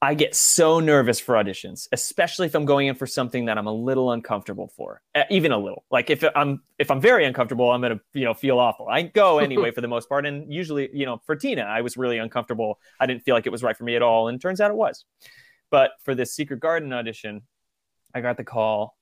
I 0.00 0.14
get 0.14 0.36
so 0.36 0.78
nervous 0.78 1.18
for 1.18 1.34
auditions, 1.34 1.88
especially 1.90 2.46
if 2.46 2.54
I'm 2.54 2.64
going 2.64 2.86
in 2.86 2.94
for 2.94 3.06
something 3.06 3.46
that 3.46 3.58
I'm 3.58 3.66
a 3.66 3.72
little 3.72 4.12
uncomfortable 4.12 4.68
for, 4.76 5.02
even 5.28 5.50
a 5.50 5.58
little. 5.58 5.84
Like 5.90 6.08
if 6.08 6.22
I'm 6.36 6.62
if 6.78 6.90
I'm 6.92 7.00
very 7.00 7.24
uncomfortable, 7.24 7.72
I'm 7.72 7.80
gonna 7.82 8.00
you 8.14 8.24
know 8.24 8.34
feel 8.34 8.60
awful. 8.60 8.86
I 8.88 9.02
go 9.02 9.38
anyway 9.40 9.72
for 9.72 9.80
the 9.80 9.88
most 9.88 10.08
part, 10.08 10.24
and 10.24 10.52
usually 10.52 10.88
you 10.92 11.04
know 11.04 11.20
for 11.26 11.34
Tina, 11.34 11.62
I 11.62 11.80
was 11.80 11.96
really 11.96 12.18
uncomfortable. 12.18 12.78
I 13.00 13.06
didn't 13.06 13.24
feel 13.24 13.34
like 13.34 13.46
it 13.46 13.50
was 13.50 13.64
right 13.64 13.76
for 13.76 13.84
me 13.84 13.96
at 13.96 14.02
all, 14.02 14.28
and 14.28 14.40
turns 14.40 14.60
out 14.60 14.70
it 14.70 14.76
was. 14.76 15.04
But 15.70 15.92
for 16.04 16.14
this 16.14 16.32
Secret 16.32 16.60
Garden 16.60 16.92
audition, 16.92 17.42
I 18.14 18.20
got 18.20 18.36
the 18.36 18.44
call, 18.44 18.96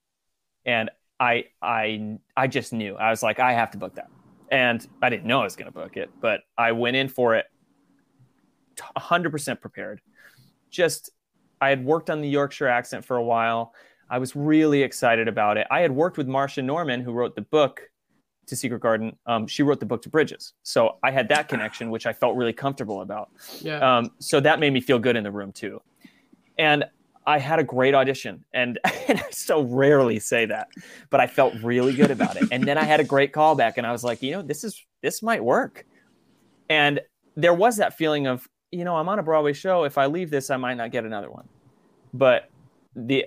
and 0.67 0.91
I 1.19 1.47
I 1.63 2.19
I 2.37 2.47
just 2.47 2.73
knew 2.75 2.97
I 2.97 3.11
was 3.11 3.23
like 3.23 3.41
I 3.41 3.53
have 3.53 3.71
to 3.71 3.79
book 3.79 3.95
that, 3.95 4.11
and 4.51 4.87
I 5.01 5.09
didn't 5.09 5.25
know 5.25 5.41
I 5.41 5.45
was 5.45 5.57
gonna 5.57 5.71
book 5.71 5.97
it, 5.97 6.11
but 6.21 6.43
I 6.59 6.73
went 6.73 6.97
in 6.97 7.09
for 7.09 7.35
it, 7.37 7.47
100% 8.99 9.61
prepared 9.61 10.03
just 10.77 11.11
I 11.61 11.71
had 11.71 11.85
worked 11.85 12.11
on 12.11 12.21
the 12.21 12.29
Yorkshire 12.29 12.69
accent 12.69 13.05
for 13.05 13.17
a 13.17 13.23
while. 13.23 13.73
I 14.11 14.19
was 14.19 14.37
really 14.37 14.83
excited 14.83 15.27
about 15.27 15.57
it. 15.57 15.67
I 15.71 15.81
had 15.81 15.91
worked 15.91 16.19
with 16.19 16.29
Marsha 16.29 16.63
Norman, 16.63 17.01
who 17.01 17.13
wrote 17.13 17.35
the 17.35 17.43
book 17.43 17.83
to 18.47 18.55
Secret 18.55 18.81
Garden. 18.81 19.17
Um, 19.27 19.47
she 19.47 19.63
wrote 19.63 19.81
the 19.81 19.87
book 19.87 20.03
to 20.03 20.09
Bridges, 20.09 20.53
so 20.63 20.99
I 21.03 21.11
had 21.11 21.29
that 21.31 21.49
connection, 21.49 21.91
which 21.91 22.07
I 22.07 22.13
felt 22.13 22.37
really 22.37 22.53
comfortable 22.53 23.01
about. 23.01 23.31
Yeah. 23.61 23.79
Um, 23.79 24.13
so 24.21 24.39
that 24.41 24.61
made 24.61 24.73
me 24.73 24.81
feel 24.81 24.99
good 24.99 25.17
in 25.17 25.25
the 25.25 25.33
room 25.33 25.51
too. 25.51 25.81
And 26.59 26.85
I 27.27 27.39
had 27.39 27.59
a 27.59 27.65
great 27.65 27.95
audition, 27.95 28.45
and, 28.55 28.79
and 29.09 29.19
I 29.19 29.31
so 29.31 29.63
rarely 29.63 30.19
say 30.19 30.47
that, 30.47 30.69
but 31.11 31.21
I 31.21 31.27
felt 31.27 31.55
really 31.63 31.95
good 31.95 32.11
about 32.11 32.37
it. 32.37 32.49
And 32.53 32.65
then 32.65 32.79
I 32.79 32.85
had 32.85 33.01
a 33.01 33.05
great 33.05 33.33
callback, 33.33 33.75
and 33.77 33.87
I 33.87 33.93
was 33.93 34.05
like, 34.05 34.23
you 34.23 34.33
know, 34.33 34.43
this 34.43 34.65
is 34.65 34.81
this 35.03 35.23
might 35.23 35.43
work. 35.43 35.87
And 36.69 37.01
there 37.37 37.55
was 37.55 37.77
that 37.77 37.97
feeling 37.97 38.27
of 38.27 38.49
you 38.73 38.85
know, 38.85 38.97
I'm 38.97 39.09
on 39.09 39.19
a 39.19 39.23
Broadway 39.23 39.53
show. 39.53 39.85
If 39.85 39.97
I 39.97 40.07
leave 40.07 40.31
this, 40.31 40.51
I 40.51 40.57
might 40.57 40.75
not 40.75 40.91
get 40.91 41.05
another 41.05 41.31
one. 41.31 41.49
But 42.13 42.51
the 42.95 43.27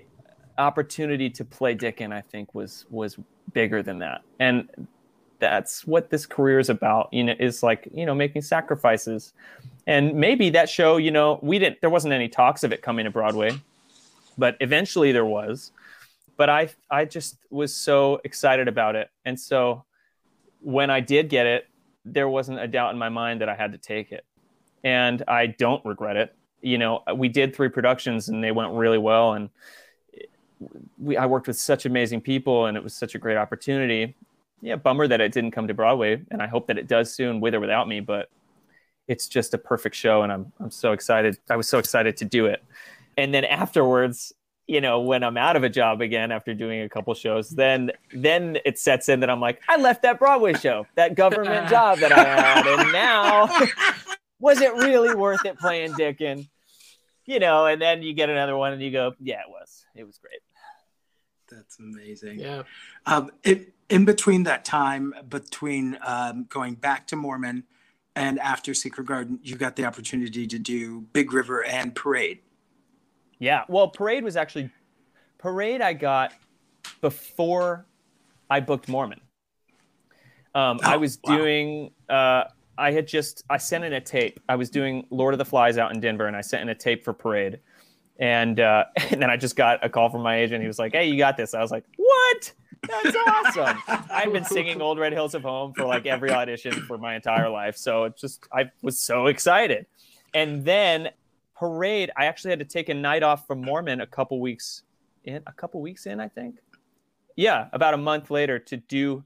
opportunity 0.57 1.29
to 1.29 1.45
play 1.45 1.73
Dickon, 1.73 2.11
I 2.11 2.21
think, 2.21 2.53
was 2.53 2.85
was 2.89 3.17
bigger 3.53 3.81
than 3.81 3.99
that. 3.99 4.21
And 4.39 4.69
that's 5.39 5.87
what 5.87 6.09
this 6.09 6.25
career 6.25 6.59
is 6.59 6.69
about. 6.69 7.11
You 7.13 7.23
know, 7.23 7.35
is 7.39 7.63
like 7.63 7.87
you 7.93 8.05
know 8.05 8.13
making 8.13 8.41
sacrifices. 8.41 9.33
And 9.87 10.13
maybe 10.13 10.49
that 10.51 10.69
show, 10.69 10.97
you 10.97 11.11
know, 11.11 11.39
we 11.41 11.57
didn't. 11.57 11.81
There 11.81 11.89
wasn't 11.89 12.13
any 12.13 12.27
talks 12.27 12.63
of 12.63 12.71
it 12.71 12.81
coming 12.81 13.05
to 13.05 13.11
Broadway, 13.11 13.59
but 14.39 14.57
eventually 14.59 15.11
there 15.11 15.25
was. 15.25 15.71
But 16.37 16.49
I 16.49 16.69
I 16.89 17.05
just 17.05 17.37
was 17.49 17.75
so 17.75 18.21
excited 18.23 18.67
about 18.67 18.95
it, 18.95 19.09
and 19.25 19.39
so 19.39 19.83
when 20.61 20.89
I 20.89 20.99
did 20.99 21.29
get 21.29 21.45
it, 21.45 21.67
there 22.05 22.29
wasn't 22.29 22.59
a 22.59 22.67
doubt 22.67 22.91
in 22.93 22.97
my 22.97 23.09
mind 23.09 23.41
that 23.41 23.49
I 23.49 23.55
had 23.55 23.71
to 23.71 23.77
take 23.77 24.11
it 24.11 24.25
and 24.83 25.23
I 25.27 25.47
don't 25.47 25.83
regret 25.85 26.15
it. 26.15 26.35
You 26.61 26.77
know, 26.77 27.03
we 27.15 27.29
did 27.29 27.55
three 27.55 27.69
productions 27.69 28.29
and 28.29 28.43
they 28.43 28.51
went 28.51 28.73
really 28.73 28.97
well, 28.97 29.33
and 29.33 29.49
we 30.97 31.15
I 31.15 31.25
worked 31.25 31.47
with 31.47 31.57
such 31.57 31.85
amazing 31.85 32.21
people, 32.21 32.65
and 32.65 32.75
it 32.75 32.83
was 32.83 32.93
such 32.93 33.15
a 33.15 33.17
great 33.17 33.37
opportunity. 33.37 34.15
Yeah, 34.61 34.75
bummer 34.75 35.07
that 35.07 35.21
it 35.21 35.31
didn't 35.31 35.51
come 35.51 35.67
to 35.67 35.73
Broadway, 35.73 36.21
and 36.31 36.41
I 36.41 36.47
hope 36.47 36.67
that 36.67 36.77
it 36.77 36.87
does 36.87 37.13
soon, 37.13 37.39
with 37.39 37.55
or 37.55 37.61
without 37.61 37.87
me. 37.87 38.01
But 38.01 38.29
it's 39.07 39.29
just 39.29 39.53
a 39.53 39.57
perfect 39.57 39.95
show, 39.95 40.23
and 40.23 40.31
I'm 40.31 40.51
I'm 40.59 40.71
so 40.71 40.91
excited. 40.91 41.39
I 41.49 41.55
was 41.55 41.67
so 41.69 41.77
excited 41.77 42.17
to 42.17 42.25
do 42.25 42.45
it, 42.45 42.61
and 43.19 43.33
then 43.33 43.43
afterwards, 43.43 44.33
you 44.65 44.81
know, 44.81 45.01
when 45.01 45.23
I'm 45.23 45.35
out 45.35 45.55
of 45.55 45.63
a 45.63 45.69
job 45.69 46.01
again 46.01 46.31
after 46.31 46.53
doing 46.53 46.81
a 46.81 46.89
couple 46.89 47.13
shows, 47.13 47.49
then 47.49 47.91
then 48.13 48.57
it 48.65 48.79
sets 48.79 49.09
in 49.09 49.19
that 49.19 49.29
I'm 49.29 49.41
like, 49.41 49.61
I 49.67 49.77
left 49.77 50.03
that 50.03 50.19
Broadway 50.19 50.53
show, 50.53 50.87
that 50.95 51.15
government 51.15 51.69
job 51.71 51.99
that 51.99 52.11
I 52.11 52.23
had, 52.23 52.67
and 52.67 52.91
now 52.91 53.49
was 54.39 54.61
it 54.61 54.73
really 54.73 55.13
worth 55.13 55.45
it 55.45 55.57
playing 55.59 55.93
Dickon? 55.93 56.47
You 57.25 57.39
know, 57.39 57.65
and 57.65 57.81
then 57.81 58.01
you 58.01 58.13
get 58.13 58.29
another 58.29 58.55
one 58.55 58.73
and 58.73 58.81
you 58.81 58.91
go, 58.91 59.13
yeah, 59.19 59.41
it 59.41 59.49
was. 59.49 59.85
It 59.95 60.03
was 60.03 60.17
great. 60.17 60.39
That's 61.51 61.77
amazing. 61.79 62.39
Yeah. 62.39 62.63
Um, 63.05 63.31
it, 63.43 63.73
in 63.89 64.05
between 64.05 64.43
that 64.43 64.65
time, 64.65 65.13
between 65.27 65.97
um, 66.05 66.45
going 66.47 66.75
back 66.75 67.07
to 67.07 67.15
Mormon 67.15 67.65
and 68.15 68.39
after 68.39 68.73
Secret 68.73 69.05
Garden, 69.05 69.39
you 69.43 69.55
got 69.55 69.75
the 69.75 69.85
opportunity 69.85 70.47
to 70.47 70.59
do 70.59 71.01
Big 71.13 71.33
River 71.33 71.63
and 71.63 71.95
Parade. 71.95 72.39
Yeah. 73.39 73.63
Well, 73.69 73.87
Parade 73.87 74.23
was 74.23 74.35
actually 74.35 74.69
Parade 75.37 75.81
I 75.81 75.93
got 75.93 76.33
before 77.01 77.85
I 78.49 78.59
booked 78.59 78.87
Mormon. 78.87 79.21
Um, 80.55 80.79
I 80.83 80.95
Oh, 80.95 80.99
was 80.99 81.19
wow. 81.23 81.37
doing 81.37 81.91
uh, 82.09 82.45
I 82.77 82.91
had 82.91 83.07
just 83.07 83.43
I 83.49 83.57
sent 83.57 83.83
in 83.83 83.93
a 83.93 84.01
tape. 84.01 84.39
I 84.49 84.55
was 84.55 84.69
doing 84.69 85.05
Lord 85.09 85.33
of 85.33 85.37
the 85.37 85.45
Flies 85.45 85.77
out 85.77 85.93
in 85.93 85.99
Denver, 85.99 86.27
and 86.27 86.35
I 86.35 86.41
sent 86.41 86.61
in 86.63 86.69
a 86.69 86.75
tape 86.75 87.03
for 87.03 87.13
Parade, 87.13 87.59
and 88.19 88.59
uh, 88.59 88.85
and 89.11 89.21
then 89.21 89.29
I 89.29 89.37
just 89.37 89.55
got 89.55 89.83
a 89.83 89.89
call 89.89 90.09
from 90.09 90.21
my 90.21 90.37
agent. 90.37 90.61
He 90.61 90.67
was 90.67 90.79
like, 90.79 90.93
"Hey, 90.93 91.07
you 91.07 91.17
got 91.17 91.37
this." 91.37 91.53
I 91.53 91.61
was 91.61 91.71
like, 91.71 91.83
"What? 91.97 92.51
That's 92.87 93.15
awesome!" 93.27 93.77
I've 94.11 94.33
been 94.33 94.45
singing 94.45 94.81
"Old 94.81 94.97
Red 94.97 95.13
Hills 95.13 95.35
of 95.35 95.43
Home" 95.43 95.73
for 95.73 95.85
like 95.85 96.05
every 96.05 96.31
audition 96.31 96.71
for 96.87 96.97
my 96.97 97.15
entire 97.15 97.49
life, 97.49 97.77
so 97.77 98.05
it 98.05 98.17
just 98.17 98.47
I 98.51 98.71
was 98.81 98.99
so 98.99 99.27
excited. 99.27 99.85
And 100.33 100.63
then 100.65 101.09
Parade, 101.59 102.09
I 102.15 102.25
actually 102.25 102.51
had 102.51 102.59
to 102.59 102.65
take 102.65 102.87
a 102.87 102.93
night 102.93 103.21
off 103.21 103.45
from 103.45 103.61
Mormon 103.61 103.99
a 103.99 104.07
couple 104.07 104.39
weeks 104.39 104.83
in, 105.25 105.43
a 105.45 105.51
couple 105.51 105.81
weeks 105.81 106.05
in, 106.05 106.21
I 106.21 106.29
think. 106.29 106.55
Yeah, 107.35 107.67
about 107.73 107.93
a 107.93 107.97
month 107.97 108.31
later 108.31 108.59
to 108.59 108.77
do 108.77 109.25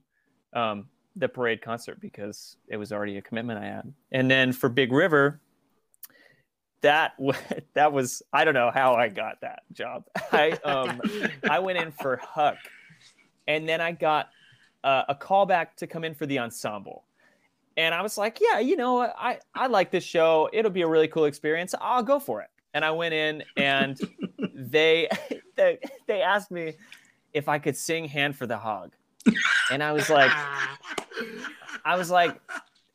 um, 0.54 0.88
the 1.16 1.30
parade 1.30 1.62
concert 1.62 2.02
because 2.02 2.58
it 2.68 2.78
was 2.78 2.92
already 2.92 3.18
a 3.18 3.22
commitment 3.22 3.60
I 3.60 3.66
had. 3.66 3.94
And 4.12 4.32
then 4.32 4.52
for 4.52 4.68
Big 4.68 4.92
River, 4.92 5.42
that 6.82 7.16
w- 7.18 7.38
that 7.76 7.94
was 7.94 8.24
I 8.34 8.46
don't 8.46 8.56
know 8.56 8.72
how 8.74 8.96
I 8.96 9.10
got 9.10 9.42
that 9.42 9.62
job. 9.72 10.06
I 10.32 10.52
um 10.64 11.02
I 11.48 11.60
went 11.60 11.78
in 11.78 11.92
for 11.92 12.18
Huck, 12.18 12.58
and 13.48 13.70
then 13.70 13.80
I 13.80 13.92
got 13.92 14.30
uh, 14.84 15.04
a 15.08 15.16
call 15.16 15.46
back 15.46 15.78
to 15.78 15.88
come 15.88 16.04
in 16.04 16.16
for 16.16 16.26
the 16.26 16.40
ensemble. 16.40 17.04
And 17.78 17.96
I 17.96 18.02
was 18.02 18.18
like, 18.18 18.40
yeah, 18.40 18.60
you 18.60 18.76
know, 18.76 19.02
I 19.02 19.40
I 19.56 19.68
like 19.68 19.92
this 19.92 20.04
show. 20.04 20.50
It'll 20.54 20.72
be 20.72 20.82
a 20.82 20.88
really 20.88 21.08
cool 21.08 21.26
experience. 21.26 21.74
I'll 21.80 22.04
go 22.04 22.20
for 22.20 22.42
it. 22.42 22.50
And 22.74 22.84
I 22.84 22.92
went 22.92 23.14
in, 23.14 23.44
and 23.58 24.00
they 24.54 25.10
they 25.56 25.80
they 26.08 26.22
asked 26.22 26.52
me 26.52 26.74
if 27.34 27.48
I 27.50 27.60
could 27.60 27.76
sing 27.76 28.06
"Hand 28.06 28.36
for 28.36 28.46
the 28.46 28.58
Hog," 28.58 28.94
and 29.72 29.82
I 29.84 29.92
was 29.92 30.10
like, 30.10 30.32
I 31.86 31.96
was 31.98 32.12
like, 32.12 32.40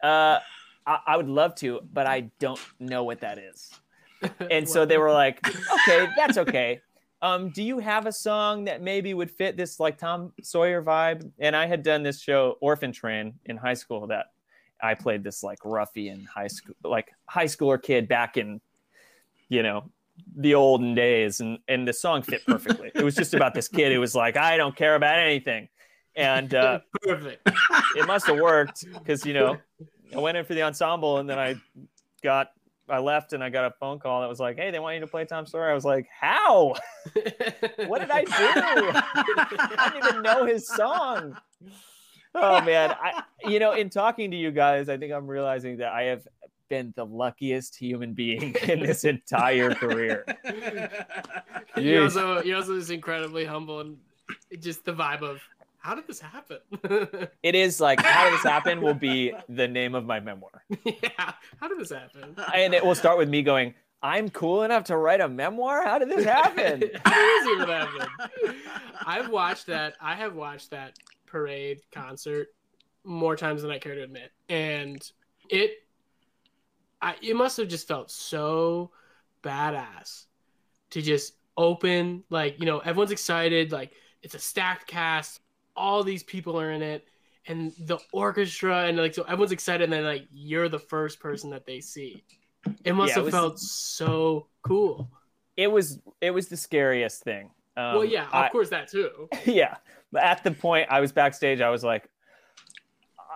uh, 0.03 0.39
I, 0.87 0.99
I 1.07 1.17
would 1.17 1.29
love 1.29 1.55
to, 1.57 1.81
but 1.93 2.07
I 2.07 2.31
don't 2.39 2.61
know 2.79 3.05
what 3.05 3.21
that 3.21 3.39
is. 3.39 3.71
And 4.51 4.69
so 4.69 4.85
they 4.85 4.99
were 4.99 5.13
like, 5.13 5.47
okay, 5.47 6.09
that's 6.17 6.39
okay. 6.39 6.81
Um, 7.21 7.51
do 7.51 7.63
you 7.63 7.79
have 7.79 8.07
a 8.07 8.13
song 8.13 8.65
that 8.65 8.83
maybe 8.83 9.15
would 9.15 9.31
fit 9.31 9.57
this 9.57 9.81
like 9.81 9.99
Tom 9.99 10.33
Sawyer 10.43 10.83
vibe? 10.83 11.31
And 11.39 11.55
I 11.57 11.67
had 11.67 11.83
done 11.83 12.03
this 12.03 12.21
show 12.21 12.57
Orphan 12.61 12.93
Train 12.93 13.35
in 13.47 13.57
high 13.57 13.75
school 13.75 14.07
that 14.09 14.27
I 14.81 14.95
played 14.95 15.25
this 15.25 15.43
like 15.43 15.59
ruffian 15.65 16.25
high 16.25 16.49
school 16.49 16.75
like 16.85 17.13
high 17.27 17.47
schooler 17.47 17.83
kid 17.83 18.09
back 18.09 18.37
in 18.37 18.61
you 19.49 19.63
know 19.63 19.91
the 20.37 20.55
olden 20.55 20.95
days 20.95 21.41
and 21.41 21.59
and 21.69 21.87
the 21.87 21.93
song 21.93 22.23
fit 22.23 22.45
perfectly. 22.47 22.91
it 22.95 23.03
was 23.03 23.15
just 23.15 23.35
about 23.35 23.55
this 23.55 23.69
kid 23.69 23.93
who 23.93 24.01
was 24.01 24.15
like 24.15 24.37
I 24.37 24.57
don't 24.57 24.75
care 24.75 24.95
about 24.95 25.19
anything. 25.19 25.69
And 26.17 26.53
uh 26.55 26.81
Perfect. 27.03 27.49
it 27.97 28.07
must 28.07 28.27
have 28.27 28.39
worked 28.39 28.85
because 28.93 29.25
you 29.25 29.35
know 29.35 29.59
I 30.15 30.19
went 30.19 30.37
in 30.37 30.45
for 30.45 30.55
the 30.55 30.63
ensemble 30.63 31.19
and 31.19 31.29
then 31.29 31.39
I 31.39 31.57
got 32.23 32.51
I 32.91 32.99
left 32.99 33.33
and 33.33 33.45
I 33.45 33.51
got 33.51 33.67
a 33.67 33.75
phone 33.79 33.99
call 33.99 34.23
that 34.23 34.29
was 34.29 34.41
like, 34.41 34.57
"Hey, 34.57 34.71
they 34.71 34.79
want 34.79 34.95
you 34.95 35.01
to 35.01 35.07
play 35.07 35.25
Tom 35.25 35.47
Sawyer." 35.47 35.71
I 35.71 35.75
was 35.75 35.85
like, 35.85 36.09
"How? 36.09 36.75
what 37.87 38.01
did 38.01 38.11
I 38.11 38.25
do? 38.25 38.31
I 38.33 39.91
didn't 39.93 40.09
even 40.09 40.23
know 40.23 40.47
his 40.47 40.67
song." 40.67 41.37
Oh 42.35 42.61
man, 42.61 42.91
I 42.91 43.23
you 43.49 43.59
know, 43.59 43.73
in 43.73 43.91
talking 43.91 44.31
to 44.31 44.37
you 44.37 44.51
guys, 44.51 44.89
I 44.89 44.97
think 44.97 45.13
I'm 45.13 45.27
realizing 45.27 45.79
that 45.79 45.93
I 45.93 46.05
have 46.05 46.27
been 46.69 46.93
the 46.97 47.05
luckiest 47.05 47.75
human 47.77 48.13
being 48.13 48.55
in 48.63 48.81
this 48.81 49.05
entire 49.05 49.75
career. 49.75 50.25
you're 51.77 52.05
also 52.05 52.43
you're 52.43 52.59
also 52.59 52.79
just 52.79 52.91
incredibly 52.91 53.45
humble 53.45 53.81
and 53.81 53.97
just 54.61 54.85
the 54.85 54.93
vibe 54.93 55.23
of 55.23 55.41
how 55.79 55.95
did 55.95 56.07
this 56.07 56.21
happen? 56.21 56.59
It 57.43 57.55
is 57.55 57.81
like 57.81 58.03
how 58.03 58.25
did 58.25 58.35
this 58.35 58.43
happen 58.43 58.83
will 58.83 58.95
be 58.95 59.33
the 59.49 59.69
name 59.69 59.95
of 59.95 60.05
my 60.05 60.21
memoir. 60.21 60.65
yeah, 60.85 61.33
how 61.61 61.69
did 61.69 61.79
this 61.79 61.91
happen? 61.91 62.37
And 62.53 62.75
it 62.75 62.85
will 62.85 62.97
start 62.97 63.17
with 63.17 63.29
me 63.29 63.43
going, 63.43 63.75
I'm 64.03 64.29
cool 64.29 64.65
enough 64.65 64.85
to 64.85 64.97
write 64.97 65.21
a 65.21 65.29
memoir? 65.29 65.85
How 65.85 65.99
did 65.99 66.11
this 66.11 66.25
happen? 66.25 66.83
how 67.05 67.15
did 67.15 67.47
this 67.47 67.55
even 67.55 67.69
happen? 67.69 68.09
I've 69.07 69.31
watched 69.31 69.67
that. 69.67 69.95
I 70.01 70.15
have 70.17 70.35
watched 70.35 70.71
that 70.71 70.99
parade 71.31 71.81
concert 71.93 72.49
more 73.05 73.37
times 73.37 73.63
than 73.63 73.71
I 73.71 73.79
care 73.79 73.95
to 73.95 74.03
admit, 74.03 74.33
and 74.49 75.01
it, 75.49 75.71
I, 77.01 77.15
it 77.23 77.37
must 77.37 77.57
have 77.59 77.69
just 77.69 77.87
felt 77.89 78.11
so 78.11 78.91
badass 79.43 80.27
to 80.91 81.01
just 81.03 81.35
open 81.57 82.23
like 82.31 82.59
you 82.61 82.67
know 82.67 82.79
everyone's 82.81 83.11
excited 83.11 83.73
like 83.73 83.93
it's 84.23 84.35
a 84.35 84.39
stacked 84.39 84.87
cast 84.87 85.41
all 85.77 86.03
these 86.05 86.23
people 86.23 86.61
are 86.61 86.71
in 86.71 86.83
it 86.83 87.07
and 87.47 87.73
the 87.81 87.99
orchestra 88.13 88.85
and 88.87 88.97
like 88.97 89.13
so 89.15 89.23
everyone's 89.23 89.51
excited 89.53 89.85
and 89.85 89.93
then 89.93 90.05
like 90.05 90.27
you're 90.33 90.69
the 90.69 90.79
first 90.79 91.19
person 91.21 91.51
that 91.51 91.67
they 91.67 91.81
see 91.81 92.23
it 92.85 92.93
must 92.95 93.09
Yeah, 93.11 93.15
it 93.15 93.17
have 93.17 93.25
was- 93.25 93.35
felt 93.35 93.59
so 93.61 94.47
cool 94.63 95.11
It 95.57 95.71
was 95.71 96.01
it 96.21 96.31
was 96.31 96.49
the 96.49 96.57
scariest 96.57 97.23
thing. 97.23 97.51
Um, 97.77 97.95
well 97.97 98.05
yeah 98.05 98.27
of 98.27 98.35
I- 98.35 98.49
course 98.51 98.71
that 98.71 98.89
too 98.91 99.29
yeah. 99.45 99.77
But 100.13 100.23
at 100.23 100.43
the 100.43 100.51
point 100.51 100.89
I 100.91 101.01
was 101.01 101.13
backstage, 101.13 101.61
I 101.61 101.71
was 101.71 101.85
like 101.85 102.09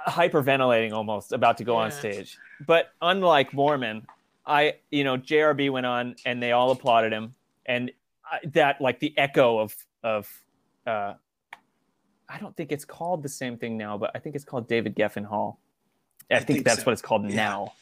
hyperventilating 0.06 0.92
almost 0.92 1.32
about 1.32 1.58
to 1.58 1.64
go 1.64 1.76
on 1.76 1.90
stage. 1.90 2.38
But 2.66 2.92
unlike 3.00 3.52
Mormon, 3.52 4.06
I, 4.46 4.74
you 4.90 5.04
know, 5.04 5.16
JRB 5.16 5.70
went 5.70 5.86
on 5.86 6.16
and 6.24 6.42
they 6.42 6.52
all 6.52 6.70
applauded 6.70 7.12
him. 7.12 7.34
And 7.66 7.92
I, 8.24 8.38
that, 8.52 8.80
like 8.80 8.98
the 8.98 9.16
echo 9.16 9.58
of, 9.58 9.76
of, 10.02 10.28
uh, 10.86 11.14
I 12.28 12.38
don't 12.38 12.56
think 12.56 12.72
it's 12.72 12.84
called 12.84 13.22
the 13.22 13.28
same 13.28 13.56
thing 13.58 13.76
now, 13.76 13.98
but 13.98 14.10
I 14.14 14.18
think 14.18 14.34
it's 14.34 14.44
called 14.44 14.66
David 14.66 14.96
Geffen 14.96 15.24
Hall. 15.24 15.60
I, 16.30 16.36
I 16.36 16.38
think, 16.38 16.46
think 16.48 16.64
that's 16.64 16.80
so. 16.80 16.86
what 16.86 16.92
it's 16.92 17.02
called 17.02 17.28
Yeah. 17.28 17.36
now. 17.36 17.72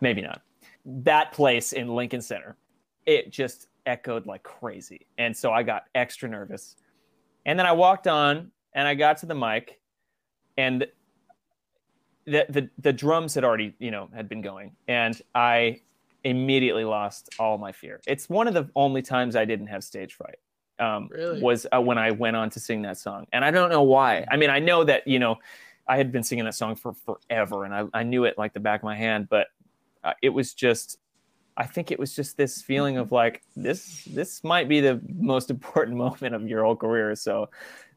Maybe 0.00 0.22
not. 0.22 0.40
That 0.84 1.32
place 1.32 1.72
in 1.72 1.88
Lincoln 1.88 2.22
Center, 2.22 2.56
it 3.04 3.30
just 3.30 3.68
echoed 3.84 4.26
like 4.26 4.42
crazy. 4.42 5.06
And 5.18 5.36
so 5.36 5.52
I 5.52 5.62
got 5.62 5.84
extra 5.94 6.28
nervous. 6.28 6.76
And 7.46 7.58
then 7.58 7.64
I 7.64 7.72
walked 7.72 8.06
on 8.06 8.50
and 8.74 8.86
I 8.86 8.94
got 8.94 9.16
to 9.18 9.26
the 9.26 9.34
mic 9.34 9.80
and 10.58 10.86
the, 12.26 12.44
the 12.48 12.68
the 12.78 12.92
drums 12.92 13.34
had 13.34 13.44
already, 13.44 13.72
you 13.78 13.90
know, 13.92 14.10
had 14.14 14.28
been 14.28 14.42
going 14.42 14.72
and 14.88 15.20
I 15.34 15.80
immediately 16.24 16.84
lost 16.84 17.30
all 17.38 17.56
my 17.56 17.70
fear. 17.70 18.00
It's 18.06 18.28
one 18.28 18.48
of 18.48 18.54
the 18.54 18.68
only 18.74 19.00
times 19.00 19.36
I 19.36 19.44
didn't 19.44 19.68
have 19.68 19.84
stage 19.84 20.14
fright. 20.14 20.38
Um, 20.78 21.08
Really? 21.10 21.40
was 21.40 21.66
uh, 21.74 21.80
when 21.80 21.96
I 21.96 22.10
went 22.10 22.36
on 22.36 22.50
to 22.50 22.60
sing 22.60 22.82
that 22.82 22.98
song. 22.98 23.26
And 23.32 23.44
I 23.44 23.50
don't 23.50 23.70
know 23.70 23.84
why. 23.84 24.26
I 24.30 24.36
mean, 24.36 24.50
I 24.50 24.58
know 24.58 24.84
that, 24.84 25.06
you 25.06 25.18
know, 25.18 25.38
I 25.88 25.96
had 25.96 26.12
been 26.12 26.22
singing 26.22 26.44
that 26.44 26.54
song 26.54 26.74
for 26.74 26.92
forever 26.92 27.64
and 27.64 27.72
I, 27.72 27.84
I 27.94 28.02
knew 28.02 28.24
it 28.24 28.36
like 28.36 28.52
the 28.52 28.60
back 28.60 28.80
of 28.80 28.84
my 28.84 28.96
hand, 28.96 29.28
but 29.30 29.46
uh, 30.04 30.12
it 30.20 30.30
was 30.30 30.52
just 30.52 30.98
I 31.56 31.66
think 31.66 31.90
it 31.90 31.98
was 31.98 32.14
just 32.14 32.36
this 32.36 32.60
feeling 32.62 32.98
of 32.98 33.12
like 33.12 33.42
this 33.56 34.04
this 34.04 34.44
might 34.44 34.68
be 34.68 34.80
the 34.80 35.00
most 35.14 35.50
important 35.56 35.96
moment 35.96 36.34
of 36.34 36.46
your 36.48 36.64
whole 36.64 36.76
career. 36.76 37.14
So 37.14 37.48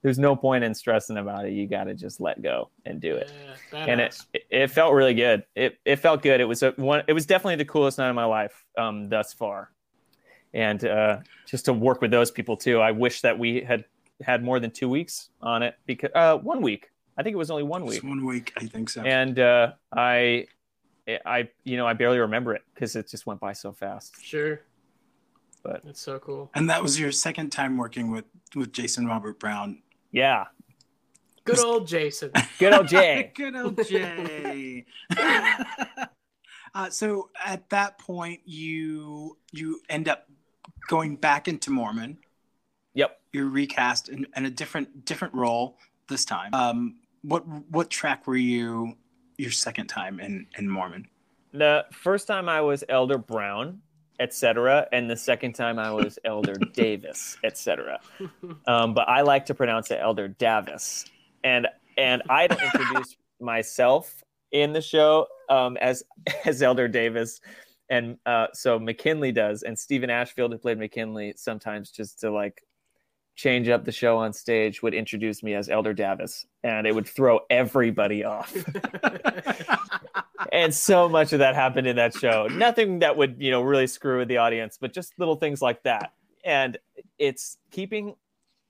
there's 0.01 0.17
no 0.17 0.35
point 0.35 0.63
in 0.63 0.73
stressing 0.73 1.17
about 1.17 1.45
it. 1.45 1.51
You 1.51 1.67
got 1.67 1.83
to 1.85 1.93
just 1.93 2.21
let 2.21 2.41
go 2.41 2.69
and 2.85 3.01
do 3.01 3.15
it. 3.17 3.31
yeah, 3.73 3.85
And 3.85 3.99
it, 4.01 4.17
it 4.33 4.43
it 4.49 4.67
felt 4.71 4.93
really 4.93 5.13
good. 5.13 5.43
It 5.55 5.77
it 5.83 5.97
felt 5.97 6.21
good. 6.21 6.39
It 6.39 6.45
was 6.45 6.63
a 6.63 6.71
one. 6.77 7.03
It 7.07 7.13
was 7.13 7.25
definitely 7.25 7.57
the 7.57 7.65
coolest 7.65 7.97
night 7.97 8.09
of 8.09 8.15
my 8.15 8.25
life 8.25 8.65
um, 8.77 9.09
thus 9.09 9.33
far. 9.33 9.71
And 10.53 10.83
uh, 10.83 11.17
just 11.45 11.65
to 11.65 11.73
work 11.73 12.01
with 12.01 12.11
those 12.11 12.31
people 12.31 12.57
too. 12.57 12.79
I 12.79 12.91
wish 12.91 13.21
that 13.21 13.37
we 13.37 13.61
had 13.61 13.83
had 14.21 14.43
more 14.43 14.59
than 14.59 14.71
two 14.71 14.89
weeks 14.89 15.29
on 15.41 15.63
it 15.63 15.75
because 15.85 16.11
uh, 16.15 16.37
one 16.37 16.61
week. 16.61 16.89
I 17.17 17.21
think 17.23 17.33
it 17.33 17.37
was 17.37 17.51
only 17.51 17.63
one 17.63 17.83
week 17.85 17.97
It's 17.97 18.05
one 18.05 18.25
week, 18.25 18.53
I 18.55 18.65
think 18.65 18.89
so. 18.89 19.01
and 19.01 19.37
uh, 19.37 19.73
I, 19.91 20.45
I, 21.25 21.49
you 21.63 21.77
know, 21.77 21.85
I 21.87 21.93
barely 21.93 22.19
remember 22.19 22.53
it 22.55 22.61
because 22.73 22.95
it 22.95 23.07
just 23.09 23.25
went 23.25 23.39
by 23.39 23.53
so 23.53 23.71
fast. 23.71 24.15
sure 24.23 24.61
But- 25.63 25.81
it's 25.85 26.01
so 26.01 26.19
cool 26.19 26.49
And 26.55 26.69
that 26.69 26.81
was 26.81 26.99
your 26.99 27.11
second 27.11 27.49
time 27.51 27.77
working 27.77 28.11
with 28.11 28.25
with 28.55 28.71
Jason 28.73 29.05
Robert 29.07 29.39
Brown. 29.39 29.81
Yeah, 30.11 30.45
good 31.45 31.59
old 31.59 31.87
jason 31.87 32.31
good 32.59 32.73
old 32.73 32.87
Jay. 32.87 33.31
Good 33.35 33.55
old 33.55 33.83
Jay. 33.87 34.85
uh, 36.75 36.89
so 36.89 37.29
at 37.43 37.69
that 37.69 37.97
point, 37.99 38.41
you 38.45 39.37
you 39.51 39.81
end 39.89 40.07
up 40.07 40.27
going 40.87 41.15
back 41.15 41.47
into 41.47 41.71
Mormon. 41.71 42.17
yep. 42.93 43.19
You're 43.31 43.47
recast 43.47 44.09
in, 44.09 44.25
in 44.35 44.45
a 44.45 44.49
different 44.49 45.05
different 45.05 45.33
role 45.35 45.77
this 46.07 46.25
time. 46.25 46.53
Um, 46.53 46.95
what 47.21 47.45
what 47.69 47.89
track 47.91 48.25
were 48.27 48.35
you 48.37 48.95
your 49.39 49.51
second 49.51 49.87
time 49.87 50.19
in 50.19 50.45
in 50.57 50.69
Mormon? 50.69 51.07
The 51.53 51.85
first 51.91 52.27
time 52.27 52.47
I 52.47 52.61
was 52.61 52.83
Elder 52.89 53.17
Brown, 53.17 53.81
etc., 54.19 54.87
and 54.91 55.09
the 55.09 55.17
second 55.17 55.53
time 55.53 55.79
I 55.79 55.91
was 55.91 56.19
Elder 56.25 56.53
Davis, 56.73 57.37
etc. 57.43 57.99
Um, 58.67 58.93
but 58.93 59.07
I 59.07 59.21
like 59.21 59.45
to 59.47 59.53
pronounce 59.55 59.89
it 59.91 59.99
Elder 60.01 60.27
Davis, 60.27 61.05
and 61.43 61.67
and 61.97 62.21
I 62.29 62.47
don't 62.47 62.61
introduce 62.61 63.15
myself 63.39 64.23
in 64.51 64.73
the 64.73 64.81
show 64.81 65.27
um, 65.49 65.77
as 65.77 66.03
as 66.45 66.61
Elder 66.61 66.87
Davis, 66.87 67.41
and 67.89 68.17
uh, 68.25 68.47
so 68.53 68.77
McKinley 68.77 69.31
does, 69.31 69.63
and 69.63 69.77
Stephen 69.77 70.09
Ashfield, 70.09 70.51
who 70.51 70.57
played 70.57 70.77
McKinley, 70.77 71.33
sometimes 71.37 71.91
just 71.91 72.19
to 72.19 72.31
like 72.31 72.61
change 73.39 73.69
up 73.69 73.85
the 73.85 73.91
show 73.91 74.17
on 74.17 74.33
stage, 74.33 74.81
would 74.83 74.93
introduce 74.93 75.41
me 75.41 75.53
as 75.53 75.69
Elder 75.69 75.93
Davis, 75.93 76.45
and 76.63 76.85
it 76.85 76.93
would 76.93 77.07
throw 77.07 77.39
everybody 77.49 78.23
off. 78.25 78.53
And 80.51 80.73
so 80.73 81.07
much 81.09 81.31
of 81.33 81.39
that 81.39 81.53
happened 81.55 81.85
in 81.87 81.95
that 81.97 82.13
show. 82.13 82.47
Nothing 82.47 82.99
that 82.99 83.15
would 83.15 83.35
you 83.39 83.51
know 83.51 83.61
really 83.61 83.87
screw 83.87 84.19
with 84.19 84.27
the 84.29 84.37
audience 84.37 84.77
but 84.79 84.93
just 84.93 85.13
little 85.19 85.35
things 85.35 85.61
like 85.61 85.83
that. 85.83 86.13
And 86.43 86.77
it's 87.17 87.57
keeping 87.71 88.15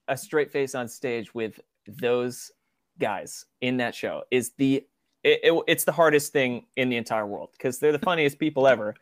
a 0.07 0.17
straight 0.17 0.51
face 0.51 0.73
on 0.75 0.87
stage 0.87 1.33
with 1.33 1.59
those 1.87 2.51
guys 2.99 3.45
in 3.61 3.77
that 3.77 3.95
show 3.95 4.23
is 4.31 4.51
the 4.57 4.85
it, 5.23 5.39
it- 5.43 5.63
it's 5.67 5.83
the 5.83 5.91
hardest 5.91 6.33
thing 6.33 6.65
in 6.75 6.89
the 6.89 6.97
entire 6.97 7.25
world 7.25 7.49
because 7.53 7.79
they're 7.79 7.91
the 7.91 7.99
funniest 7.99 8.39
people 8.39 8.67
ever 8.67 8.95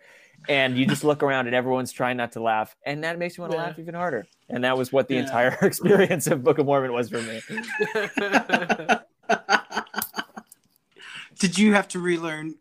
and 0.50 0.78
you 0.78 0.86
just 0.86 1.04
look 1.04 1.24
around 1.24 1.48
and 1.48 1.56
everyone's 1.56 1.92
trying 1.92 2.18
not 2.18 2.32
to 2.34 2.42
laugh 2.42 2.76
and 2.86 3.04
that 3.04 3.18
makes 3.20 3.38
you 3.38 3.42
want 3.42 3.52
to 3.52 3.58
Yeah. 3.58 3.64
laugh 3.66 3.80
even 3.80 3.94
harder 3.96 4.26
and 4.50 4.64
that 4.64 4.78
was 4.78 4.92
what 4.92 5.08
the 5.08 5.16
Yeah. 5.16 5.22
entire 5.22 5.50
experience 5.62 6.28
of 6.28 6.44
book 6.44 6.58
of 6.58 6.66
mormon 6.66 6.94
was 6.94 7.10
for 7.10 7.22
me 7.22 7.42
Did 11.40 11.58
you 11.58 11.74
have 11.74 11.88
to 11.90 12.00
relearn? 12.00 12.56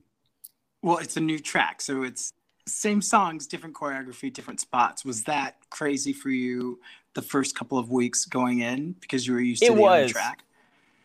Well, 0.82 0.98
it's 0.98 1.16
a 1.16 1.20
new 1.20 1.38
track, 1.38 1.80
so 1.80 2.02
it's 2.02 2.32
same 2.68 3.00
songs, 3.00 3.46
different 3.46 3.74
choreography, 3.74 4.32
different 4.32 4.60
spots. 4.60 5.04
Was 5.04 5.24
that 5.24 5.56
crazy 5.70 6.12
for 6.12 6.28
you 6.30 6.78
the 7.14 7.22
first 7.22 7.56
couple 7.56 7.78
of 7.78 7.90
weeks 7.90 8.24
going 8.26 8.58
in 8.60 8.92
because 9.00 9.26
you 9.26 9.32
were 9.32 9.40
used 9.40 9.62
to 9.62 9.72
It 9.72 9.76
the 9.76 9.86
other 9.86 10.02
was. 10.02 10.12
track? 10.12 10.42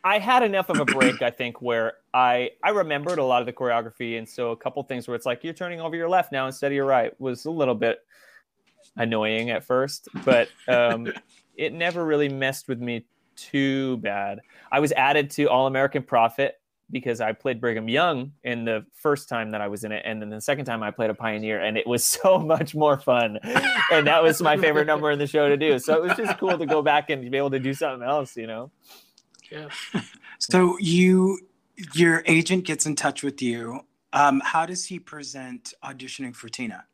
I 0.03 0.19
had 0.19 0.43
enough 0.43 0.69
of 0.69 0.79
a 0.79 0.85
break, 0.85 1.21
I 1.21 1.29
think, 1.29 1.61
where 1.61 1.93
I 2.13 2.51
I 2.63 2.69
remembered 2.71 3.19
a 3.19 3.23
lot 3.23 3.41
of 3.41 3.45
the 3.45 3.53
choreography, 3.53 4.17
and 4.17 4.27
so 4.27 4.51
a 4.51 4.57
couple 4.57 4.81
things 4.83 5.07
where 5.07 5.15
it's 5.15 5.25
like 5.25 5.43
you're 5.43 5.53
turning 5.53 5.79
over 5.81 5.95
your 5.95 6.09
left 6.09 6.31
now 6.31 6.47
instead 6.47 6.71
of 6.71 6.75
your 6.75 6.85
right 6.85 7.19
was 7.19 7.45
a 7.45 7.51
little 7.51 7.75
bit 7.75 7.99
annoying 8.97 9.49
at 9.51 9.63
first, 9.63 10.07
but 10.25 10.49
um, 10.67 11.11
it 11.55 11.73
never 11.73 12.05
really 12.05 12.29
messed 12.29 12.67
with 12.67 12.79
me 12.79 13.05
too 13.35 13.97
bad. 13.97 14.39
I 14.71 14.79
was 14.79 14.91
added 14.93 15.29
to 15.31 15.45
All 15.45 15.67
American 15.67 16.03
Prophet 16.03 16.59
because 16.91 17.21
I 17.21 17.31
played 17.31 17.61
Brigham 17.61 17.87
Young 17.87 18.33
in 18.43 18.65
the 18.65 18.85
first 18.93 19.29
time 19.29 19.51
that 19.51 19.61
I 19.61 19.67
was 19.67 19.83
in 19.83 19.91
it, 19.91 20.03
and 20.05 20.21
then 20.21 20.29
the 20.29 20.41
second 20.41 20.65
time 20.65 20.83
I 20.83 20.91
played 20.91 21.09
a 21.09 21.13
pioneer, 21.13 21.61
and 21.61 21.77
it 21.77 21.87
was 21.87 22.03
so 22.21 22.39
much 22.39 22.75
more 22.75 22.97
fun. 22.99 23.39
And 23.91 24.07
that 24.07 24.23
was 24.23 24.41
my 24.41 24.57
favorite 24.57 24.87
number 24.87 25.11
in 25.11 25.19
the 25.19 25.27
show 25.27 25.47
to 25.47 25.57
do. 25.57 25.79
So 25.79 25.95
it 25.95 26.07
was 26.07 26.17
just 26.17 26.37
cool 26.37 26.57
to 26.57 26.65
go 26.65 26.81
back 26.81 27.09
and 27.09 27.29
be 27.29 27.37
able 27.37 27.51
to 27.51 27.59
do 27.59 27.73
something 27.73 28.07
else, 28.07 28.35
you 28.35 28.47
know. 28.47 28.71
Yeah 29.51 29.67
So 30.41 30.75
you, 30.79 31.39
your 31.93 32.23
agent 32.25 32.65
gets 32.65 32.87
in 32.87 32.95
touch 32.95 33.21
with 33.21 33.43
you. 33.43 33.81
Um, 34.11 34.41
how 34.43 34.65
does 34.65 34.85
he 34.85 34.99
present 34.99 35.73
auditioning 35.83 36.35
for 36.35 36.49
Tina? 36.49 36.85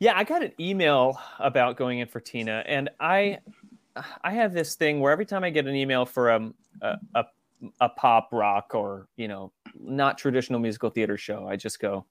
Yeah, 0.00 0.14
I 0.16 0.24
got 0.24 0.42
an 0.42 0.52
email 0.58 1.18
about 1.38 1.76
going 1.76 2.00
in 2.00 2.08
for 2.08 2.18
Tina, 2.18 2.64
and 2.66 2.90
I 2.98 3.38
I 4.22 4.32
have 4.32 4.52
this 4.52 4.74
thing 4.74 4.98
where 4.98 5.12
every 5.12 5.24
time 5.24 5.44
I 5.44 5.50
get 5.50 5.66
an 5.66 5.76
email 5.76 6.04
for 6.04 6.32
um, 6.32 6.54
a 6.82 6.96
a, 7.14 7.24
a 7.80 7.88
pop 7.88 8.30
rock 8.32 8.74
or 8.74 9.06
you 9.16 9.28
know 9.28 9.52
not 9.78 10.18
traditional 10.18 10.58
musical 10.58 10.90
theater 10.90 11.16
show, 11.16 11.46
I 11.48 11.54
just 11.54 11.78
go, 11.78 12.04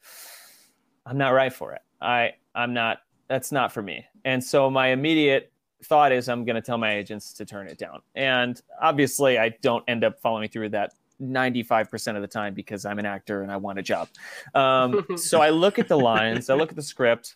I'm 1.05 1.17
not 1.17 1.31
right 1.31 1.53
for 1.53 1.73
it. 1.73 1.81
I 2.01 2.31
I'm 2.55 2.73
not 2.73 2.99
that's 3.27 3.51
not 3.51 3.73
for 3.73 3.81
me. 3.81 4.05
And 4.25 4.43
so 4.43 4.69
my 4.69 4.87
immediate 4.87 5.52
thought 5.83 6.11
is 6.11 6.29
I'm 6.29 6.45
going 6.45 6.55
to 6.55 6.61
tell 6.61 6.77
my 6.77 6.93
agents 6.93 7.33
to 7.33 7.45
turn 7.45 7.67
it 7.67 7.77
down. 7.77 8.01
And 8.15 8.61
obviously 8.81 9.37
I 9.39 9.49
don't 9.61 9.83
end 9.87 10.03
up 10.03 10.19
following 10.19 10.49
through 10.49 10.69
that 10.69 10.93
95% 11.21 12.15
of 12.15 12.21
the 12.21 12.27
time 12.27 12.53
because 12.53 12.85
I'm 12.85 12.99
an 12.99 13.05
actor 13.05 13.43
and 13.43 13.51
I 13.51 13.57
want 13.57 13.79
a 13.79 13.83
job. 13.83 14.09
Um, 14.55 15.05
so 15.15 15.41
I 15.41 15.49
look 15.49 15.79
at 15.79 15.87
the 15.87 15.97
lines, 15.97 16.49
I 16.49 16.55
look 16.55 16.69
at 16.69 16.75
the 16.75 16.81
script, 16.81 17.35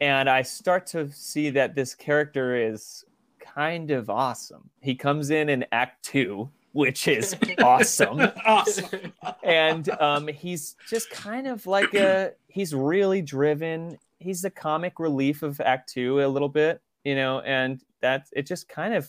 and 0.00 0.28
I 0.28 0.42
start 0.42 0.86
to 0.88 1.10
see 1.12 1.50
that 1.50 1.74
this 1.74 1.94
character 1.94 2.56
is 2.56 3.04
kind 3.40 3.90
of 3.90 4.10
awesome. 4.10 4.68
He 4.80 4.94
comes 4.94 5.30
in 5.30 5.48
in 5.48 5.64
Act 5.70 6.04
Two, 6.04 6.50
which 6.72 7.06
is 7.06 7.36
awesome. 7.62 8.20
awesome. 8.44 9.12
and 9.42 9.88
um, 10.00 10.26
he's 10.28 10.76
just 10.88 11.10
kind 11.10 11.46
of 11.46 11.66
like 11.66 11.94
a 11.94 12.32
he's 12.48 12.74
really 12.74 13.22
driven 13.22 13.98
he's 14.22 14.42
the 14.42 14.50
comic 14.50 14.98
relief 14.98 15.42
of 15.42 15.60
act 15.60 15.92
two 15.92 16.24
a 16.24 16.26
little 16.26 16.48
bit 16.48 16.80
you 17.04 17.14
know 17.14 17.40
and 17.40 17.82
that 18.00 18.28
it 18.32 18.46
just 18.46 18.68
kind 18.68 18.94
of 18.94 19.08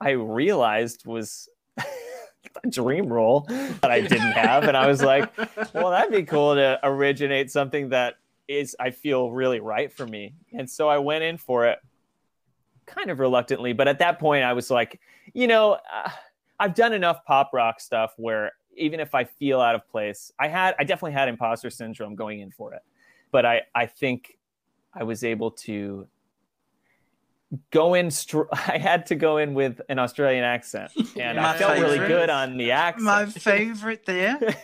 i 0.00 0.10
realized 0.10 1.06
was 1.06 1.48
a 1.78 2.68
dream 2.68 3.06
role 3.06 3.40
that 3.48 3.90
i 3.90 4.00
didn't 4.00 4.32
have. 4.32 4.64
And 4.64 4.76
i 4.76 4.86
was 4.86 5.02
like 5.02 5.30
well 5.74 5.90
that'd 5.90 6.12
be 6.12 6.22
cool 6.22 6.54
to 6.54 6.78
originate 6.82 7.50
something 7.50 7.88
that 7.90 8.14
is 8.48 8.76
i 8.78 8.90
feel 8.90 9.30
really 9.30 9.60
right 9.60 9.92
for 9.92 10.06
me. 10.06 10.34
And 10.52 10.68
so 10.68 10.88
i 10.88 10.98
went 10.98 11.24
in 11.24 11.38
for 11.38 11.66
it 11.66 11.78
kind 12.86 13.10
of 13.10 13.18
reluctantly. 13.18 13.72
But 13.72 13.88
at 13.88 13.98
that 14.00 14.18
point 14.18 14.44
i 14.44 14.52
was 14.52 14.70
like 14.70 15.00
you 15.32 15.46
know 15.46 15.78
uh, 15.92 16.10
i've 16.60 16.74
done 16.74 16.92
enough 16.92 17.24
pop 17.24 17.50
rock 17.52 17.80
stuff 17.80 18.12
where 18.16 18.52
even 18.76 19.00
if 19.00 19.14
I 19.14 19.24
feel 19.24 19.60
out 19.60 19.74
of 19.74 19.88
place, 19.88 20.32
I 20.38 20.48
had 20.48 20.74
I 20.78 20.84
definitely 20.84 21.12
had 21.12 21.28
imposter 21.28 21.70
syndrome 21.70 22.14
going 22.14 22.40
in 22.40 22.50
for 22.50 22.74
it, 22.74 22.82
but 23.30 23.46
I 23.46 23.62
I 23.74 23.86
think 23.86 24.38
I 24.92 25.04
was 25.04 25.24
able 25.24 25.50
to 25.50 26.06
go 27.70 27.94
in. 27.94 28.10
Str- 28.10 28.42
I 28.52 28.78
had 28.78 29.06
to 29.06 29.14
go 29.14 29.38
in 29.38 29.54
with 29.54 29.80
an 29.88 29.98
Australian 29.98 30.44
accent, 30.44 30.90
and 31.18 31.38
I 31.38 31.56
felt 31.56 31.78
really 31.78 31.98
good 31.98 32.30
on 32.30 32.56
the 32.56 32.72
accent. 32.72 33.04
My 33.04 33.26
favorite 33.26 34.06
there. 34.06 34.38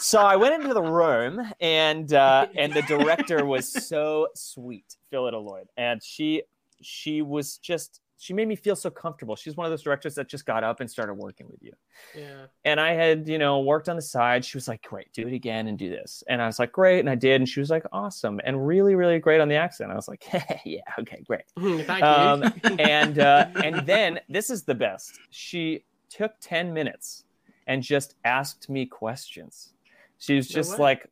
so 0.00 0.20
I 0.20 0.36
went 0.36 0.62
into 0.62 0.74
the 0.74 0.82
room, 0.82 1.40
and 1.60 2.12
uh, 2.12 2.46
and 2.54 2.72
the 2.72 2.82
director 2.82 3.44
was 3.44 3.86
so 3.86 4.28
sweet, 4.34 4.96
Phillida 5.10 5.38
Lloyd, 5.38 5.68
and 5.76 6.02
she 6.02 6.42
she 6.82 7.22
was 7.22 7.58
just 7.58 8.00
she 8.18 8.32
made 8.32 8.48
me 8.48 8.56
feel 8.56 8.74
so 8.76 8.88
comfortable. 8.88 9.36
She's 9.36 9.56
one 9.56 9.66
of 9.66 9.70
those 9.70 9.82
directors 9.82 10.14
that 10.14 10.26
just 10.28 10.46
got 10.46 10.64
up 10.64 10.80
and 10.80 10.90
started 10.90 11.14
working 11.14 11.46
with 11.48 11.62
you. 11.62 11.72
yeah. 12.16 12.46
And 12.64 12.80
I 12.80 12.92
had, 12.92 13.28
you 13.28 13.36
know, 13.38 13.60
worked 13.60 13.88
on 13.88 13.96
the 13.96 14.02
side. 14.02 14.44
She 14.44 14.56
was 14.56 14.68
like, 14.68 14.82
great, 14.82 15.12
do 15.12 15.26
it 15.28 15.34
again 15.34 15.66
and 15.68 15.78
do 15.78 15.90
this. 15.90 16.24
And 16.28 16.40
I 16.40 16.46
was 16.46 16.58
like, 16.58 16.72
great. 16.72 17.00
And 17.00 17.10
I 17.10 17.14
did. 17.14 17.40
And 17.42 17.48
she 17.48 17.60
was 17.60 17.68
like, 17.68 17.84
awesome. 17.92 18.40
And 18.44 18.66
really, 18.66 18.94
really 18.94 19.18
great 19.18 19.40
on 19.40 19.48
the 19.48 19.56
accent. 19.56 19.92
I 19.92 19.94
was 19.96 20.08
like, 20.08 20.24
yeah, 20.64 20.80
okay, 20.98 21.22
great. 21.26 21.42
Thank 21.86 22.02
Um, 22.02 22.42
you. 22.44 22.50
and 22.78 23.18
uh, 23.18 23.48
and 23.62 23.86
then 23.86 24.20
this 24.28 24.48
is 24.48 24.62
the 24.64 24.74
best. 24.74 25.18
She 25.30 25.84
took 26.08 26.32
10 26.40 26.72
minutes 26.72 27.24
and 27.66 27.82
just 27.82 28.14
asked 28.24 28.70
me 28.70 28.86
questions. 28.86 29.74
She 30.18 30.36
was 30.36 30.48
just 30.48 30.72
way. 30.78 30.84
like, 30.84 31.10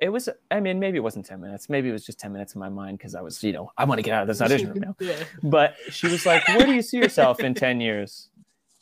it 0.00 0.08
was, 0.10 0.28
I 0.50 0.60
mean, 0.60 0.78
maybe 0.78 0.98
it 0.98 1.02
wasn't 1.02 1.26
10 1.26 1.40
minutes. 1.40 1.68
Maybe 1.68 1.88
it 1.88 1.92
was 1.92 2.04
just 2.04 2.18
10 2.18 2.32
minutes 2.32 2.54
in 2.54 2.60
my 2.60 2.68
mind 2.68 2.98
because 2.98 3.14
I 3.14 3.20
was, 3.20 3.42
you 3.42 3.52
know, 3.52 3.70
I 3.76 3.84
want 3.84 3.98
to 3.98 4.02
get 4.02 4.14
out 4.14 4.22
of 4.22 4.28
this 4.28 4.40
audition 4.42 4.68
room 4.68 4.80
now 4.80 4.96
yeah. 5.00 5.16
but 5.42 5.74
she 5.90 6.06
was 6.08 6.26
like, 6.26 6.46
"Where 6.48 6.66
do 6.66 6.72
you 6.74 6.82
see 6.82 6.98
yourself 6.98 7.40
in 7.40 7.54
ten 7.54 7.80
years?" 7.80 8.28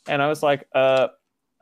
And 0.07 0.21
I 0.21 0.27
was 0.27 0.43
like, 0.43 0.67
"Uh, 0.73 1.07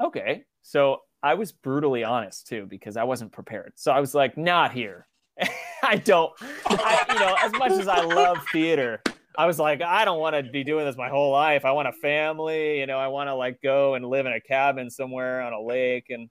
okay." 0.02 0.44
So 0.62 1.02
I 1.22 1.36
was 1.36 1.52
brutally 1.52 2.04
honest 2.04 2.48
too 2.48 2.66
because 2.66 2.98
I 2.98 3.04
wasn't 3.04 3.32
prepared. 3.32 3.74
So 3.76 3.92
I 3.92 4.00
was 4.00 4.14
like, 4.14 4.38
"Not 4.38 4.74
here." 4.74 5.08
I 5.84 5.98
don't, 5.98 6.32
I, 6.68 7.06
you 7.10 7.20
know, 7.20 7.36
as 7.42 7.52
much 7.54 7.72
as 7.72 7.88
I 7.88 8.02
love 8.02 8.38
theater, 8.52 9.02
I 9.36 9.48
was 9.48 9.58
like, 9.58 9.82
I 9.82 10.06
don't 10.06 10.20
want 10.20 10.36
to 10.36 10.44
be 10.44 10.64
doing 10.64 10.86
this 10.86 10.96
my 10.96 11.10
whole 11.10 11.32
life. 11.32 11.66
I 11.66 11.72
want 11.72 11.88
a 11.88 11.92
family, 11.92 12.80
you 12.80 12.86
know. 12.86 12.98
I 12.98 13.08
want 13.08 13.30
to 13.30 13.36
like 13.36 13.62
go 13.62 13.96
and 13.96 14.06
live 14.06 14.26
in 14.26 14.34
a 14.34 14.42
cabin 14.42 14.90
somewhere 14.90 15.42
on 15.42 15.54
a 15.54 15.62
lake, 15.62 16.06
and 16.10 16.30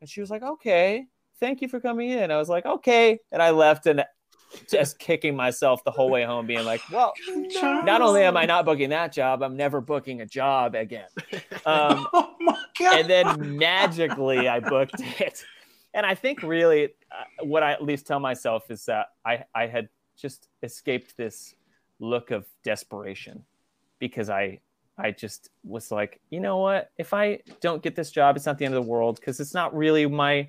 and 0.00 0.10
she 0.10 0.20
was 0.20 0.30
like, 0.30 0.42
"Okay, 0.42 1.06
thank 1.40 1.62
you 1.62 1.68
for 1.68 1.80
coming 1.80 2.10
in." 2.10 2.30
I 2.30 2.36
was 2.36 2.48
like, 2.48 2.66
"Okay," 2.66 3.18
and 3.32 3.42
I 3.42 3.50
left 3.50 3.86
and 3.86 4.04
just 4.70 4.98
kicking 4.98 5.36
myself 5.36 5.84
the 5.84 5.90
whole 5.90 6.10
way 6.10 6.24
home, 6.24 6.46
being 6.46 6.64
like, 6.64 6.80
"Well." 6.90 7.12
not 7.62 8.00
only 8.00 8.22
am 8.22 8.36
I 8.36 8.46
not 8.46 8.64
booking 8.64 8.90
that 8.90 9.12
job, 9.12 9.42
I'm 9.42 9.56
never 9.56 9.80
booking 9.80 10.20
a 10.20 10.26
job 10.26 10.74
again. 10.74 11.08
Um, 11.66 12.06
oh 12.14 12.34
my 12.40 12.56
god! 12.78 13.00
and 13.00 13.10
then 13.10 13.58
magically, 13.58 14.48
I 14.48 14.60
booked 14.60 15.00
it. 15.20 15.44
And 15.92 16.06
I 16.06 16.14
think 16.14 16.42
really 16.42 16.84
uh, 17.10 17.44
what 17.44 17.62
I 17.62 17.72
at 17.72 17.82
least 17.82 18.06
tell 18.06 18.20
myself 18.20 18.70
is 18.70 18.84
that 18.86 19.08
I, 19.24 19.44
I 19.54 19.66
had 19.66 19.88
just 20.16 20.48
escaped 20.62 21.16
this 21.16 21.54
look 22.00 22.30
of 22.30 22.46
desperation 22.62 23.44
because 23.98 24.30
I 24.30 24.60
I 24.96 25.12
just 25.12 25.50
was 25.62 25.92
like, 25.92 26.20
you 26.30 26.40
know 26.40 26.56
what? 26.56 26.90
If 26.98 27.14
I 27.14 27.40
don't 27.60 27.82
get 27.82 27.94
this 27.94 28.10
job, 28.10 28.36
it's 28.36 28.46
not 28.46 28.58
the 28.58 28.64
end 28.64 28.74
of 28.74 28.84
the 28.84 28.90
world 28.90 29.16
because 29.20 29.38
it's 29.38 29.54
not 29.54 29.76
really 29.76 30.06
my 30.06 30.48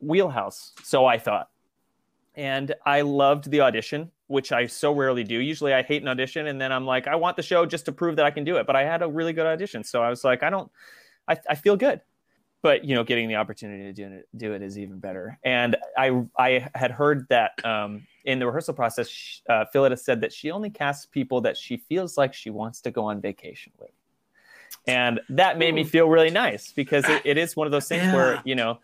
wheelhouse. 0.00 0.72
So 0.82 1.06
I 1.06 1.18
thought. 1.18 1.48
And 2.34 2.74
I 2.86 3.00
loved 3.00 3.50
the 3.50 3.62
audition, 3.62 4.12
which 4.28 4.52
I 4.52 4.66
so 4.66 4.92
rarely 4.92 5.24
do. 5.24 5.40
Usually 5.40 5.74
I 5.74 5.82
hate 5.82 6.02
an 6.02 6.08
audition 6.08 6.46
and 6.46 6.60
then 6.60 6.70
I'm 6.70 6.86
like, 6.86 7.08
I 7.08 7.16
want 7.16 7.36
the 7.36 7.42
show 7.42 7.66
just 7.66 7.84
to 7.86 7.92
prove 7.92 8.16
that 8.16 8.24
I 8.24 8.30
can 8.30 8.44
do 8.44 8.58
it. 8.58 8.66
But 8.66 8.76
I 8.76 8.84
had 8.84 9.02
a 9.02 9.08
really 9.08 9.32
good 9.32 9.46
audition. 9.46 9.82
So 9.82 10.02
I 10.02 10.08
was 10.08 10.22
like, 10.22 10.44
I 10.44 10.50
don't, 10.50 10.70
I, 11.26 11.36
I 11.50 11.56
feel 11.56 11.76
good. 11.76 12.00
But, 12.62 12.84
you 12.84 12.94
know, 12.94 13.04
getting 13.04 13.28
the 13.28 13.36
opportunity 13.36 13.84
to 13.84 13.92
do 13.92 14.06
it, 14.14 14.28
do 14.36 14.52
it 14.52 14.62
is 14.62 14.78
even 14.78 14.98
better. 14.98 15.38
And 15.44 15.76
I, 15.96 16.24
I 16.36 16.68
had 16.74 16.90
heard 16.90 17.26
that 17.28 17.52
um, 17.64 18.06
in 18.24 18.38
the 18.40 18.46
rehearsal 18.46 18.74
process, 18.74 19.42
uh, 19.48 19.64
Phillida 19.72 19.96
said 19.96 20.20
that 20.20 20.32
she 20.32 20.50
only 20.50 20.70
casts 20.70 21.06
people 21.06 21.40
that 21.42 21.56
she 21.56 21.76
feels 21.76 22.18
like 22.18 22.34
she 22.34 22.50
wants 22.50 22.80
to 22.82 22.90
go 22.90 23.04
on 23.04 23.20
vacation 23.20 23.72
with. 23.78 23.90
And 24.86 25.20
that 25.30 25.58
made 25.58 25.74
me 25.74 25.84
feel 25.84 26.08
really 26.08 26.30
nice 26.30 26.72
because 26.72 27.08
it, 27.08 27.22
it 27.24 27.38
is 27.38 27.54
one 27.56 27.66
of 27.66 27.70
those 27.70 27.88
things 27.88 28.04
Yeah. 28.04 28.14
where, 28.14 28.42
you 28.44 28.54
know, 28.54 28.80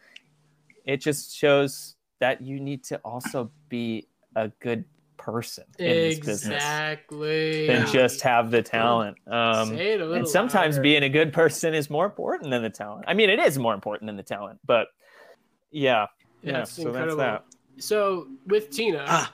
it 0.85 0.99
just 1.01 1.35
shows 1.37 1.95
that 2.21 2.41
you 2.43 2.61
need 2.61 2.85
to 2.85 2.99
also 2.99 3.51
be 3.69 4.07
a 4.37 4.49
good 4.61 4.85
person 5.17 5.65
in 5.79 5.87
this 5.87 6.19
business 6.19 6.57
Exactly. 6.57 7.67
than 7.67 7.87
just 7.87 8.21
have 8.23 8.51
the 8.51 8.63
talent. 8.63 9.17
Um, 9.27 9.69
Say 9.71 9.93
it 9.95 10.01
a 10.01 10.05
little 10.05 10.15
and 10.17 10.29
sometimes 10.29 10.75
louder. 10.77 10.83
being 10.83 11.03
a 11.05 11.09
good 11.09 11.33
person 11.33 11.73
is 11.75 11.89
more 11.89 12.05
important 12.05 12.51
than 12.51 12.63
the 12.63 12.71
talent. 12.71 13.05
I 13.09 13.15
mean, 13.15 13.31
it 13.31 13.39
is 13.39 13.59
more 13.59 13.75
important 13.75 14.09
than 14.09 14.17
the 14.17 14.23
talent, 14.23 14.59
but 14.67 14.89
yeah, 15.71 16.07
yeah. 16.43 16.53
That's 16.53 16.73
so 16.73 16.89
incredible. 16.89 17.17
that's 17.17 17.87
So 17.87 18.29
with 18.47 18.71
Tina, 18.71 19.05
Ah. 19.09 19.33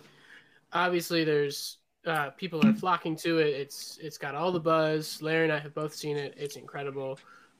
obviously 0.72 1.24
there's 1.24 1.78
uh, 2.06 2.30
people 2.30 2.64
are 2.66 2.72
flocking 2.72 3.14
to 3.16 3.38
it. 3.38 3.48
It's 3.48 3.98
it's 4.00 4.16
got 4.16 4.34
all 4.34 4.52
the 4.52 4.60
buzz. 4.60 5.20
Larry 5.20 5.44
and 5.44 5.52
I 5.52 5.58
have 5.58 5.74
both 5.74 5.94
seen 5.94 6.16
it. 6.16 6.34
It's 6.36 6.56
incredible. 6.56 7.18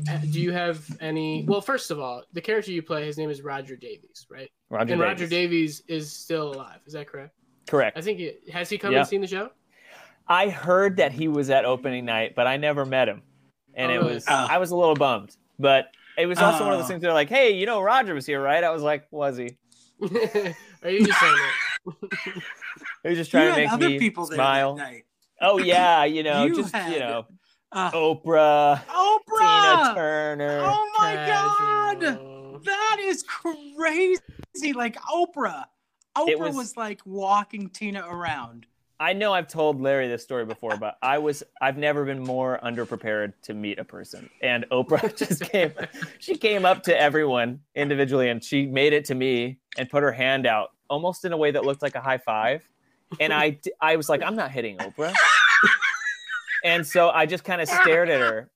Uh, 0.09 0.19
Do 0.19 0.41
you 0.41 0.53
have 0.53 0.85
any? 1.01 1.45
Well, 1.47 1.61
first 1.61 1.91
of 1.91 1.99
all, 2.01 2.23
the 2.33 2.41
character 2.41 2.71
you 2.73 2.83
play, 2.83 3.05
his 3.07 3.19
name 3.19 3.31
is 3.31 3.43
Roger 3.43 3.77
Davies, 3.77 4.27
right? 4.31 4.51
Roger 4.69 4.81
and 4.95 5.01
Davies. 5.01 5.03
Roger 5.05 5.27
Davies 5.27 5.83
is 5.89 6.13
still 6.13 6.55
alive. 6.55 6.79
Is 6.87 6.93
that 6.93 7.07
correct? 7.07 7.35
Correct. 7.69 7.97
I 7.97 8.01
think 8.01 8.19
he, 8.19 8.33
has 8.53 8.69
he 8.71 8.79
come 8.79 8.93
Yeah. 8.93 9.01
and 9.01 9.09
seen 9.09 9.21
the 9.21 9.27
show? 9.27 9.51
I 10.29 10.49
heard 10.49 10.97
that 10.99 11.13
he 11.13 11.29
was 11.29 11.51
at 11.51 11.65
opening 11.65 12.05
night, 12.05 12.35
but 12.37 12.47
I 12.47 12.57
never 12.57 12.85
met 12.87 13.09
him, 13.09 13.23
and 13.75 13.91
Oh, 13.91 13.95
it 13.97 14.03
was 14.05 14.25
Oh. 14.29 14.47
I 14.49 14.59
was 14.59 14.71
a 14.71 14.77
little 14.77 14.95
bummed. 14.95 15.37
But 15.59 15.87
it 16.17 16.27
was 16.27 16.39
also 16.39 16.65
one 16.65 16.73
of 16.73 16.79
those 16.79 16.87
Oh. 16.87 16.89
things. 16.89 17.03
They're 17.03 17.13
like, 17.13 17.29
"Hey, 17.29 17.51
you 17.53 17.67
know, 17.67 17.83
Roger 17.83 18.15
was 18.15 18.27
here, 18.27 18.41
right?" 18.43 18.63
I 18.65 18.71
was 18.71 18.83
like, 18.83 19.07
"Was 19.11 19.37
he?" 19.37 19.57
Are 20.03 20.91
you 20.91 21.05
just 21.07 21.21
saying 21.21 21.35
that? 21.37 21.53
He 23.03 23.09
was 23.09 23.19
just 23.19 23.33
You 23.33 23.41
trying 23.41 23.55
to 23.55 23.61
make 23.61 23.73
other 23.73 23.89
me 23.89 23.99
people 23.99 24.27
there 24.27 24.37
smile. 24.37 24.75
that 24.77 24.83
night. 24.91 25.05
Oh 25.41 25.59
yeah, 25.59 26.05
you 26.05 26.23
know, 26.23 26.45
You 26.45 26.55
just 26.55 26.75
had- 26.75 26.93
you 26.93 26.99
know, 26.99 27.27
Uh, 27.73 27.91
Oprah, 27.93 28.81
Tina 28.85 28.93
Oprah! 28.93 29.95
Turner. 29.95 30.61
Oh 30.63 30.91
my 30.99 31.15
god! 31.15 32.65
That 32.65 32.97
is 33.01 33.23
crazy. 33.23 34.73
Like 34.75 34.97
Oprah. 35.03 35.65
Oprah 36.17 36.39
was- 36.39 36.57
was... 36.57 36.77
like 36.77 37.01
walking 37.07 37.69
Tina 37.69 38.05
around. 38.09 38.67
I 38.99 39.15
know 39.15 39.33
I've 39.33 39.49
told 39.49 39.81
Larry 39.81 40.09
this 40.09 40.23
story 40.23 40.45
before, 40.45 40.77
but 40.77 40.99
I 41.01 41.17
was 41.17 41.43
I've 41.63 41.79
never 41.79 42.05
been 42.05 42.23
more 42.23 42.61
underprepared 42.63 43.33
to 43.45 43.55
meet 43.55 43.79
a 43.79 43.85
person. 43.85 44.29
And 44.43 44.67
Oprah 44.71 45.17
just 45.17 45.41
came 45.41 45.73
she 46.19 46.37
came 46.37 46.67
up 46.67 46.83
to 46.83 47.01
everyone 47.01 47.61
individually 47.75 48.29
and 48.29 48.45
she 48.45 48.67
made 48.67 48.93
it 48.93 49.07
to 49.07 49.15
me 49.15 49.59
and 49.79 49.89
put 49.89 50.03
her 50.03 50.13
hand 50.13 50.47
out 50.47 50.73
almost 50.91 51.25
in 51.25 51.33
a 51.33 51.37
way 51.37 51.51
that 51.51 51.65
looked 51.65 51.81
like 51.81 51.95
a 51.95 52.01
high 52.01 52.19
five. 52.19 52.69
And 53.21 53.33
I 53.33 53.59
I 53.81 53.97
was 53.97 54.11
like, 54.11 54.23
I'm 54.23 54.37
not 54.37 54.51
hitting 54.51 54.77
Oprah. 54.77 55.15
And 56.65 56.87
so 56.87 57.11
I 57.11 57.27
just 57.27 57.45
kind 57.45 57.61
of 57.61 57.69
stared 57.69 58.09
at 58.11 58.21
her. 58.21 58.51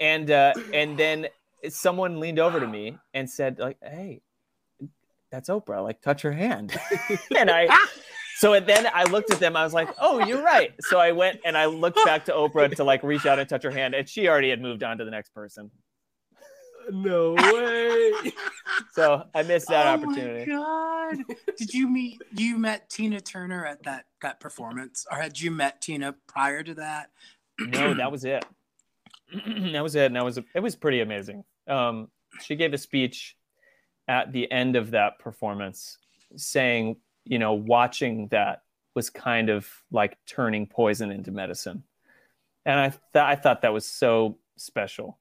And 0.00 0.30
uh 0.30 0.52
and 0.72 0.98
then 0.98 1.28
someone 1.68 2.20
leaned 2.20 2.38
over 2.38 2.60
to 2.60 2.66
me 2.66 2.98
and 3.14 3.28
said 3.30 3.58
like, 3.58 3.78
"Hey, 3.82 4.22
that's 5.30 5.48
Oprah. 5.48 5.82
Like 5.82 6.00
touch 6.02 6.22
her 6.22 6.32
hand." 6.32 6.76
and 7.36 7.50
I 7.50 7.68
so 8.36 8.52
and 8.54 8.66
then 8.66 8.88
I 8.92 9.04
looked 9.04 9.32
at 9.32 9.38
them. 9.38 9.56
I 9.56 9.62
was 9.64 9.72
like, 9.72 9.88
"Oh, 10.00 10.18
you're 10.26 10.42
right." 10.42 10.72
So 10.80 10.98
I 10.98 11.12
went 11.12 11.40
and 11.44 11.56
I 11.56 11.66
looked 11.66 12.04
back 12.04 12.24
to 12.26 12.32
Oprah 12.32 12.74
to 12.76 12.84
like 12.84 13.02
reach 13.02 13.24
out 13.26 13.38
and 13.38 13.48
touch 13.48 13.62
her 13.62 13.70
hand, 13.70 13.94
and 13.94 14.08
she 14.08 14.28
already 14.28 14.50
had 14.50 14.60
moved 14.60 14.82
on 14.82 14.98
to 14.98 15.04
the 15.04 15.10
next 15.10 15.30
person. 15.34 15.70
no 16.90 17.34
way. 17.34 18.12
So 18.92 19.24
I 19.34 19.42
missed 19.44 19.68
that 19.68 19.86
oh 19.86 19.90
opportunity. 19.90 20.50
my 20.50 20.56
god! 20.56 21.36
Did 21.56 21.72
you 21.72 21.88
meet 21.88 22.20
you 22.32 22.58
met 22.58 22.90
Tina 22.90 23.20
Turner 23.20 23.64
at 23.64 23.84
that 23.84 24.06
that 24.20 24.40
performance, 24.40 25.06
or 25.10 25.18
had 25.18 25.40
you 25.40 25.50
met 25.52 25.80
Tina 25.80 26.14
prior 26.26 26.62
to 26.64 26.74
that? 26.74 27.10
No, 27.58 27.94
that 27.94 28.10
was 28.10 28.24
it. 28.24 28.44
that 29.72 29.82
was 29.82 29.94
it, 29.94 30.06
and 30.06 30.16
that 30.16 30.24
was 30.24 30.38
it 30.38 30.60
was 30.60 30.76
pretty 30.76 31.00
amazing. 31.00 31.44
Um, 31.66 32.08
she 32.42 32.56
gave 32.56 32.72
a 32.74 32.78
speech 32.78 33.36
at 34.08 34.32
the 34.32 34.50
end 34.52 34.76
of 34.76 34.90
that 34.92 35.18
performance, 35.18 35.98
saying, 36.36 36.96
you 37.24 37.38
know, 37.38 37.54
watching 37.54 38.28
that 38.28 38.62
was 38.94 39.10
kind 39.10 39.48
of 39.50 39.68
like 39.90 40.18
turning 40.26 40.66
poison 40.66 41.10
into 41.10 41.30
medicine, 41.30 41.82
and 42.64 42.78
I 42.78 42.88
th- 42.90 43.00
I 43.14 43.34
thought 43.36 43.62
that 43.62 43.72
was 43.72 43.86
so 43.86 44.38
special 44.56 45.18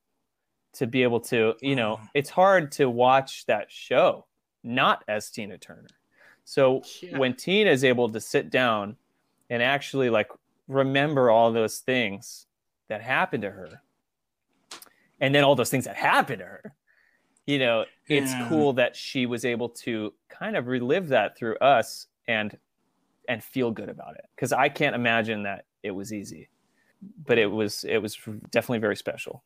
to 0.74 0.88
be 0.88 1.04
able 1.04 1.20
to, 1.20 1.54
you 1.62 1.76
know, 1.76 2.00
it's 2.14 2.30
hard 2.30 2.72
to 2.74 2.90
watch 2.90 3.46
that 3.46 3.72
show 3.72 4.26
not 4.66 5.04
as 5.10 5.30
Tina 5.30 5.58
Turner. 5.58 5.88
So 6.46 6.84
Yeah. 7.02 7.18
when 7.18 7.36
Tina 7.36 7.70
is 7.70 7.84
able 7.84 8.10
to 8.10 8.20
sit 8.22 8.50
down 8.50 8.96
and 9.50 9.62
actually 9.62 10.10
like 10.10 10.30
remember 10.68 11.30
all 11.30 11.52
those 11.52 11.80
things 11.80 12.48
that 12.90 13.02
happened 13.02 13.44
to 13.44 13.52
her. 13.52 13.82
And 15.20 15.34
then 15.34 15.44
all 15.44 15.56
those 15.56 15.70
things 15.70 15.86
that 15.86 15.96
happened 15.96 16.40
to 16.40 16.46
her. 16.46 16.74
You 17.46 17.60
know 17.60 17.86
it's 18.08 18.32
Yeah. 18.32 18.48
cool 18.48 18.74
that 18.74 18.96
she 18.96 19.26
was 19.26 19.44
able 19.46 19.70
to 19.70 20.14
kind 20.30 20.56
of 20.56 20.68
relive 20.68 21.10
that 21.10 21.38
through 21.38 21.58
us 21.58 22.08
and 22.28 22.58
and 23.28 23.44
feel 23.44 23.72
good 23.72 23.90
about 23.90 24.16
it. 24.16 24.26
Because 24.36 24.54
i 24.54 24.70
can't 24.70 24.96
imagine 24.96 25.44
that 25.44 25.66
it 25.82 25.92
was 25.92 26.14
easy 26.14 26.50
but 27.26 27.38
it 27.38 27.48
was 27.48 27.84
it 27.84 27.98
was 27.98 28.16
definitely 28.52 28.80
very 28.80 28.96
special. 28.96 29.44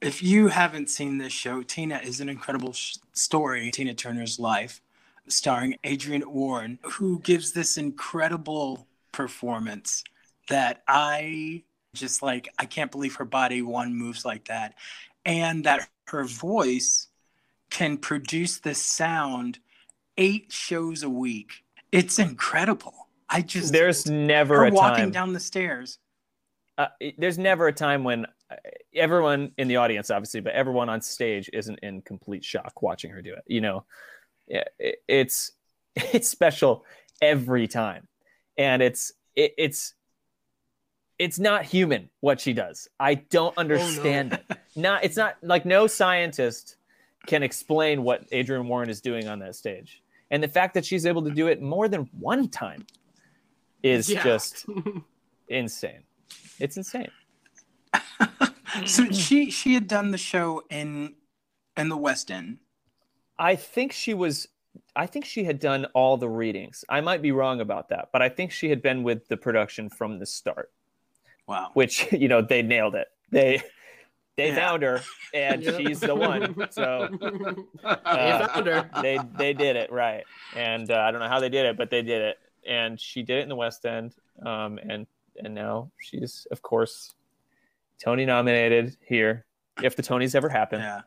If 0.00 0.22
you 0.22 0.48
haven't 0.48 0.90
seen 0.90 1.18
this 1.18 1.32
show, 1.32 1.62
Tina 1.62 1.98
is 2.02 2.20
an 2.20 2.28
incredible 2.28 2.72
sh- 2.72 2.96
story, 3.12 3.70
Tina 3.70 3.94
Turner's 3.94 4.38
life, 4.40 4.80
starring 5.28 5.76
Adrienne 5.86 6.24
Warren, 6.26 6.78
who 6.82 7.20
gives 7.20 7.52
this 7.52 7.76
incredible 7.76 8.88
performance 9.12 10.02
that 10.48 10.82
I 10.88 11.62
just 11.94 12.22
like, 12.22 12.48
I 12.58 12.64
can't 12.64 12.90
believe 12.90 13.16
her 13.16 13.24
body 13.24 13.62
one 13.62 13.94
moves 13.94 14.24
like 14.24 14.46
that. 14.46 14.74
And 15.24 15.64
that 15.64 15.88
her 16.08 16.24
voice 16.24 17.08
can 17.70 17.96
produce 17.96 18.58
this 18.58 18.82
sound 18.82 19.58
eight 20.18 20.52
shows 20.52 21.02
a 21.02 21.10
week. 21.10 21.64
It's 21.92 22.18
incredible. 22.18 23.08
I 23.28 23.42
just, 23.42 23.72
there's 23.72 24.06
never 24.06 24.56
her 24.56 24.66
a 24.66 24.70
walking 24.70 25.04
time 25.04 25.10
down 25.10 25.32
the 25.32 25.40
stairs. 25.40 25.98
uh, 26.78 26.88
there's 27.18 27.38
never 27.38 27.68
a 27.68 27.72
time 27.72 28.04
when 28.04 28.26
uh, 28.50 28.56
everyone 28.94 29.52
in 29.56 29.68
the 29.68 29.76
audience 29.76 30.10
obviously 30.10 30.40
but 30.40 30.52
everyone 30.52 30.88
on 30.88 31.00
stage 31.00 31.48
isn't 31.52 31.78
in 31.82 32.02
complete 32.02 32.44
shock 32.44 32.82
watching 32.82 33.10
her 33.10 33.22
do 33.22 33.32
it 33.32 33.42
you 33.46 33.60
know 33.60 33.84
yeah, 34.48 34.64
it's 35.08 35.52
it's 35.96 36.28
special 36.28 36.84
every 37.20 37.68
time 37.68 38.06
and 38.58 38.82
it's 38.82 39.12
it, 39.36 39.54
it's 39.58 39.94
it's 41.18 41.38
not 41.38 41.64
human 41.64 42.08
what 42.20 42.40
she 42.40 42.52
does 42.52 42.88
i 43.00 43.14
don't 43.14 43.54
oh, 43.56 43.60
understand 43.60 44.32
it 44.32 44.58
not 44.76 45.04
it's 45.04 45.16
not 45.16 45.36
like 45.42 45.64
no 45.64 45.86
scientist 45.86 46.76
can 47.26 47.42
explain 47.42 48.02
what 48.02 48.24
adrienne 48.32 48.66
warren 48.66 48.90
is 48.90 49.00
doing 49.00 49.28
on 49.28 49.38
that 49.38 49.54
stage 49.54 50.02
and 50.30 50.42
the 50.42 50.48
fact 50.48 50.74
that 50.74 50.84
she's 50.84 51.06
able 51.06 51.22
to 51.22 51.30
do 51.30 51.46
it 51.48 51.60
more 51.62 51.88
than 51.88 52.08
one 52.18 52.48
time 52.48 52.84
is 53.82 54.08
Yeah. 54.08 54.22
just 54.22 54.66
insane 55.48 56.02
it's 56.58 56.76
insane 56.76 57.10
so 58.86 59.10
she 59.10 59.50
she 59.50 59.74
had 59.74 59.86
done 59.86 60.10
the 60.10 60.18
show 60.18 60.62
in 60.70 61.14
in 61.76 61.88
the 61.88 61.96
West 61.96 62.30
End. 62.30 62.58
I 63.38 63.56
think 63.56 63.92
she 63.92 64.14
was. 64.14 64.48
I 64.96 65.06
think 65.06 65.24
she 65.24 65.44
had 65.44 65.58
done 65.58 65.86
all 65.94 66.16
the 66.16 66.28
readings. 66.28 66.84
I 66.88 67.00
might 67.00 67.22
be 67.22 67.32
wrong 67.32 67.60
about 67.60 67.88
that, 67.90 68.08
but 68.12 68.22
I 68.22 68.28
think 68.28 68.52
she 68.52 68.68
had 68.70 68.82
been 68.82 69.02
with 69.02 69.28
the 69.28 69.36
production 69.36 69.88
from 69.88 70.18
the 70.18 70.26
start. 70.26 70.70
Wow. 71.46 71.70
Which 71.74 72.10
you 72.12 72.28
know 72.28 72.42
they 72.42 72.62
nailed 72.62 72.94
it. 72.94 73.08
They 73.30 73.62
they 74.36 74.48
Yeah. 74.48 74.54
found 74.56 74.82
her, 74.82 75.00
and 75.34 75.62
Yep. 75.62 75.76
she's 75.76 76.00
the 76.00 76.14
one. 76.14 76.54
So 76.70 77.08
They 77.20 77.64
Uh, 77.84 78.48
found 78.48 78.66
her. 78.66 78.90
they 79.02 79.18
they 79.36 79.52
did 79.52 79.76
it 79.76 79.90
right. 79.92 80.24
And 80.56 80.90
uh, 80.90 80.98
I 80.98 81.10
don't 81.10 81.20
know 81.20 81.28
how 81.28 81.40
they 81.40 81.48
did 81.48 81.66
it, 81.66 81.76
but 81.76 81.90
they 81.90 82.02
did 82.02 82.22
it. 82.22 82.38
And 82.66 82.98
she 83.00 83.22
did 83.22 83.38
it 83.38 83.42
in 83.42 83.48
the 83.48 83.56
West 83.56 83.84
End. 83.84 84.14
Um, 84.44 84.78
and 84.78 85.06
and 85.42 85.54
now 85.54 85.90
she's 85.98 86.46
of 86.50 86.62
course 86.62 87.14
Tony 88.02 88.24
nominated 88.26 88.96
here. 89.06 89.44
If 89.82 89.96
the 89.96 90.02
Tonys 90.02 90.34
ever 90.34 90.48
happen, 90.48 90.80
Yeah. 90.80 91.00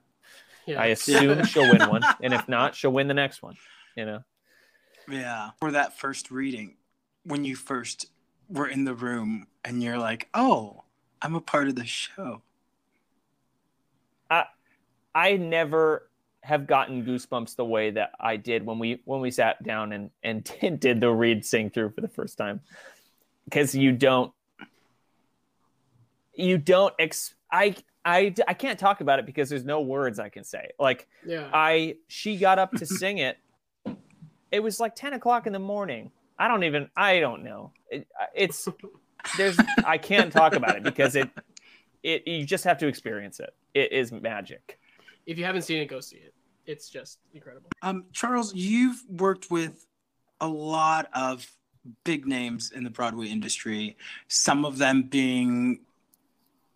Yeah. 0.65 0.81
I 0.81 0.87
assume 0.87 1.43
she'll 1.45 1.69
win 1.71 1.89
one, 1.89 2.03
and 2.21 2.33
if 2.33 2.47
not, 2.47 2.75
she'll 2.75 2.91
win 2.91 3.07
the 3.07 3.13
next 3.13 3.41
one. 3.41 3.55
You 3.95 4.05
know. 4.05 4.19
Yeah. 5.09 5.51
For 5.59 5.71
that 5.71 5.97
first 5.97 6.31
reading, 6.31 6.77
when 7.23 7.45
you 7.45 7.55
first 7.55 8.07
were 8.49 8.67
in 8.67 8.85
the 8.85 8.93
room 8.93 9.47
and 9.63 9.81
you're 9.81 9.97
like, 9.97 10.29
oh, 10.33 10.83
I'm 11.21 11.35
a 11.35 11.41
part 11.41 11.67
of 11.67 11.75
the 11.75 11.85
show. 11.85 12.41
I 14.29 14.45
I 15.13 15.37
never 15.37 16.09
have 16.41 16.67
gotten 16.67 17.03
goosebumps 17.03 17.55
the 17.55 17.65
way 17.65 17.89
that 17.89 18.11
I 18.19 18.37
did 18.37 18.65
when 18.65 18.77
we 18.77 19.01
when 19.05 19.21
we 19.21 19.31
sat 19.31 19.61
down 19.63 19.91
and 19.91 20.11
and 20.23 20.43
did, 20.61 20.79
did 20.79 20.99
the 20.99 21.09
read 21.09 21.45
sing 21.45 21.69
through 21.69 21.91
for 21.91 22.01
the 22.01 22.07
first 22.07 22.37
time 22.37 22.61
because 23.45 23.73
you 23.73 23.91
don't 23.91 24.31
you 26.33 26.57
don't 26.57 26.93
ex 26.99 27.33
I 27.51 27.75
I 28.05 28.33
I 28.47 28.53
can't 28.53 28.79
talk 28.79 29.01
about 29.01 29.19
it 29.19 29.25
because 29.25 29.49
there's 29.49 29.65
no 29.65 29.81
words 29.81 30.19
I 30.19 30.29
can 30.29 30.43
say 30.43 30.69
like 30.79 31.07
yeah. 31.25 31.49
I 31.53 31.95
she 32.07 32.37
got 32.37 32.59
up 32.59 32.71
to 32.73 32.85
sing 32.85 33.17
it 33.17 33.37
it 34.51 34.61
was 34.61 34.79
like 34.79 34.95
10 34.95 35.13
o'clock 35.13 35.47
in 35.47 35.53
the 35.53 35.59
morning 35.59 36.11
I 36.39 36.47
don't 36.47 36.63
even 36.63 36.89
I 36.95 37.19
don't 37.19 37.43
know 37.43 37.71
it, 37.89 38.07
it's 38.33 38.67
there's 39.37 39.57
I 39.85 39.97
can't 39.97 40.31
talk 40.31 40.55
about 40.55 40.77
it 40.77 40.83
because 40.83 41.15
it 41.15 41.29
it 42.03 42.27
you 42.27 42.45
just 42.45 42.63
have 42.63 42.77
to 42.77 42.87
experience 42.87 43.39
it 43.39 43.53
it 43.73 43.91
is 43.91 44.11
magic 44.11 44.79
if 45.25 45.37
you 45.37 45.45
haven't 45.45 45.63
seen 45.63 45.81
it, 45.81 45.87
go 45.87 45.99
see 45.99 46.17
it. 46.17 46.33
It's 46.65 46.89
just 46.89 47.19
incredible. 47.33 47.69
Um, 47.81 48.05
Charles, 48.11 48.53
you've 48.53 49.03
worked 49.09 49.51
with 49.51 49.85
a 50.41 50.47
lot 50.47 51.09
of 51.13 51.49
big 52.03 52.27
names 52.27 52.71
in 52.71 52.83
the 52.83 52.89
Broadway 52.89 53.27
industry, 53.27 53.97
some 54.27 54.65
of 54.65 54.77
them 54.77 55.03
being, 55.03 55.81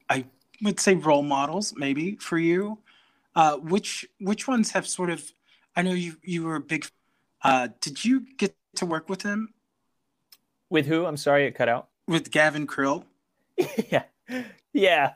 I 0.09 0.25
would 0.63 0.79
say, 0.79 0.95
role 0.95 1.23
models, 1.23 1.73
maybe 1.77 2.15
for 2.17 2.37
you. 2.37 2.79
Uh, 3.35 3.57
which 3.57 4.05
which 4.19 4.47
ones 4.47 4.71
have 4.71 4.87
sort 4.87 5.09
of? 5.09 5.31
I 5.75 5.81
know 5.83 5.93
you 5.93 6.17
you 6.23 6.43
were 6.43 6.55
a 6.55 6.61
big. 6.61 6.85
Uh, 7.43 7.69
did 7.81 8.03
you 8.03 8.25
get 8.37 8.55
to 8.75 8.85
work 8.85 9.09
with 9.09 9.21
him 9.23 9.53
With 10.69 10.85
who? 10.87 11.05
I'm 11.05 11.17
sorry, 11.17 11.45
it 11.47 11.55
cut 11.55 11.69
out. 11.69 11.89
with 12.07 12.31
Gavin 12.31 12.67
Creel? 12.67 13.05
yeah, 13.91 14.03
yeah, 14.73 15.13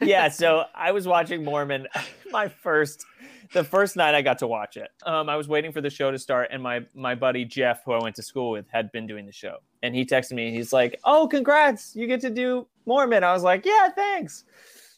yeah. 0.00 0.28
So 0.28 0.64
I 0.74 0.92
was 0.92 1.06
watching 1.06 1.44
Mormon. 1.44 1.86
My 2.32 2.48
first, 2.48 3.04
the 3.52 3.64
first 3.64 3.96
night 3.96 4.14
I 4.14 4.22
got 4.22 4.38
to 4.38 4.46
watch 4.46 4.76
it. 4.76 4.90
Um, 5.04 5.28
I 5.28 5.36
was 5.36 5.48
waiting 5.48 5.72
for 5.72 5.80
the 5.80 5.90
show 5.90 6.10
to 6.10 6.18
start, 6.18 6.48
and 6.52 6.62
my 6.62 6.84
my 6.94 7.14
buddy 7.14 7.44
Jeff, 7.44 7.84
who 7.84 7.92
I 7.92 8.02
went 8.02 8.16
to 8.16 8.22
school 8.22 8.52
with, 8.52 8.66
had 8.70 8.92
been 8.92 9.06
doing 9.06 9.26
the 9.26 9.32
show, 9.32 9.58
and 9.82 9.94
he 9.94 10.04
texted 10.04 10.32
me. 10.32 10.50
He's 10.52 10.72
like, 10.72 11.00
"Oh, 11.04 11.26
congrats! 11.28 11.94
You 11.96 12.06
get 12.06 12.20
to 12.22 12.30
do 12.30 12.66
Mormon." 12.86 13.24
I 13.24 13.32
was 13.32 13.42
like, 13.42 13.66
"Yeah, 13.66 13.88
thanks." 13.90 14.44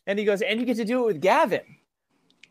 And 0.06 0.18
he 0.18 0.24
goes, 0.24 0.42
"And 0.42 0.60
you 0.60 0.66
get 0.66 0.76
to 0.76 0.84
do 0.84 1.04
it 1.04 1.06
with 1.06 1.20
Gavin." 1.20 1.62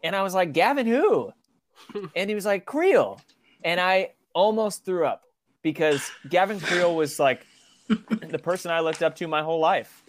And 0.03 0.15
I 0.15 0.23
was 0.23 0.33
like, 0.33 0.53
"Gavin 0.53 0.87
who?" 0.87 1.31
and 2.15 2.29
he 2.29 2.35
was 2.35 2.45
like, 2.45 2.65
"Creel." 2.65 3.21
And 3.63 3.79
I 3.79 4.13
almost 4.33 4.85
threw 4.85 5.05
up 5.05 5.23
because 5.61 6.09
Gavin 6.29 6.59
Creel 6.59 6.95
was 6.95 7.19
like 7.19 7.45
the 7.87 8.39
person 8.41 8.71
I 8.71 8.79
looked 8.79 9.03
up 9.03 9.15
to 9.17 9.27
my 9.27 9.43
whole 9.43 9.59
life. 9.59 10.03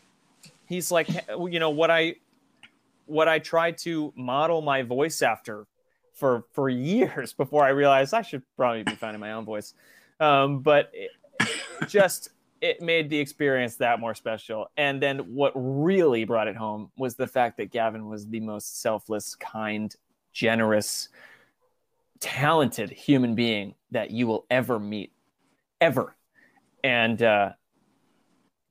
He's 0.66 0.90
like, 0.90 1.08
you 1.28 1.60
know, 1.60 1.70
what 1.70 1.90
I 1.90 2.16
what 3.06 3.28
I 3.28 3.40
tried 3.40 3.76
to 3.78 4.12
model 4.16 4.62
my 4.62 4.82
voice 4.82 5.20
after 5.20 5.66
for 6.14 6.44
for 6.52 6.68
years 6.68 7.32
before 7.42 7.64
I 7.64 7.70
realized 7.70 8.14
I 8.14 8.22
should 8.22 8.42
probably 8.56 8.82
be 8.82 8.94
finding 8.94 9.20
my 9.20 9.32
own 9.32 9.44
voice. 9.44 9.74
Um, 10.20 10.60
but 10.60 10.90
it, 10.92 11.10
just 11.88 12.30
it 12.60 12.80
made 12.80 13.10
the 13.10 13.18
experience 13.18 13.76
that 13.76 13.98
more 13.98 14.14
special. 14.14 14.70
And 14.76 15.02
then 15.02 15.18
what 15.34 15.52
really 15.56 16.24
brought 16.24 16.46
it 16.46 16.56
home 16.56 16.92
was 16.96 17.16
the 17.16 17.26
fact 17.26 17.56
that 17.56 17.72
Gavin 17.72 18.08
was 18.08 18.28
the 18.28 18.38
most 18.38 18.80
selfless, 18.80 19.34
kind, 19.34 19.94
generous, 20.32 21.08
talented 22.20 22.90
human 22.90 23.34
being 23.34 23.74
that 23.90 24.12
you 24.12 24.28
will 24.28 24.46
ever 24.48 24.78
meet, 24.78 25.12
ever. 25.80 26.16
And 26.84 27.20
uh, 27.20 27.50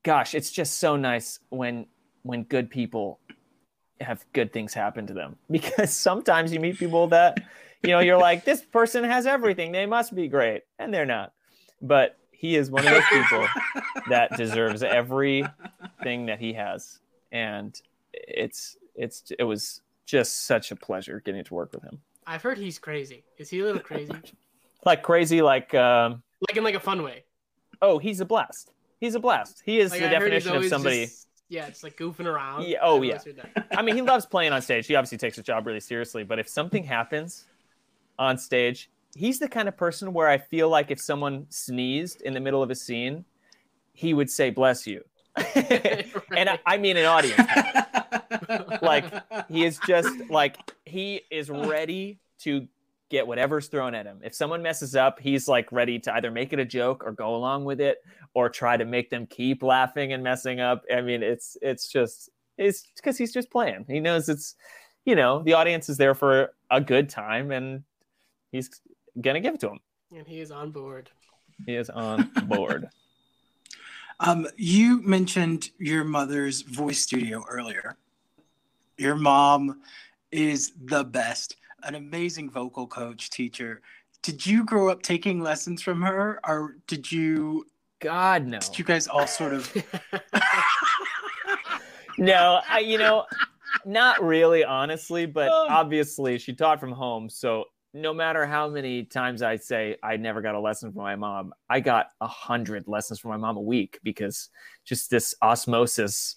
gosh, 0.03 0.35
it's 0.35 0.51
just 0.51 0.77
so 0.77 0.95
nice 0.95 1.39
when 1.49 1.85
when 2.23 2.43
good 2.43 2.69
people 2.69 3.19
have 4.01 4.25
good 4.33 4.51
things 4.53 4.73
happen 4.73 5.07
to 5.07 5.13
them 5.13 5.35
because 5.51 5.91
sometimes 5.93 6.51
you 6.53 6.59
meet 6.59 6.77
people 6.77 7.07
that 7.07 7.39
you 7.83 7.89
know 7.89 7.99
you're 7.99 8.17
like 8.17 8.45
this 8.45 8.61
person 8.61 9.03
has 9.03 9.25
everything 9.25 9.71
they 9.71 9.85
must 9.85 10.13
be 10.15 10.27
great 10.27 10.63
and 10.79 10.93
they're 10.93 11.05
not 11.05 11.33
but 11.81 12.17
he 12.31 12.55
is 12.55 12.71
one 12.71 12.85
of 12.87 12.91
those 12.93 13.03
people 13.09 13.47
that 14.09 14.35
deserves 14.37 14.81
everything 14.83 16.25
that 16.25 16.39
he 16.39 16.53
has 16.53 16.99
and 17.31 17.81
it's 18.13 18.77
it's 18.95 19.31
it 19.39 19.43
was 19.43 19.81
just 20.05 20.45
such 20.45 20.71
a 20.71 20.75
pleasure 20.75 21.21
getting 21.23 21.43
to 21.43 21.53
work 21.53 21.71
with 21.71 21.83
him. 21.83 21.99
I've 22.27 22.41
heard 22.41 22.57
he's 22.57 22.77
crazy. 22.77 23.23
Is 23.37 23.49
he 23.49 23.59
a 23.61 23.65
little 23.65 23.81
crazy? 23.81 24.13
Like 24.83 25.03
crazy, 25.03 25.43
like 25.43 25.75
um, 25.75 26.23
like 26.49 26.57
in 26.57 26.63
like 26.63 26.73
a 26.73 26.79
fun 26.79 27.03
way. 27.03 27.23
oh, 27.83 27.99
he's 27.99 28.19
a 28.19 28.25
blast. 28.25 28.71
He's 28.99 29.13
a 29.13 29.19
blast. 29.19 29.61
He 29.63 29.79
is 29.79 29.91
Like 29.91 29.99
the 29.99 30.07
I 30.07 30.09
definition 30.09 30.55
of 30.55 30.65
somebody. 30.65 31.05
just- 31.05 31.27
yeah, 31.51 31.67
it's 31.67 31.83
like 31.83 31.97
goofing 31.97 32.27
around. 32.27 32.63
Yeah, 32.63 32.77
oh, 32.81 33.01
yeah. 33.01 33.17
always 33.17 33.25
heard 33.25 33.35
that. 33.35 33.67
I 33.77 33.81
mean, 33.81 33.93
he 33.93 34.01
loves 34.01 34.25
playing 34.25 34.53
on 34.53 34.61
stage. 34.61 34.87
He 34.87 34.95
obviously 34.95 35.17
takes 35.17 35.35
his 35.35 35.43
job 35.43 35.67
really 35.67 35.81
seriously. 35.81 36.23
But 36.23 36.39
if 36.39 36.47
something 36.47 36.85
happens 36.85 37.43
on 38.17 38.37
stage, 38.37 38.89
he's 39.15 39.37
the 39.37 39.49
kind 39.49 39.67
of 39.67 39.75
person 39.75 40.13
where 40.13 40.29
I 40.29 40.37
feel 40.37 40.69
like 40.69 40.91
if 40.91 41.01
someone 41.01 41.47
sneezed 41.49 42.21
in 42.21 42.33
the 42.33 42.39
middle 42.39 42.63
of 42.63 42.71
a 42.71 42.75
scene, 42.75 43.25
he 43.91 44.13
would 44.13 44.29
say 44.29 44.49
"bless 44.49 44.87
you," 44.87 45.03
and 45.35 46.49
I, 46.49 46.59
I 46.65 46.77
mean 46.77 46.95
an 46.95 47.05
audience. 47.05 47.41
Like 48.81 49.05
he 49.47 49.63
is 49.63 49.79
just 49.87 50.09
like 50.29 50.57
he 50.85 51.21
is 51.29 51.49
ready 51.49 52.19
to 52.39 52.67
get 53.11 53.27
whatever's 53.27 53.67
thrown 53.67 53.93
at 53.93 54.05
him. 54.07 54.21
If 54.23 54.33
someone 54.33 54.63
messes 54.63 54.95
up, 54.95 55.19
he's 55.19 55.47
like 55.47 55.71
ready 55.71 55.99
to 55.99 56.13
either 56.15 56.31
make 56.31 56.53
it 56.53 56.59
a 56.59 56.65
joke 56.65 57.03
or 57.05 57.11
go 57.11 57.35
along 57.35 57.65
with 57.65 57.79
it 57.81 57.97
or 58.33 58.49
try 58.49 58.77
to 58.77 58.85
make 58.85 59.09
them 59.09 59.27
keep 59.27 59.61
laughing 59.61 60.13
and 60.13 60.23
messing 60.23 60.59
up. 60.61 60.83
I 60.91 61.01
mean, 61.01 61.21
it's 61.21 61.57
it's 61.61 61.87
just 61.91 62.29
it's 62.57 62.87
because 62.95 63.17
he's 63.17 63.33
just 63.33 63.51
playing. 63.51 63.85
He 63.87 63.99
knows 63.99 64.29
it's 64.29 64.55
you 65.05 65.15
know 65.15 65.43
the 65.43 65.53
audience 65.53 65.89
is 65.89 65.97
there 65.97 66.15
for 66.15 66.53
a 66.71 66.79
good 66.81 67.09
time 67.09 67.51
and 67.51 67.83
he's 68.51 68.69
gonna 69.19 69.41
give 69.41 69.55
it 69.55 69.59
to 69.59 69.69
him. 69.71 69.79
and 70.15 70.25
he 70.25 70.39
is 70.39 70.49
on 70.49 70.71
board. 70.71 71.11
He 71.65 71.75
is 71.75 71.89
on 71.89 72.31
board. 72.45 72.87
Um, 74.21 74.47
you 74.55 75.01
mentioned 75.01 75.71
your 75.79 76.03
mother's 76.03 76.61
voice 76.61 76.99
studio 76.99 77.43
earlier. 77.49 77.97
Your 78.97 79.15
mom 79.15 79.81
is 80.31 80.73
the 80.85 81.03
best, 81.03 81.55
an 81.83 81.95
amazing 81.95 82.49
vocal 82.49 82.87
coach, 82.87 83.29
teacher. 83.29 83.81
Did 84.23 84.45
you 84.45 84.63
grow 84.65 84.89
up 84.89 85.01
taking 85.01 85.41
lessons 85.41 85.81
from 85.81 86.01
her, 86.01 86.39
or 86.45 86.77
did 86.87 87.11
you? 87.11 87.65
God 87.99 88.47
no. 88.47 88.59
Did 88.59 88.79
you 88.79 88.85
guys 88.85 89.07
all 89.07 89.27
sort 89.27 89.53
of? 89.53 89.71
no, 92.17 92.61
I 92.69 92.79
you 92.79 92.97
know, 92.97 93.25
not 93.85 94.23
really, 94.23 94.63
honestly, 94.63 95.25
but 95.25 95.49
Oh. 95.51 95.67
obviously 95.69 96.37
she 96.37 96.53
taught 96.53 96.79
from 96.79 96.91
home. 96.91 97.29
So 97.29 97.65
no 97.93 98.13
matter 98.13 98.45
how 98.45 98.69
many 98.69 99.03
times 99.03 99.41
I 99.41 99.57
say 99.57 99.97
I 100.01 100.17
never 100.17 100.41
got 100.41 100.55
a 100.55 100.59
lesson 100.59 100.91
from 100.91 101.01
my 101.01 101.15
mom, 101.15 101.53
I 101.69 101.79
got 101.79 102.07
a 102.21 102.27
hundred 102.27 102.87
lessons 102.87 103.19
from 103.19 103.31
my 103.31 103.37
mom 103.37 103.57
a 103.57 103.61
week 103.61 103.99
because 104.03 104.49
just 104.85 105.09
this 105.09 105.35
osmosis 105.41 106.35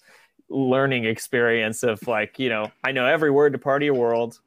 learning 0.48 1.04
experience 1.04 1.82
of 1.82 2.06
like, 2.06 2.38
you 2.38 2.48
know, 2.48 2.70
I 2.82 2.92
know 2.92 3.06
every 3.06 3.30
word 3.30 3.52
to 3.52 3.58
Part 3.58 3.82
of 3.82 3.86
Your 3.86 3.94
World 3.94 4.40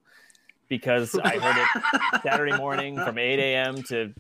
because 0.70 1.18
I 1.24 1.38
heard 1.38 1.56
it 1.58 2.22
Saturday 2.24 2.58
morning 2.58 2.96
from 2.98 3.18
8 3.18 3.40
a.m. 3.40 3.84
to 3.84 4.14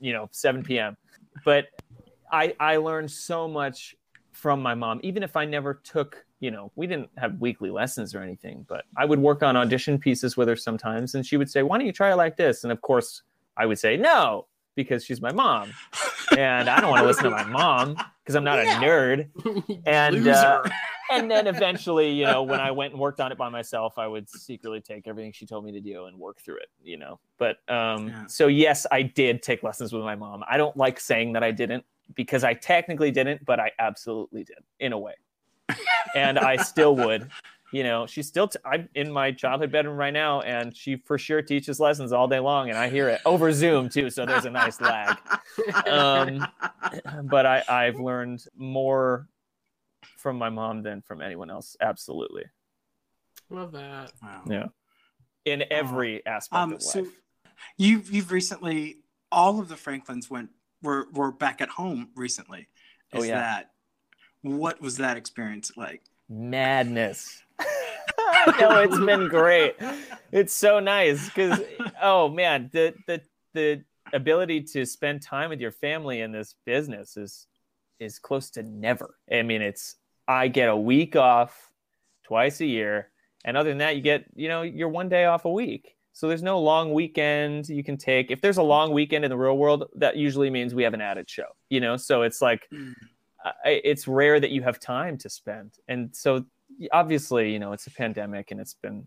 you 0.00 0.12
know 0.12 0.28
7 0.32 0.62
p.m. 0.62 0.96
But 1.44 1.66
I 2.30 2.54
I 2.60 2.76
learned 2.76 3.10
so 3.10 3.48
much 3.48 3.94
from 4.32 4.62
my 4.62 4.74
mom, 4.74 5.00
even 5.02 5.22
if 5.22 5.36
I 5.36 5.44
never 5.44 5.74
took 5.84 6.24
you 6.40 6.50
know 6.50 6.72
we 6.76 6.86
didn't 6.86 7.10
have 7.18 7.40
weekly 7.40 7.70
lessons 7.70 8.14
or 8.14 8.22
anything, 8.22 8.64
but 8.68 8.84
I 8.96 9.04
would 9.04 9.20
work 9.20 9.42
on 9.42 9.56
audition 9.56 9.98
pieces 9.98 10.36
with 10.36 10.48
her 10.48 10.56
sometimes, 10.56 11.14
and 11.14 11.26
she 11.26 11.36
would 11.36 11.50
say, 11.50 11.62
"Why 11.62 11.78
don't 11.78 11.86
you 11.86 11.92
try 11.92 12.12
it 12.12 12.16
like 12.16 12.36
this?" 12.36 12.64
And 12.64 12.72
of 12.72 12.80
course, 12.80 13.22
I 13.56 13.66
would 13.66 13.78
say 13.78 13.96
no 13.96 14.46
because 14.74 15.04
she's 15.04 15.20
my 15.20 15.32
mom, 15.32 15.70
and 16.36 16.68
I 16.68 16.80
don't 16.80 16.90
want 16.90 17.02
to 17.02 17.06
listen 17.06 17.24
to 17.24 17.30
my 17.30 17.44
mom 17.44 17.96
because 18.22 18.34
I'm 18.34 18.44
not 18.44 18.58
a 18.58 18.64
nerd. 18.64 19.28
And, 19.86 20.28
uh, 20.28 20.62
and 21.12 21.30
then 21.30 21.46
eventually, 21.46 22.10
you 22.12 22.24
know, 22.26 22.42
when 22.42 22.60
I 22.60 22.70
went 22.70 22.92
and 22.92 23.00
worked 23.00 23.20
on 23.20 23.30
it 23.32 23.38
by 23.38 23.48
myself, 23.48 23.98
I 23.98 24.06
would 24.06 24.28
secretly 24.28 24.80
take 24.80 25.06
everything 25.06 25.32
she 25.32 25.46
told 25.46 25.64
me 25.64 25.72
to 25.72 25.80
do 25.80 26.06
and 26.06 26.18
work 26.18 26.40
through 26.40 26.56
it, 26.56 26.68
you 26.82 26.96
know. 26.98 27.18
But 27.38 27.56
um, 27.68 28.08
Yeah. 28.08 28.26
so 28.26 28.46
yes, 28.46 28.86
I 28.90 29.02
did 29.02 29.42
take 29.42 29.62
lessons 29.62 29.92
with 29.92 30.02
my 30.02 30.14
mom. 30.16 30.42
I 30.48 30.56
don't 30.56 30.76
like 30.76 30.98
saying 31.00 31.32
that 31.34 31.42
I 31.44 31.50
didn't 31.50 31.84
because 32.14 32.44
I 32.44 32.54
technically 32.54 33.10
didn't, 33.10 33.44
but 33.44 33.60
I 33.60 33.70
absolutely 33.78 34.44
did 34.44 34.58
in 34.80 34.92
a 34.92 34.98
way. 34.98 35.14
and 36.14 36.38
I 36.38 36.56
still 36.56 36.96
would. 36.96 37.28
You 37.72 37.84
know, 37.84 38.06
she's 38.06 38.26
still. 38.28 38.48
T- 38.48 38.58
I'm 38.66 38.90
in 38.94 39.10
my 39.10 39.32
childhood 39.32 39.72
bedroom 39.72 39.96
right 39.96 40.12
now, 40.12 40.42
and 40.42 40.76
she 40.76 40.96
for 40.96 41.16
sure 41.16 41.40
teaches 41.40 41.80
lessons 41.80 42.12
all 42.12 42.28
day 42.28 42.38
long, 42.38 42.68
and 42.68 42.76
I 42.76 42.90
hear 42.90 43.08
it 43.08 43.22
over 43.24 43.50
Zoom 43.50 43.88
too. 43.88 44.10
So 44.10 44.26
there's 44.26 44.44
a 44.44 44.50
nice 44.50 44.78
lag 44.78 45.16
um, 45.90 46.46
but 47.24 47.46
I, 47.46 47.62
I've 47.66 47.98
learned 47.98 48.44
more 48.56 49.26
from 50.18 50.36
my 50.38 50.50
mom 50.50 50.82
than 50.82 51.00
from 51.02 51.20
anyone 51.20 51.50
else. 51.50 51.76
Absolutely. 51.80 52.44
Love 53.50 53.72
that. 53.72 54.12
Wow. 54.22 54.42
Yeah. 54.48 54.66
In 55.44 55.64
every 55.70 56.24
aspect 56.26 56.58
Um, 56.58 56.72
of 56.74 56.82
so 56.82 57.00
life. 57.00 57.08
you've 57.76 58.10
you've 58.12 58.30
recently 58.32 58.98
all 59.30 59.60
of 59.60 59.68
the 59.68 59.76
Franklins 59.76 60.30
went 60.30 60.50
were 60.82 61.08
were 61.12 61.32
back 61.32 61.60
at 61.60 61.68
home 61.68 62.10
recently. 62.16 62.68
Oh, 63.12 63.18
Is 63.20 63.28
yeah. 63.28 63.40
that 63.40 63.70
what 64.42 64.80
was 64.80 64.96
that 64.98 65.16
experience 65.16 65.72
like? 65.76 66.02
Madness. 66.28 67.42
no, 68.60 68.78
it's 68.80 68.98
been 68.98 69.28
great. 69.28 69.74
It's 70.32 70.54
so 70.54 70.80
nice 70.80 71.26
because 71.28 71.60
oh 72.02 72.28
man, 72.28 72.70
the 72.72 72.94
the 73.06 73.20
the 73.54 73.84
ability 74.12 74.62
to 74.62 74.84
spend 74.86 75.22
time 75.22 75.50
with 75.50 75.60
your 75.60 75.70
family 75.70 76.20
in 76.20 76.32
this 76.32 76.54
business 76.66 77.16
is 77.16 77.46
is 77.98 78.18
close 78.18 78.50
to 78.50 78.62
never. 78.62 79.16
I 79.30 79.42
mean, 79.42 79.62
it's 79.62 79.96
I 80.26 80.48
get 80.48 80.68
a 80.68 80.76
week 80.76 81.16
off 81.16 81.70
twice 82.24 82.60
a 82.60 82.66
year, 82.66 83.10
and 83.44 83.56
other 83.56 83.70
than 83.70 83.78
that, 83.78 83.96
you 83.96 84.02
get 84.02 84.26
you 84.34 84.48
know 84.48 84.62
you're 84.62 84.88
one 84.88 85.08
day 85.08 85.24
off 85.24 85.44
a 85.44 85.50
week. 85.50 85.96
So 86.14 86.28
there's 86.28 86.42
no 86.42 86.60
long 86.60 86.92
weekend 86.92 87.68
you 87.68 87.82
can 87.82 87.96
take. 87.96 88.30
If 88.30 88.42
there's 88.42 88.58
a 88.58 88.62
long 88.62 88.92
weekend 88.92 89.24
in 89.24 89.30
the 89.30 89.36
real 89.36 89.56
world, 89.56 89.88
that 89.96 90.16
usually 90.16 90.50
means 90.50 90.74
we 90.74 90.82
have 90.82 90.92
an 90.92 91.00
added 91.00 91.30
show. 91.30 91.46
You 91.70 91.80
know, 91.80 91.96
so 91.96 92.22
it's 92.22 92.42
like 92.42 92.68
Mm. 92.72 92.94
It's 93.64 94.06
rare 94.06 94.38
that 94.38 94.50
you 94.50 94.62
have 94.62 94.78
time 94.78 95.18
to 95.18 95.28
spend 95.28 95.72
and 95.88 96.14
so 96.14 96.44
obviously 96.92 97.52
you 97.52 97.58
know 97.58 97.72
it's 97.72 97.86
a 97.86 97.90
pandemic 97.90 98.50
and 98.50 98.60
it's 98.60 98.74
been 98.74 99.06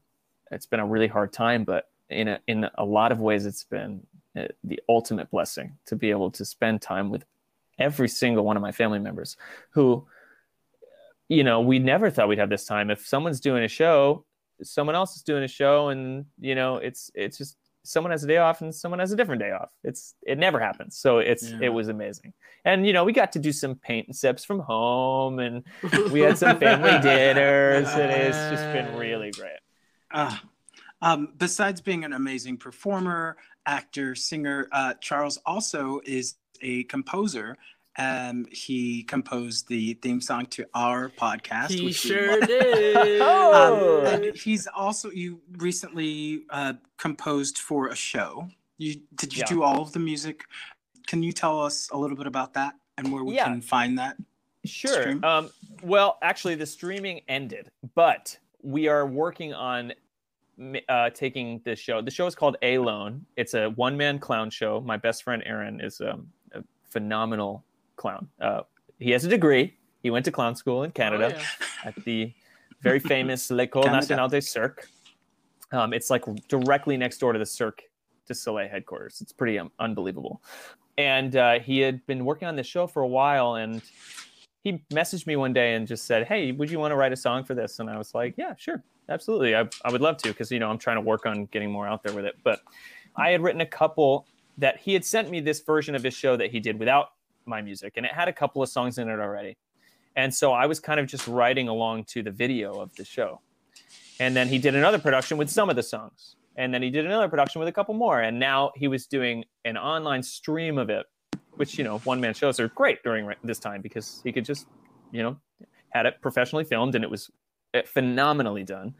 it's 0.52 0.66
been 0.66 0.80
a 0.80 0.86
really 0.86 1.08
hard 1.08 1.32
time 1.32 1.64
but 1.64 1.90
in 2.10 2.28
a, 2.28 2.40
in 2.48 2.70
a 2.78 2.86
lot 2.86 3.12
of 3.12 3.20
ways 3.20 3.46
it's 3.46 3.64
been 3.64 4.06
uh, 4.38 4.44
the 4.64 4.80
ultimate 4.90 5.30
blessing 5.32 5.78
to 5.86 5.96
be 5.96 6.12
able 6.12 6.30
to 6.30 6.46
spend 6.46 6.82
time 6.82 7.10
with 7.10 7.24
every 7.78 8.08
single 8.10 8.44
one 8.46 8.56
of 8.58 8.62
my 8.62 8.72
family 8.72 9.00
members 9.00 9.38
who 9.72 10.06
you 11.28 11.44
know 11.44 11.62
we 11.62 11.80
never 11.80 12.10
thought 12.10 12.28
we'd 12.28 12.40
have 12.40 12.50
this 12.50 12.66
time. 12.66 12.90
If 12.90 13.06
someone's 13.06 13.40
doing 13.40 13.64
a 13.64 13.68
show 13.68 14.26
someone 14.64 14.96
else 14.96 15.16
is 15.16 15.22
doing 15.22 15.44
a 15.44 15.48
show 15.48 15.90
and 15.90 16.26
you 16.40 16.56
know 16.56 16.78
it's 16.78 17.12
it's 17.14 17.38
just 17.38 17.58
someone 17.84 18.10
has 18.12 18.24
a 18.24 18.28
day 18.28 18.38
off 18.38 18.62
and 18.62 18.74
someone 18.74 19.00
has 19.00 19.12
a 19.12 19.16
different 19.16 19.42
day 19.42 19.52
off. 19.52 19.72
It's 19.84 20.16
it 20.26 20.38
never 20.40 20.60
happens. 20.60 20.98
So 20.98 21.20
it's 21.20 21.52
Yeah. 21.52 21.60
it 21.64 21.70
was 21.70 21.88
amazing. 21.88 22.34
And 22.64 22.88
you 22.88 22.94
know 22.94 23.04
we 23.04 23.12
got 23.14 23.32
to 23.34 23.40
do 23.40 23.52
some 23.52 23.76
paint 23.76 24.08
and 24.08 24.16
sips 24.16 24.44
from 24.46 24.60
home 24.60 25.40
and 25.40 25.64
we 26.12 26.22
had 26.22 26.38
some 26.38 26.58
family 26.58 26.92
dinners 27.02 27.90
and 27.90 28.12
it's 28.12 28.38
just 28.38 28.64
been 28.74 28.98
really 28.98 29.32
great. 29.32 29.60
Uh, 30.12 30.36
um, 31.02 31.34
besides 31.38 31.82
being 31.82 32.06
an 32.06 32.14
amazing 32.14 32.58
performer, 32.58 33.36
actor, 33.66 34.16
singer, 34.16 34.68
uh, 34.72 34.94
Charles 35.02 35.38
also 35.46 36.00
is 36.06 36.36
a 36.62 36.84
composer. 36.86 37.58
Um, 37.98 38.46
he 38.52 39.04
composed 39.04 39.70
the 39.70 39.94
theme 39.96 40.20
song 40.20 40.48
to 40.48 40.66
our 40.74 41.10
podcast. 41.10 41.70
He 41.70 41.86
which 41.86 41.96
sure 42.02 42.40
love. 42.42 42.48
did. 42.50 43.22
Oh. 43.22 44.02
Um, 44.06 44.06
and 44.24 44.36
he's 44.36 44.68
also 44.68 45.10
you 45.12 45.40
recently 45.58 46.44
uh, 46.50 46.74
composed 46.98 47.58
for 47.60 47.88
a 47.88 47.96
show. 47.96 48.50
You 48.78 48.96
did 49.16 49.34
you 49.34 49.40
Yeah. 49.40 49.46
do 49.46 49.64
all 49.64 49.82
of 49.82 49.94
the 49.94 50.00
music? 50.00 50.44
Can 51.08 51.24
you 51.24 51.32
tell 51.32 51.62
us 51.64 51.90
a 51.92 51.98
little 51.98 52.18
bit 52.18 52.28
about 52.28 52.54
that 52.56 52.74
and 52.98 53.12
where 53.14 53.24
we 53.24 53.36
Yeah. 53.36 53.46
can 53.46 53.62
find 53.62 53.98
that? 53.98 54.18
Sure. 54.66 55.24
Um, 55.26 55.50
well, 55.84 56.18
actually, 56.22 56.56
the 56.56 56.66
streaming 56.66 57.22
ended, 57.30 57.70
but 57.94 58.38
we 58.62 58.88
are 58.90 59.06
working 59.08 59.54
on 59.54 59.94
uh, 60.90 61.10
taking 61.12 61.60
this 61.64 61.80
show. 61.80 62.02
The 62.02 62.12
show 62.12 62.26
is 62.28 62.36
called 62.36 62.58
A 62.62 62.78
Lone. 62.78 63.26
It's 63.38 63.54
a 63.54 63.70
one 63.72 63.96
man 63.96 64.20
clown 64.20 64.50
show. 64.50 64.82
My 64.82 64.98
best 64.98 65.24
friend 65.24 65.44
Aaron 65.46 65.80
is 65.82 66.02
um, 66.02 66.08
a 66.08 66.35
phenomenal 66.90 67.64
clown. 67.96 68.28
Uh, 68.40 68.62
he 69.00 69.12
has 69.12 69.26
a 69.26 69.30
degree. 69.30 69.78
He 70.04 70.10
went 70.10 70.26
to 70.26 70.32
clown 70.32 70.56
school 70.56 70.84
in 70.84 70.92
Canada 70.92 71.34
Oh, 71.36 71.38
yeah. 71.40 71.46
at 71.86 71.96
the 72.06 72.34
very 72.82 73.00
famous 73.00 73.50
L'École. 73.52 73.86
Nationale 73.86 74.30
des 74.30 74.42
Cirques. 74.42 74.88
Um, 75.72 75.94
it's 75.94 76.10
like 76.10 76.24
directly 76.48 76.96
next 76.98 77.18
door 77.18 77.34
to 77.34 77.40
the 77.40 77.46
Cirque 77.46 77.84
du 78.28 78.34
Soleil 78.34 78.70
headquarters. 78.70 79.20
It's 79.22 79.32
pretty 79.32 79.58
um, 79.60 79.72
unbelievable. 79.80 80.42
And 80.98 81.36
uh, 81.36 81.60
he 81.60 81.80
had 81.80 82.06
been 82.06 82.24
working 82.24 82.48
on 82.48 82.56
this 82.56 82.68
show 82.68 82.88
for 82.88 83.02
a 83.02 83.08
while, 83.08 83.56
and 83.56 83.82
he 84.64 84.84
messaged 84.94 85.28
me 85.28 85.36
one 85.36 85.52
day 85.52 85.74
and 85.76 85.86
just 85.86 86.06
said, 86.06 86.26
"Hey, 86.26 86.54
would 86.54 86.72
you 86.72 86.80
want 86.80 86.92
to 86.92 86.96
write 86.96 87.12
a 87.12 87.18
song 87.18 87.44
for 87.44 87.54
this?" 87.54 87.80
And 87.80 87.90
I 87.90 87.98
was 87.98 88.14
like, 88.16 88.36
"Yeah, 88.38 88.54
sure, 88.58 88.82
absolutely. 89.10 89.56
I, 89.56 89.68
I 89.84 89.92
would 89.92 90.00
love 90.02 90.16
to 90.18 90.30
because 90.30 90.50
you 90.52 90.60
know 90.60 90.70
I'm 90.70 90.78
trying 90.78 90.96
to 90.96 91.02
work 91.02 91.26
on 91.26 91.48
getting 91.48 91.70
more 91.70 91.86
out 91.86 92.02
there 92.04 92.16
with 92.16 92.24
it." 92.26 92.36
But 92.44 92.62
I 93.18 93.32
had 93.32 93.42
written 93.42 93.60
a 93.60 93.66
couple 93.66 94.26
that 94.58 94.78
he 94.80 94.94
had 94.94 95.04
sent 95.04 95.30
me 95.30 95.40
this 95.40 95.62
version 95.62 95.96
of 95.96 96.04
his 96.04 96.14
show 96.14 96.38
that 96.38 96.52
he 96.52 96.60
did 96.60 96.80
without 96.80 97.10
my 97.46 97.62
music, 97.62 97.94
and 97.98 98.06
it 98.06 98.12
had 98.12 98.28
a 98.28 98.34
couple 98.34 98.64
of 98.64 98.70
songs 98.70 98.98
in 98.98 99.10
it 99.10 99.20
already. 99.20 99.58
And 100.16 100.34
so 100.34 100.54
I 100.54 100.66
was 100.66 100.80
kind 100.80 101.00
of 101.00 101.08
just 101.08 101.28
writing 101.28 101.68
along 101.68 102.06
to 102.06 102.24
the 102.24 102.32
video 102.32 102.80
of 102.80 102.96
the 102.96 103.06
show. 103.06 103.42
and 104.20 104.34
then 104.36 104.48
he 104.48 104.58
did 104.58 104.76
another 104.76 104.98
production 104.98 105.38
with 105.38 105.50
some 105.50 105.70
of 105.70 105.76
the 105.76 105.84
songs, 105.84 106.38
and 106.56 106.74
then 106.74 106.82
he 106.82 106.90
did 106.90 107.06
another 107.06 107.28
production 107.28 107.60
with 107.60 107.68
a 107.68 107.72
couple 107.72 107.94
more, 107.94 108.22
and 108.22 108.40
now 108.40 108.72
he 108.76 108.88
was 108.88 109.08
doing 109.08 109.44
an 109.66 109.78
online 109.78 110.24
stream 110.24 110.78
of 110.78 110.90
it, 110.90 111.06
which 111.56 111.78
you 111.78 111.84
know 111.84 112.00
one 112.00 112.22
man 112.22 112.34
shows 112.34 112.60
are 112.60 112.70
great 112.70 113.04
during 113.04 113.30
this 113.44 113.60
time 113.60 113.82
because 113.82 114.22
he 114.24 114.32
could 114.32 114.46
just 114.46 114.68
you 115.12 115.22
know 115.22 115.38
had 115.90 116.06
it 116.06 116.16
professionally 116.22 116.64
filmed 116.64 116.96
and 116.96 117.04
it 117.04 117.10
was 117.10 117.30
phenomenally 117.86 118.64
done, 118.64 118.96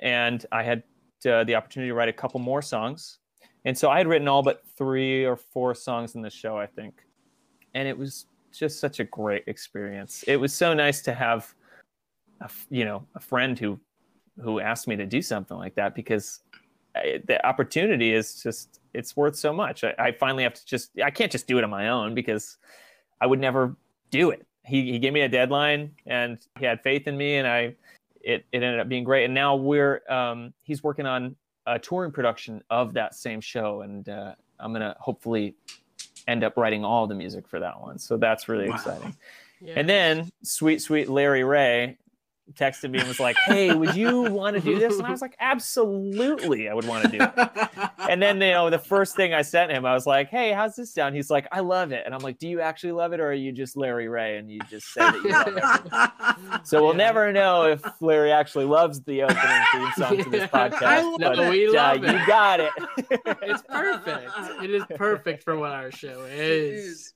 and 0.00 0.44
I 0.50 0.64
had 0.64 0.82
uh, 1.28 1.44
the 1.44 1.54
opportunity 1.54 1.90
to 1.90 1.94
write 1.94 2.08
a 2.08 2.12
couple 2.12 2.40
more 2.40 2.62
songs, 2.62 3.18
and 3.66 3.76
so 3.76 3.90
I 3.90 3.98
had 3.98 4.06
written 4.06 4.28
all 4.28 4.42
but 4.42 4.62
three 4.78 5.26
or 5.26 5.36
four 5.36 5.74
songs 5.74 6.14
in 6.14 6.22
the 6.22 6.30
show, 6.30 6.56
I 6.56 6.66
think, 6.66 7.04
and 7.74 7.86
it 7.88 7.98
was 7.98 8.26
just 8.52 8.78
such 8.78 9.00
a 9.00 9.04
great 9.04 9.42
experience. 9.48 10.24
It 10.28 10.36
was 10.36 10.54
so 10.54 10.72
nice 10.72 11.02
to 11.02 11.12
have, 11.12 11.52
a, 12.40 12.48
you 12.70 12.84
know, 12.84 13.04
a 13.16 13.20
friend 13.20 13.58
who 13.58 13.78
who 14.40 14.60
asked 14.60 14.86
me 14.86 14.94
to 14.96 15.06
do 15.06 15.20
something 15.20 15.56
like 15.56 15.74
that 15.74 15.94
because 15.94 16.40
I, 16.94 17.20
the 17.26 17.44
opportunity 17.44 18.14
is 18.14 18.40
just 18.40 18.80
it's 18.94 19.16
worth 19.16 19.34
so 19.34 19.52
much. 19.52 19.82
I, 19.82 19.94
I, 19.98 20.12
finally 20.12 20.44
have 20.44 20.54
to 20.54 20.64
just 20.64 20.90
I 21.02 21.10
can't 21.10 21.32
just 21.32 21.46
do 21.46 21.58
it 21.58 21.64
on 21.64 21.70
my 21.70 21.88
own 21.88 22.14
because 22.14 22.58
I 23.20 23.26
would 23.26 23.40
never 23.40 23.76
do 24.10 24.30
it. 24.30 24.46
He 24.64 24.92
he 24.92 24.98
gave 25.00 25.12
me 25.12 25.22
a 25.22 25.28
deadline 25.28 25.90
and 26.06 26.38
he 26.58 26.64
had 26.66 26.82
faith 26.82 27.08
in 27.08 27.16
me 27.16 27.36
and 27.36 27.48
I 27.48 27.74
it 28.20 28.44
it 28.52 28.62
ended 28.62 28.78
up 28.78 28.88
being 28.88 29.04
great. 29.04 29.24
And 29.24 29.34
now 29.34 29.56
we're 29.56 30.02
um, 30.08 30.52
he's 30.62 30.84
working 30.84 31.06
on 31.06 31.34
a 31.66 31.78
touring 31.78 32.12
production 32.12 32.62
of 32.70 32.94
that 32.94 33.14
same 33.14 33.40
show 33.40 33.82
and 33.82 34.08
uh, 34.08 34.34
I'm 34.58 34.72
gonna 34.72 34.96
hopefully 34.98 35.54
end 36.28 36.44
up 36.44 36.56
writing 36.56 36.84
all 36.84 37.06
the 37.06 37.14
music 37.14 37.46
for 37.46 37.60
that 37.60 37.80
one. 37.80 37.98
So 37.98 38.16
that's 38.16 38.48
really 38.48 38.68
wow. 38.68 38.74
exciting. 38.74 39.16
Yeah. 39.60 39.74
And 39.76 39.88
then 39.88 40.30
sweet, 40.42 40.82
sweet 40.82 41.08
Larry 41.08 41.44
Ray 41.44 41.98
texted 42.54 42.90
me 42.90 42.98
and 42.98 43.08
was 43.08 43.18
like, 43.18 43.36
"Hey, 43.46 43.74
would 43.74 43.94
you 43.94 44.22
want 44.22 44.56
to 44.56 44.62
do 44.62 44.78
this?" 44.78 44.98
And 44.98 45.06
I 45.06 45.10
was 45.10 45.20
like, 45.20 45.34
"Absolutely, 45.40 46.68
I 46.68 46.74
would 46.74 46.86
want 46.86 47.04
to 47.04 47.10
do 47.10 47.18
it." 47.20 47.90
and 48.08 48.22
then 48.22 48.40
you 48.40 48.52
know, 48.52 48.70
the 48.70 48.78
first 48.78 49.16
thing 49.16 49.34
I 49.34 49.42
sent 49.42 49.72
him, 49.72 49.84
I 49.84 49.94
was 49.94 50.06
like, 50.06 50.28
"Hey, 50.28 50.52
how's 50.52 50.76
this 50.76 50.94
sound?" 50.94 51.16
He's 51.16 51.30
like, 51.30 51.48
"I 51.50 51.60
love 51.60 51.92
it." 51.92 52.04
And 52.06 52.14
I'm 52.14 52.20
like, 52.20 52.38
"Do 52.38 52.48
you 52.48 52.60
actually 52.60 52.92
love 52.92 53.12
it, 53.12 53.20
or 53.20 53.28
are 53.28 53.34
you 53.34 53.52
just 53.52 53.76
Larry 53.76 54.08
Ray 54.08 54.38
and 54.38 54.50
you 54.50 54.60
just 54.70 54.92
say 54.92 55.00
that 55.00 55.22
you 55.22 55.30
love 55.30 56.52
it?" 56.52 56.60
so 56.66 56.82
we'll 56.82 56.92
yeah. 56.92 56.98
never 56.98 57.32
know 57.32 57.64
if 57.64 57.82
Larry 58.00 58.32
actually 58.32 58.66
loves 58.66 59.00
the 59.02 59.22
opening 59.22 59.64
theme 59.72 59.92
song 59.96 60.22
to 60.22 60.30
this 60.30 60.44
podcast. 60.50 61.18
but 61.18 61.50
we 61.50 61.68
uh, 61.68 61.72
love 61.72 62.04
it. 62.04 62.12
You 62.12 62.26
got 62.26 62.60
it. 62.60 62.72
it's 63.42 63.62
perfect. 63.68 64.30
It 64.62 64.70
is 64.70 64.84
perfect 64.94 65.42
for 65.42 65.56
what 65.56 65.72
our 65.72 65.90
show 65.90 66.24
is. 66.30 67.12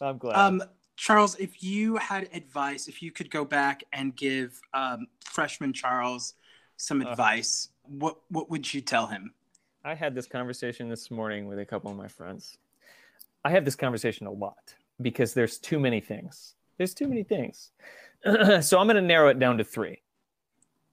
I'm 0.00 0.18
glad. 0.18 0.36
Um, 0.36 0.62
Charles, 0.96 1.36
if 1.36 1.62
you 1.62 1.96
had 1.96 2.28
advice, 2.32 2.88
if 2.88 3.02
you 3.02 3.10
could 3.10 3.30
go 3.30 3.44
back 3.44 3.84
and 3.92 4.14
give 4.14 4.60
um, 4.72 5.06
freshman 5.24 5.72
Charles 5.72 6.34
some 6.76 7.02
uh, 7.02 7.10
advice, 7.10 7.70
what 7.82 8.18
what 8.28 8.50
would 8.50 8.72
you 8.72 8.80
tell 8.80 9.06
him? 9.06 9.32
I 9.84 9.94
had 9.94 10.14
this 10.14 10.26
conversation 10.26 10.88
this 10.88 11.10
morning 11.10 11.46
with 11.46 11.58
a 11.58 11.64
couple 11.64 11.90
of 11.90 11.96
my 11.96 12.08
friends. 12.08 12.58
I 13.44 13.50
have 13.50 13.64
this 13.64 13.76
conversation 13.76 14.26
a 14.26 14.32
lot 14.32 14.74
because 15.02 15.34
there's 15.34 15.58
too 15.58 15.78
many 15.78 16.00
things. 16.00 16.54
There's 16.78 16.94
too 16.94 17.08
many 17.08 17.22
things. 17.22 17.72
so 18.24 18.78
I'm 18.78 18.86
going 18.86 18.96
to 18.96 19.02
narrow 19.02 19.28
it 19.28 19.38
down 19.38 19.58
to 19.58 19.64
three. 19.64 20.00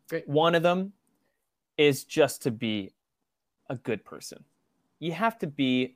Great. 0.10 0.28
One 0.28 0.56
of 0.56 0.64
them 0.64 0.92
is 1.78 2.04
just 2.04 2.42
to 2.44 2.52
be 2.52 2.92
a 3.70 3.76
good 3.76 4.04
person. 4.04 4.44
You 5.00 5.14
have 5.14 5.40
to 5.40 5.48
be 5.48 5.96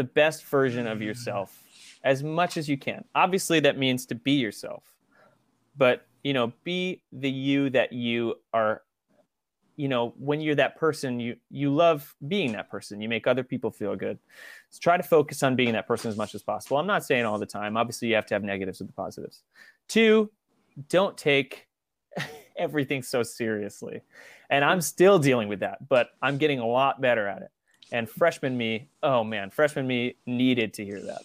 the 0.00 0.04
best 0.04 0.46
version 0.46 0.86
of 0.86 1.02
yourself 1.02 1.62
as 2.04 2.22
much 2.22 2.56
as 2.56 2.70
you 2.70 2.78
can. 2.78 3.04
Obviously, 3.14 3.60
that 3.60 3.76
means 3.76 4.06
to 4.06 4.14
be 4.14 4.32
yourself, 4.32 4.82
but 5.76 6.06
you 6.24 6.32
know, 6.32 6.54
be 6.64 7.02
the 7.12 7.30
you 7.30 7.68
that 7.68 7.92
you 7.92 8.36
are. 8.54 8.80
You 9.76 9.88
know, 9.88 10.14
when 10.16 10.40
you're 10.40 10.54
that 10.54 10.76
person, 10.76 11.20
you 11.20 11.36
you 11.50 11.68
love 11.68 12.14
being 12.28 12.52
that 12.52 12.70
person. 12.70 13.02
You 13.02 13.10
make 13.10 13.26
other 13.26 13.44
people 13.44 13.70
feel 13.70 13.94
good. 13.94 14.18
So 14.70 14.78
try 14.80 14.96
to 14.96 15.02
focus 15.02 15.42
on 15.42 15.54
being 15.54 15.72
that 15.72 15.86
person 15.86 16.08
as 16.08 16.16
much 16.16 16.34
as 16.34 16.42
possible. 16.42 16.78
I'm 16.78 16.86
not 16.86 17.04
saying 17.04 17.26
all 17.26 17.38
the 17.38 17.44
time. 17.44 17.76
Obviously, 17.76 18.08
you 18.08 18.14
have 18.14 18.26
to 18.26 18.34
have 18.34 18.42
negatives 18.42 18.78
with 18.78 18.88
the 18.88 18.94
positives. 18.94 19.42
Two, 19.86 20.30
don't 20.88 21.16
take 21.16 21.66
everything 22.56 23.02
so 23.02 23.22
seriously. 23.22 24.00
And 24.48 24.64
I'm 24.64 24.80
still 24.80 25.18
dealing 25.18 25.48
with 25.48 25.60
that, 25.60 25.86
but 25.86 26.08
I'm 26.22 26.38
getting 26.38 26.58
a 26.58 26.66
lot 26.66 27.02
better 27.02 27.28
at 27.28 27.42
it. 27.42 27.50
And 27.92 28.08
freshman 28.08 28.56
me, 28.56 28.88
oh 29.02 29.24
man, 29.24 29.50
freshman 29.50 29.86
me 29.86 30.16
needed 30.26 30.74
to 30.74 30.84
hear 30.84 31.00
that 31.00 31.22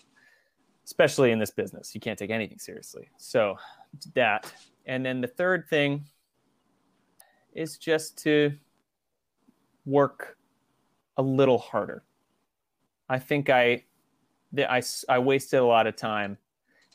especially 0.85 1.31
in 1.31 1.39
this 1.39 1.51
business. 1.51 1.93
You 1.93 2.01
can't 2.01 2.17
take 2.17 2.29
anything 2.29 2.59
seriously. 2.59 3.09
So 3.17 3.57
that. 4.13 4.51
And 4.85 5.05
then 5.05 5.19
the 5.19 5.27
third 5.27 5.67
thing 5.67 6.05
is 7.53 7.77
just 7.77 8.17
to 8.19 8.53
work 9.85 10.37
a 11.17 11.23
little 11.23 11.57
harder. 11.57 12.03
I 13.09 13.19
think 13.19 13.49
I, 13.49 13.83
I, 14.57 14.81
I 15.09 15.19
wasted 15.19 15.59
a 15.59 15.65
lot 15.65 15.87
of 15.87 15.95
time. 15.95 16.37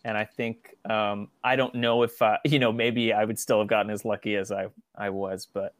And 0.04 0.16
I 0.16 0.24
think 0.24 0.76
um, 0.88 1.28
I 1.44 1.56
don't 1.56 1.74
know 1.74 2.02
if 2.04 2.22
you 2.46 2.58
know 2.58 2.72
maybe 2.72 3.12
I 3.12 3.24
would 3.24 3.38
still 3.38 3.58
have 3.58 3.68
gotten 3.68 3.90
as 3.90 4.02
lucky 4.02 4.34
as 4.36 4.50
I 4.50 4.68
I 4.96 5.10
was, 5.10 5.46
but 5.52 5.74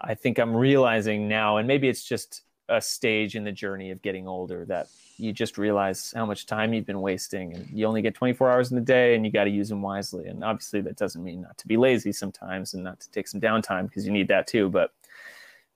I 0.00 0.14
think 0.14 0.38
I'm 0.38 0.56
realizing 0.56 1.28
now, 1.28 1.58
and 1.58 1.68
maybe 1.68 1.88
it's 1.90 2.02
just 2.02 2.42
a 2.72 2.80
stage 2.80 3.36
in 3.36 3.44
the 3.44 3.52
journey 3.52 3.90
of 3.90 4.00
getting 4.02 4.26
older 4.26 4.64
that 4.64 4.88
you 5.18 5.32
just 5.32 5.58
realize 5.58 6.12
how 6.16 6.24
much 6.24 6.46
time 6.46 6.72
you've 6.72 6.86
been 6.86 7.00
wasting 7.00 7.54
and 7.54 7.68
you 7.70 7.86
only 7.86 8.02
get 8.02 8.14
24 8.14 8.50
hours 8.50 8.70
in 8.70 8.76
the 8.76 8.82
day 8.82 9.14
and 9.14 9.24
you 9.26 9.30
got 9.30 9.44
to 9.44 9.50
use 9.50 9.68
them 9.68 9.82
wisely. 9.82 10.26
And 10.26 10.42
obviously 10.42 10.80
that 10.80 10.96
doesn't 10.96 11.22
mean 11.22 11.42
not 11.42 11.58
to 11.58 11.68
be 11.68 11.76
lazy 11.76 12.12
sometimes 12.12 12.74
and 12.74 12.82
not 12.82 12.98
to 13.00 13.10
take 13.10 13.28
some 13.28 13.40
downtime 13.40 13.88
because 13.88 14.06
you 14.06 14.12
need 14.12 14.28
that 14.28 14.46
too 14.46 14.68
but 14.70 14.92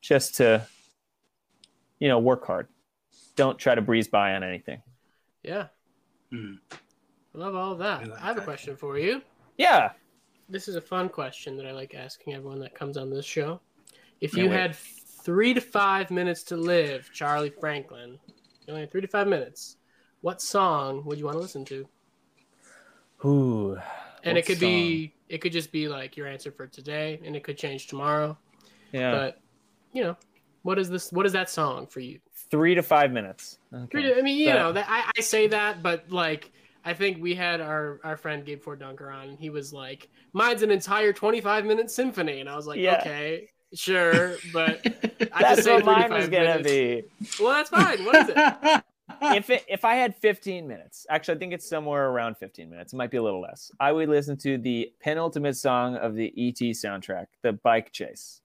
just 0.01 0.35
to 0.37 0.67
you 1.99 2.09
know 2.09 2.19
work 2.19 2.47
hard. 2.47 2.69
Don't 3.37 3.59
try 3.59 3.75
to 3.75 3.83
breeze 3.83 4.09
by 4.09 4.35
on 4.35 4.43
anything. 4.43 4.83
Yeah. 5.43 5.67
Mm. 6.33 6.59
i 6.73 7.39
love 7.39 7.55
all 7.55 7.73
of 7.73 7.79
that. 7.79 8.01
I, 8.01 8.05
like 8.05 8.23
I 8.23 8.27
have 8.27 8.37
that. 8.37 8.43
a 8.43 8.45
question 8.45 8.77
for 8.77 8.99
you. 8.99 9.23
Yeah. 9.59 9.93
This 10.49 10.69
is 10.69 10.77
a 10.77 10.81
fun 10.81 11.09
question 11.09 11.57
that 11.57 11.67
i 11.67 11.73
like 11.73 11.95
asking 11.95 12.35
everyone 12.35 12.61
that 12.61 12.75
comes 12.75 12.97
on 12.97 13.11
this 13.11 13.25
show. 13.25 13.61
If 14.21 14.33
Can't 14.33 14.45
you 14.45 14.51
wait. 14.51 14.57
had 14.61 14.77
three 15.27 15.53
to 15.53 15.61
five 15.61 16.13
minutes 16.13 16.45
to 16.45 16.57
live, 16.57 17.11
Charlie 17.13 17.51
Franklin. 17.51 18.17
You 18.65 18.69
only 18.69 18.83
have 18.83 18.93
three 18.93 19.01
to 19.01 19.09
five 19.09 19.27
minutes. 19.27 19.77
What 20.21 20.41
song 20.41 21.05
would 21.05 21.19
you 21.19 21.25
want 21.25 21.35
to 21.35 21.41
listen 21.41 21.65
to? 21.65 21.89
Ooh. 23.25 23.77
And 24.23 24.39
it 24.39 24.47
could 24.47 24.61
song? 24.61 24.69
be, 24.69 25.15
it 25.29 25.39
could 25.39 25.51
just 25.51 25.73
be 25.73 25.89
like 25.89 26.17
your 26.17 26.29
answer 26.29 26.53
for 26.53 26.69
today, 26.69 27.21
and 27.25 27.35
it 27.35 27.43
could 27.43 27.59
change 27.59 27.89
tomorrow. 27.89 28.39
Yeah. 28.93 29.11
But 29.11 29.41
you 29.93 30.05
know, 30.05 30.17
what 30.63 30.79
is 30.79 30.89
this? 30.89 31.11
What 31.11 31.27
is 31.27 31.33
that 31.33 31.51
song 31.51 31.89
for 31.89 31.99
you? 31.99 32.21
Three 32.49 32.77
to 32.77 32.83
five 32.83 33.11
minutes. 33.11 33.59
Okay. 33.75 34.03
To, 34.03 34.19
I 34.19 34.23
mean, 34.23 34.39
you 34.39 34.55
know, 34.55 34.73
that, 34.73 34.87
I, 34.89 35.11
I 35.17 35.21
say 35.21 35.49
that, 35.49 35.83
but 35.83 36.11
like. 36.11 36.53
I 36.85 36.95
think 36.95 37.21
we 37.21 37.35
had 37.35 37.61
our, 37.61 37.99
our 38.05 38.17
friend 38.17 38.47
Gabe 38.47 38.63
Ford 38.63 38.79
Dunker 38.79 39.11
on, 39.11 39.31
and 39.31 39.39
he 39.41 39.51
was 39.51 39.73
like, 39.73 40.09
"Mine's 40.33 40.63
an 40.63 40.71
entire 40.71 41.13
25 41.13 41.65
minute 41.65 41.91
symphony," 41.91 42.39
and 42.39 42.49
I 42.49 42.55
was 42.55 42.69
like, 42.69 42.79
yeah. 42.79 43.01
"Okay, 43.01 43.49
Sure, 43.77 44.37
but 44.53 44.81
I 45.33 45.43
that's 45.43 45.67
what 45.67 45.85
mine 45.85 46.13
was 46.13 46.29
gonna 46.29 46.63
minutes. 46.63 46.71
be. 46.71 47.05
Well, 47.43 47.53
that's 47.53 47.71
fine. 47.71 48.05
What 48.05 48.17
is 48.17 48.35
it? 48.35 48.85
if 49.23 49.51
it, 49.51 49.65
if 49.69 49.85
I 49.85 49.95
had 49.95 50.17
15 50.17 50.67
minutes, 50.67 51.07
actually, 51.11 51.37
I 51.37 51.39
think 51.39 51.53
it's 51.53 51.69
somewhere 51.69 52.09
around 52.09 52.37
15 52.37 52.69
minutes. 52.69 52.93
It 52.93 52.97
might 52.97 53.11
be 53.11 53.19
a 53.19 53.23
little 53.23 53.41
less. 53.41 53.71
I 53.79 53.93
would 53.93 54.09
listen 54.09 54.37
to 54.39 54.59
the 54.59 54.93
penultimate 55.01 55.57
song 55.57 55.97
of 55.97 56.15
the 56.15 56.33
ET 56.37 56.59
soundtrack, 56.75 57.27
the 57.43 57.53
Bike 57.53 57.93
Chase, 57.93 58.41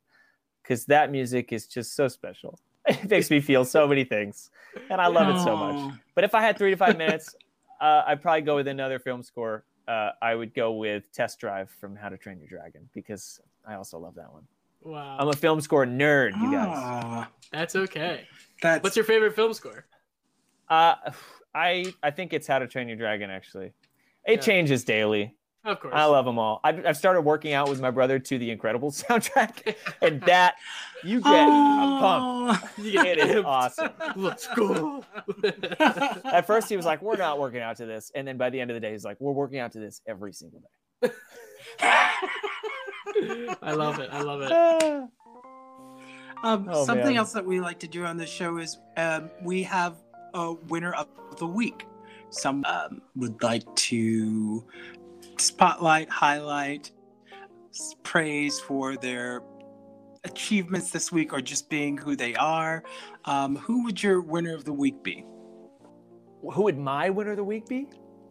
because 0.62 0.86
that 0.86 1.12
music 1.12 1.52
is 1.52 1.68
just 1.68 1.96
so 1.96 2.08
special. 2.08 2.60
It 2.88 3.10
makes 3.12 3.30
me 3.30 3.42
feel 3.42 3.64
so 3.64 3.88
many 3.88 4.04
things, 4.04 4.50
and 4.90 5.00
I 5.00 5.06
love 5.06 5.30
it 5.36 5.40
so 5.44 5.56
much. 5.56 5.94
But 6.16 6.24
if 6.24 6.34
I 6.34 6.42
had 6.42 6.58
three 6.58 6.72
to 6.72 6.76
five 6.76 6.98
minutes, 6.98 7.36
uh, 7.80 8.02
I'd 8.08 8.24
probably 8.24 8.42
go 8.42 8.56
with 8.56 8.68
another 8.68 8.98
film 8.98 9.22
score. 9.22 9.66
Uh, 9.88 10.12
I 10.20 10.34
would 10.34 10.56
go 10.56 10.74
with 10.74 11.04
Test 11.12 11.40
Drive 11.40 11.70
from 11.80 11.96
How 11.96 12.10
to 12.10 12.18
Train 12.18 12.40
Your 12.40 12.48
Dragon 12.48 12.90
because 12.96 13.40
I 13.68 13.76
also 13.76 14.00
love 14.00 14.16
that 14.16 14.34
one. 14.34 14.48
Wow. 14.84 15.18
I'm 15.20 15.28
a 15.28 15.34
film 15.34 15.62
score 15.62 15.86
nerd, 15.86 16.40
you 16.42 16.52
guys. 16.52 16.78
Oh, 16.78 17.26
that's 17.52 17.76
okay. 17.76 18.28
That's... 18.62 18.84
What's 18.84 18.96
your 18.96 19.06
favorite 19.06 19.36
film 19.36 19.54
score? 19.54 19.86
Uh, 20.70 20.96
I 21.54 21.94
I 22.02 22.12
think 22.12 22.34
it's 22.34 22.48
How 22.48 22.60
to 22.60 22.68
Train 22.68 22.88
Your 22.88 22.98
Dragon. 22.98 23.30
Actually, 23.30 23.74
it 24.26 24.36
yeah. 24.36 24.38
changes 24.38 24.84
daily. 24.84 25.36
Of 25.64 25.80
course, 25.80 25.94
I 25.96 26.06
love 26.06 26.26
them 26.26 26.40
all. 26.40 26.60
I've, 26.64 26.84
I've 26.86 26.98
started 26.98 27.22
working 27.22 27.54
out 27.54 27.70
with 27.70 27.80
my 27.80 27.92
brother 27.92 28.18
to 28.18 28.38
the 28.40 28.56
Incredibles 28.56 29.04
soundtrack, 29.06 29.76
and 30.02 30.22
that 30.22 30.56
you 31.04 31.22
get 31.22 31.48
oh, 31.48 31.98
a 31.98 32.58
pump. 32.58 32.72
You 32.78 32.92
get 32.94 33.18
it 33.18 33.30
is 33.30 33.44
awesome. 33.46 33.92
Let's 34.16 34.48
go. 34.56 35.04
At 36.24 36.48
first, 36.48 36.70
he 36.70 36.78
was 36.78 36.86
like, 36.86 37.02
"We're 37.02 37.18
not 37.18 37.38
working 37.38 37.60
out 37.62 37.78
to 37.78 37.86
this," 37.86 38.12
and 38.16 38.28
then 38.28 38.38
by 38.38 38.50
the 38.50 38.60
end 38.60 38.72
of 38.72 38.76
the 38.76 38.82
day, 38.82 38.92
he's 38.92 39.06
like, 39.06 39.18
"We're 39.20 39.34
working 39.34 39.60
out 39.60 39.74
to 39.74 39.80
this 39.80 40.02
every 40.08 40.34
single 40.34 40.62
day." 41.02 41.10
I 43.62 43.74
love 43.74 44.00
it. 44.00 44.10
I 44.12 44.22
love 44.22 44.42
it. 44.42 45.10
Um, 46.44 46.68
oh, 46.72 46.86
something 46.86 47.06
man. 47.06 47.18
else 47.18 47.34
that 47.34 47.46
we 47.46 47.62
like 47.62 47.78
to 47.82 47.88
do 47.88 48.04
on 48.04 48.18
this 48.18 48.28
show 48.28 48.58
is 48.58 48.80
um, 48.98 49.30
we 49.44 49.62
have 49.62 49.98
a 50.34 50.54
winner 50.70 50.92
of 50.94 51.08
the 51.38 51.46
week. 51.46 51.86
Some 52.32 52.66
um, 52.66 53.04
would 53.16 53.44
like 53.44 53.64
to 53.76 54.66
spotlight, 55.38 56.10
highlight, 56.10 56.90
praise 58.02 58.60
for 58.60 58.96
their 58.98 59.44
achievements 60.24 60.92
this 60.92 61.12
week 61.12 61.34
or 61.34 61.42
just 61.42 61.70
being 61.70 61.98
who 61.98 62.16
they 62.16 62.36
are, 62.36 62.84
um, 63.26 63.56
who 63.56 63.84
would 63.84 64.02
your 64.02 64.22
winner 64.22 64.54
of 64.54 64.66
the 64.66 64.74
week 64.74 65.04
be? 65.04 65.26
Who 66.42 66.64
would 66.64 66.78
my 66.78 67.10
winner 67.10 67.32
of 67.32 67.38
the 67.38 67.44
week 67.44 67.68
be? 67.68 67.88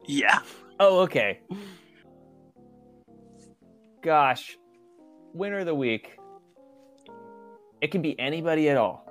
Yeah. 0.07 0.41
Oh, 0.79 1.01
okay. 1.01 1.41
Gosh, 4.03 4.57
winner 5.35 5.59
of 5.59 5.67
the 5.67 5.75
week. 5.75 6.17
It 7.81 7.91
can 7.91 8.03
be 8.03 8.19
anybody 8.19 8.69
at 8.69 8.77
all. 8.77 9.07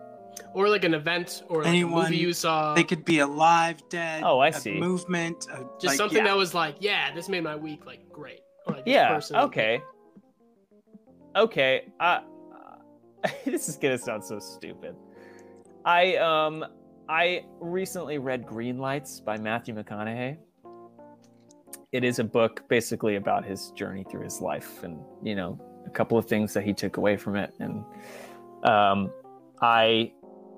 Or 0.54 0.70
like 0.70 0.84
an 0.84 0.94
event 0.94 1.44
or 1.48 1.64
like 1.64 1.74
a 1.74 1.84
movie 1.86 2.18
you 2.18 2.34
saw. 2.34 2.74
They 2.74 2.84
could 2.84 3.04
be 3.04 3.20
alive, 3.20 3.78
dead. 3.90 4.24
Oh, 4.24 4.40
I 4.40 4.50
a 4.50 4.54
see. 4.54 4.80
Movement. 4.80 5.48
a- 5.52 5.64
just 5.80 5.86
like, 5.86 5.98
something 5.98 6.20
yeah. 6.20 6.26
that 6.26 6.38
was 6.38 6.54
like, 6.54 6.76
yeah, 6.80 7.14
this 7.14 7.30
made 7.30 7.44
my 7.44 7.56
week 7.56 7.86
like 7.86 8.10
great. 8.12 8.42
Or 8.68 8.76
like 8.76 8.86
this 8.86 8.94
Yeah. 8.94 9.14
person- 9.16 9.36
Okay. 9.38 9.82
Okay. 11.36 11.92
Uh, 12.00 12.20
this 13.46 13.68
is 13.68 13.76
gonna 13.78 13.98
sound 13.98 14.24
so 14.24 14.40
stupid. 14.40 14.96
I 15.86 16.16
um 16.18 16.66
I 17.10 17.46
recently 17.60 18.18
read 18.18 18.46
Green 18.46 18.78
Lights 18.78 19.20
by 19.20 19.38
Matthew 19.38 19.74
McConaughey. 19.76 20.38
It 21.92 22.04
is 22.04 22.20
a 22.20 22.24
book 22.24 22.64
basically 22.70 23.16
about 23.16 23.44
his 23.44 23.72
journey 23.72 24.06
through 24.10 24.24
his 24.24 24.42
life 24.42 24.84
and 24.84 25.00
you 25.24 25.36
know 25.36 25.60
a 25.90 25.94
couple 25.94 26.18
of 26.18 26.26
things 26.26 26.54
that 26.54 26.64
he 26.64 26.74
took 26.74 26.98
away 26.98 27.18
from 27.18 27.36
it 27.36 27.54
and 27.60 27.84
um 28.64 29.12
I 29.62 30.12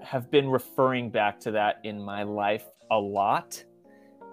have 0.04 0.30
been 0.32 0.50
referring 0.50 1.10
back 1.10 1.40
to 1.42 1.52
that 1.52 1.80
in 1.84 2.00
my 2.02 2.24
life 2.24 2.66
a 2.92 2.98
lot. 3.00 3.64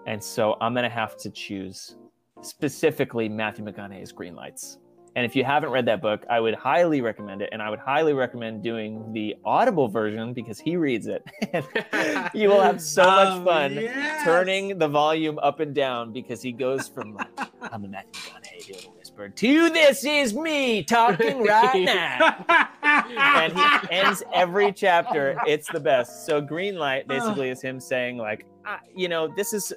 And 0.07 0.23
so 0.23 0.57
I'm 0.61 0.73
going 0.75 0.85
to 0.85 0.89
have 0.91 1.17
to 1.19 1.31
choose 1.31 1.97
specifically 2.43 3.29
Matthew 3.29 3.65
McConaughey's 3.65 4.13
Green 4.13 4.35
Lights. 4.35 4.79
And 5.17 5.25
if 5.27 5.35
you 5.35 5.45
haven't 5.45 5.71
read 5.71 5.87
that 5.87 6.01
book, 6.01 6.25
I 6.31 6.39
would 6.39 6.55
highly 6.55 7.01
recommend 7.01 7.43
it. 7.43 7.49
And 7.53 7.61
I 7.61 7.71
would 7.71 7.79
highly 7.81 8.13
recommend 8.15 8.63
doing 8.63 9.13
the 9.13 9.35
Audible 9.45 9.89
version 9.89 10.33
because 10.33 10.59
he 10.61 10.77
reads 10.77 11.07
it. 11.07 11.23
You 12.35 12.49
will 12.51 12.61
have 12.61 12.81
so 12.81 13.05
much 13.05 13.29
Oh, 13.41 13.45
fun 13.45 13.73
yes. 13.75 14.23
turning 14.25 14.79
the 14.79 14.89
volume 14.89 15.39
up 15.41 15.61
and 15.61 15.75
down 15.75 16.13
because 16.13 16.43
he 16.43 16.53
goes 16.53 16.89
from 16.89 17.15
like, 17.15 17.29
I'm 17.73 17.85
a 17.85 17.89
Matthew 17.89 18.13
McConaughey, 18.13 18.89
whisper, 19.19 19.29
to 19.29 19.71
this 19.71 20.05
is 20.05 20.35
me 20.35 20.83
talking 20.83 21.43
right 21.45 21.83
now. 21.83 22.45
and 22.83 23.53
he 23.53 23.91
ends 23.91 24.23
every 24.35 24.73
chapter. 24.73 25.39
It's 25.47 25.69
the 25.71 25.81
best. 25.81 26.27
So 26.27 26.41
green 26.41 26.77
light 26.77 27.09
basically 27.09 27.51
is 27.51 27.61
him 27.61 27.81
saying 27.81 28.19
like, 28.19 28.47
ah, 28.67 28.81
you 28.95 29.09
know, 29.09 29.33
this 29.37 29.53
is 29.53 29.73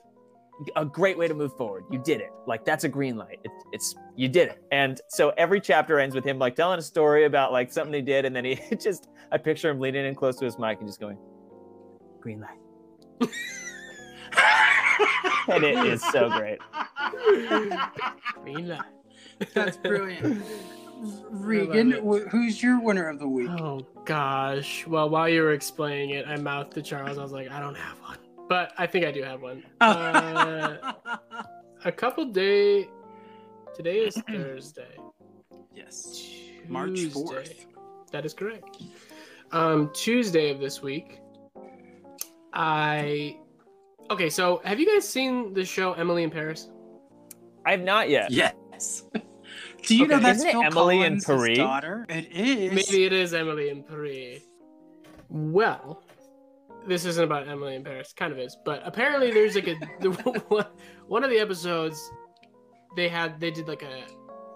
a 0.75 0.85
great 0.85 1.17
way 1.17 1.27
to 1.27 1.33
move 1.33 1.55
forward. 1.57 1.85
You 1.91 1.99
did 1.99 2.21
it. 2.21 2.29
Like 2.45 2.65
that's 2.65 2.83
a 2.83 2.89
green 2.89 3.17
light. 3.17 3.39
It, 3.43 3.51
it's 3.71 3.95
you 4.15 4.27
did 4.27 4.49
it. 4.49 4.61
And 4.71 5.01
so 5.09 5.33
every 5.37 5.59
chapter 5.59 5.99
ends 5.99 6.15
with 6.15 6.23
him 6.23 6.37
like 6.37 6.55
telling 6.55 6.79
a 6.79 6.83
story 6.83 7.25
about 7.25 7.51
like 7.51 7.71
something 7.71 7.93
he 7.93 8.01
did, 8.01 8.25
and 8.25 8.35
then 8.35 8.45
he 8.45 8.59
just 8.79 9.09
I 9.31 9.37
picture 9.37 9.69
him 9.69 9.79
leaning 9.79 10.05
in 10.05 10.15
close 10.15 10.37
to 10.37 10.45
his 10.45 10.59
mic 10.59 10.79
and 10.79 10.87
just 10.87 10.99
going, 10.99 11.17
green 12.19 12.41
light. 12.41 13.29
And 15.47 15.63
it 15.63 15.85
is 15.87 16.01
so 16.01 16.29
great. 16.29 16.59
Green 18.43 18.67
light. 18.67 19.00
That's 19.53 19.77
brilliant. 19.83 20.43
Regan, 21.29 21.91
wh- 21.93 22.29
who's 22.29 22.61
your 22.61 22.79
winner 22.81 23.07
of 23.09 23.17
the 23.19 23.27
week? 23.27 23.49
Oh 23.49 23.85
gosh. 24.05 24.85
Well, 24.85 25.09
while 25.09 25.27
you 25.27 25.41
were 25.41 25.53
explaining 25.53 26.11
it, 26.11 26.27
I 26.27 26.35
mouthed 26.37 26.73
to 26.73 26.81
Charles. 26.81 27.17
I 27.17 27.23
was 27.23 27.31
like, 27.31 27.49
I 27.49 27.59
don't 27.59 27.75
have 27.75 27.97
one, 28.01 28.17
but 28.47 28.71
I 28.77 28.85
think 28.85 29.05
I 29.05 29.11
do 29.11 29.23
have 29.23 29.41
one. 29.41 29.63
Uh, 29.81 30.93
a 31.85 31.91
couple 31.91 32.25
day. 32.25 32.87
Today 33.75 33.99
is 33.99 34.15
Thursday. 34.29 34.95
yes. 35.75 36.29
March 36.67 36.91
4th. 36.91 37.65
That 38.11 38.23
is 38.25 38.33
correct. 38.35 38.83
Um, 39.51 39.89
Tuesday 39.93 40.51
of 40.51 40.59
this 40.59 40.81
week. 40.83 41.19
I. 42.53 43.37
Okay, 44.11 44.29
so 44.29 44.61
have 44.65 44.79
you 44.79 44.85
guys 44.85 45.07
seen 45.07 45.53
the 45.53 45.63
show 45.65 45.93
Emily 45.93 46.21
in 46.23 46.29
Paris? 46.29 46.69
I 47.65 47.71
have 47.71 47.81
not 47.81 48.09
yet. 48.09 48.29
Yes. 48.29 49.03
Do 49.83 49.95
you 49.97 50.07
know 50.07 50.15
Okay, 50.15 50.23
that's 50.23 50.39
isn't 50.39 50.51
Phil 50.51 50.63
Emily 50.63 50.97
in 51.01 51.19
Collins' 51.19 51.25
Paris? 51.25 51.57
daughter? 51.57 52.05
It 52.09 52.31
is. 52.31 52.71
Maybe 52.89 53.05
it 53.05 53.13
is 53.13 53.33
Emily 53.33 53.69
and 53.69 53.85
Paris. 53.87 54.43
Well, 55.29 56.03
this 56.87 57.05
isn't 57.05 57.23
about 57.23 57.47
Emily 57.47 57.75
in 57.75 57.83
Paris. 57.83 58.13
Kind 58.15 58.31
of 58.33 58.39
is, 58.39 58.57
but 58.65 58.81
apparently 58.85 59.31
there's 59.31 59.55
like 59.55 59.67
a 59.67 59.75
the, 59.99 60.09
one- 60.49 60.65
one 61.07 61.23
of 61.23 61.29
the 61.29 61.39
episodes 61.39 61.99
they 62.95 63.07
had 63.07 63.39
they 63.39 63.51
did 63.51 63.67
like 63.67 63.83
a 63.83 64.03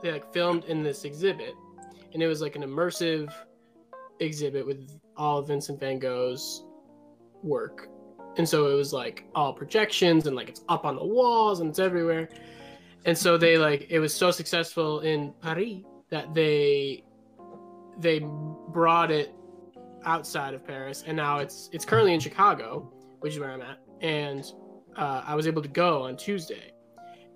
they 0.01 0.11
like 0.11 0.32
filmed 0.34 0.65
in 0.65 0.84
this 0.84 1.05
exhibit, 1.05 1.53
and 2.13 2.21
it 2.21 2.28
was 2.28 2.41
like 2.41 2.55
an 2.55 2.63
immersive 2.63 3.32
exhibit 4.19 4.65
with 4.65 4.89
all 5.17 5.39
of 5.39 5.47
Vincent 5.47 5.80
Van 5.80 5.99
Gogh's 5.99 6.63
work, 7.43 7.88
and 8.38 8.47
so 8.47 8.67
it 8.71 8.76
was 8.76 8.91
like 8.93 9.26
all 9.36 9.53
projections 9.53 10.28
and 10.28 10.36
like 10.36 10.49
it's 10.49 10.61
up 10.69 10.86
on 10.86 10.95
the 10.95 11.05
walls 11.05 11.59
and 11.61 11.69
it's 11.69 11.80
everywhere, 11.80 12.28
and 13.05 13.17
so 13.17 13.37
they 13.37 13.57
like 13.57 13.87
it 13.89 13.99
was 13.99 14.13
so 14.13 14.31
successful 14.31 15.01
in 15.01 15.33
Paris 15.41 15.83
that 16.09 16.33
they 16.33 17.03
they 17.99 18.19
brought 18.69 19.11
it 19.11 19.33
outside 20.03 20.53
of 20.53 20.65
Paris, 20.65 21.03
and 21.07 21.15
now 21.15 21.39
it's 21.39 21.69
it's 21.71 21.85
currently 21.85 22.13
in 22.13 22.19
Chicago, 22.19 22.91
which 23.19 23.33
is 23.33 23.39
where 23.39 23.51
I'm 23.51 23.61
at, 23.61 23.79
and 24.01 24.43
uh, 24.95 25.23
I 25.25 25.35
was 25.35 25.47
able 25.47 25.61
to 25.61 25.69
go 25.69 26.03
on 26.03 26.17
Tuesday, 26.17 26.71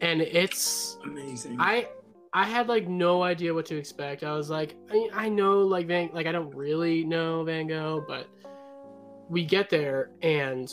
and 0.01 0.21
it's 0.21 0.97
Amazing. 1.03 1.57
I 1.59 1.87
I 2.33 2.45
had 2.45 2.67
like 2.67 2.87
no 2.87 3.23
idea 3.23 3.53
what 3.53 3.65
to 3.67 3.77
expect. 3.77 4.23
I 4.23 4.33
was 4.33 4.49
like, 4.49 4.75
I, 4.91 5.09
I 5.13 5.29
know 5.29 5.59
like 5.59 5.87
Van 5.87 6.09
like 6.13 6.27
I 6.27 6.31
don't 6.31 6.53
really 6.53 7.03
know 7.03 7.43
Van 7.43 7.67
Gogh, 7.67 8.03
but 8.07 8.27
we 9.29 9.45
get 9.45 9.69
there 9.69 10.11
and 10.21 10.71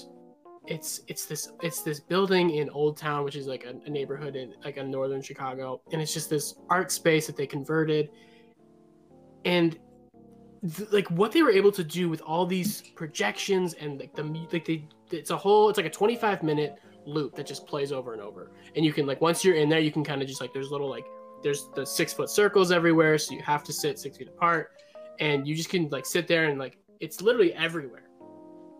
it's 0.66 1.00
it's 1.06 1.26
this 1.26 1.52
it's 1.62 1.82
this 1.82 2.00
building 2.00 2.50
in 2.50 2.68
Old 2.70 2.96
Town, 2.96 3.24
which 3.24 3.36
is 3.36 3.46
like 3.46 3.64
a, 3.64 3.74
a 3.86 3.90
neighborhood 3.90 4.36
in 4.36 4.54
like 4.64 4.76
a 4.76 4.84
northern 4.84 5.22
Chicago, 5.22 5.80
and 5.92 6.00
it's 6.02 6.12
just 6.12 6.30
this 6.30 6.56
art 6.68 6.90
space 6.90 7.26
that 7.26 7.36
they 7.36 7.46
converted, 7.46 8.10
and 9.44 9.78
th- 10.76 10.90
like 10.92 11.10
what 11.10 11.32
they 11.32 11.42
were 11.42 11.50
able 11.50 11.72
to 11.72 11.84
do 11.84 12.08
with 12.08 12.20
all 12.22 12.46
these 12.46 12.82
projections 12.94 13.74
and 13.74 13.98
like 14.00 14.14
the 14.14 14.22
like 14.52 14.64
they 14.64 14.86
it's 15.10 15.30
a 15.30 15.36
whole 15.36 15.68
it's 15.68 15.76
like 15.76 15.86
a 15.86 15.90
25 15.90 16.42
minute 16.42 16.76
loop 17.06 17.34
that 17.36 17.46
just 17.46 17.66
plays 17.66 17.92
over 17.92 18.12
and 18.12 18.22
over. 18.22 18.50
And 18.74 18.84
you 18.84 18.92
can 18.92 19.06
like 19.06 19.20
once 19.20 19.44
you're 19.44 19.56
in 19.56 19.68
there 19.68 19.78
you 19.78 19.92
can 19.92 20.04
kind 20.04 20.22
of 20.22 20.28
just 20.28 20.40
like 20.40 20.52
there's 20.52 20.70
little 20.70 20.90
like 20.90 21.06
there's 21.42 21.68
the 21.74 21.84
six 21.84 22.12
foot 22.12 22.30
circles 22.30 22.72
everywhere 22.72 23.18
so 23.18 23.34
you 23.34 23.42
have 23.42 23.62
to 23.64 23.72
sit 23.72 23.98
six 23.98 24.16
feet 24.16 24.28
apart. 24.28 24.72
And 25.20 25.46
you 25.46 25.54
just 25.54 25.68
can 25.68 25.88
like 25.90 26.04
sit 26.06 26.26
there 26.26 26.46
and 26.46 26.58
like 26.58 26.78
it's 27.00 27.20
literally 27.20 27.52
everywhere 27.54 28.05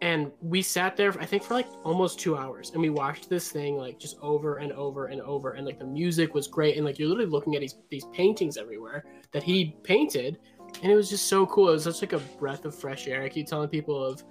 and 0.02 0.30
we 0.42 0.60
sat 0.60 0.94
there 0.96 1.10
i 1.20 1.24
think 1.24 1.42
for 1.42 1.54
like 1.54 1.66
almost 1.82 2.20
two 2.20 2.36
hours 2.36 2.70
and 2.72 2.82
we 2.82 2.90
watched 2.90 3.30
this 3.30 3.50
thing 3.50 3.76
like 3.78 3.98
just 3.98 4.16
over 4.20 4.56
and 4.58 4.70
over 4.72 5.06
and 5.06 5.20
over 5.22 5.52
and 5.52 5.64
like 5.66 5.78
the 5.78 5.86
music 5.86 6.34
was 6.34 6.46
great 6.46 6.76
and 6.76 6.84
like 6.84 6.98
you're 6.98 7.08
literally 7.08 7.30
looking 7.30 7.54
at 7.54 7.60
these 7.62 7.76
these 7.88 8.04
paintings 8.12 8.56
everywhere 8.58 9.04
that 9.32 9.42
he 9.42 9.74
painted 9.84 10.38
and 10.82 10.92
it 10.92 10.96
was 10.96 11.08
just 11.08 11.26
so 11.28 11.46
cool. 11.46 11.68
It 11.70 11.72
was 11.72 11.84
such 11.84 12.02
like 12.02 12.12
a 12.12 12.18
breath 12.38 12.64
of 12.66 12.74
fresh 12.74 13.06
air. 13.06 13.22
I 13.22 13.28
keep 13.30 13.46
telling 13.46 13.68
people 13.68 14.04
of 14.04 14.22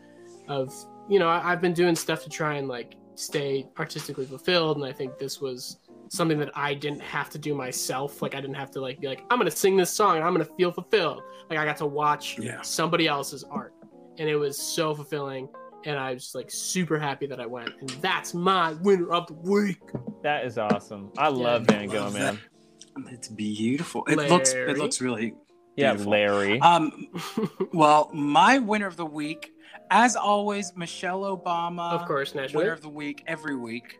of 0.47 0.71
you 1.09 1.17
know 1.17 1.27
I, 1.27 1.51
i've 1.51 1.61
been 1.61 1.73
doing 1.73 1.95
stuff 1.95 2.23
to 2.23 2.29
try 2.29 2.55
and 2.55 2.67
like 2.67 2.95
stay 3.15 3.65
artistically 3.79 4.25
fulfilled 4.25 4.77
and 4.77 4.85
i 4.85 4.91
think 4.91 5.17
this 5.17 5.39
was 5.41 5.77
something 6.09 6.37
that 6.37 6.51
i 6.55 6.73
didn't 6.75 7.01
have 7.01 7.29
to 7.31 7.39
do 7.39 7.55
myself. 7.55 8.21
Like 8.21 8.35
i 8.35 8.41
didn't 8.41 8.55
have 8.55 8.69
to 8.71 8.81
like 8.81 8.99
be 8.99 9.07
like 9.07 9.23
i'm 9.31 9.39
gonna 9.39 9.49
sing 9.49 9.75
this 9.77 9.89
song 9.89 10.17
and 10.17 10.25
i'm 10.25 10.33
gonna 10.33 10.45
feel 10.57 10.71
fulfilled. 10.71 11.23
Like 11.49 11.57
i 11.57 11.65
got 11.65 11.77
to 11.77 11.85
watch 11.87 12.37
Yeah. 12.37 12.61
somebody 12.61 13.07
else's 13.07 13.43
art 13.45 13.73
and 14.17 14.29
it 14.29 14.35
was 14.35 14.57
so 14.57 14.93
fulfilling 14.95 15.47
and 15.85 15.97
i 15.99 16.13
was 16.13 16.33
like 16.35 16.49
super 16.49 16.97
happy 16.99 17.25
that 17.27 17.39
i 17.39 17.45
went 17.45 17.69
and 17.79 17.89
that's 18.01 18.33
my 18.33 18.73
winner 18.81 19.11
of 19.11 19.27
the 19.27 19.33
week 19.33 19.79
That 20.23 20.45
is 20.45 20.57
awesome. 20.57 21.11
I 21.19 21.27
love 21.27 21.63
Van 21.67 21.87
Gogh, 21.87 22.09
man. 22.09 22.39
It's 23.11 23.27
beautiful. 23.27 24.03
It 24.07 24.17
looks 24.17 24.53
it 24.53 24.77
looks 24.77 24.99
really 25.01 25.35
Yeah. 25.75 25.91
Larry. 25.93 26.59
Um 26.61 27.07
well, 27.73 28.09
my 28.13 28.57
winner 28.57 28.87
of 28.87 28.95
the 28.97 29.05
week, 29.05 29.51
as 29.91 30.15
always, 30.15 30.73
Michelle 30.75 31.21
Obama. 31.37 31.91
of 31.93 32.07
course 32.07 32.33
naturally 32.33 32.63
Winner 32.63 32.73
of 32.73 32.81
the 32.81 32.89
week 32.89 33.23
every 33.27 33.55
week. 33.55 33.99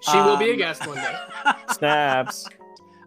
she 0.00 0.16
will 0.16 0.36
be 0.36 0.48
a 0.48 0.52
Um, 0.52 0.58
guest 0.58 0.86
one 0.86 0.96
day 0.96 1.16
Snaps. 1.72 2.48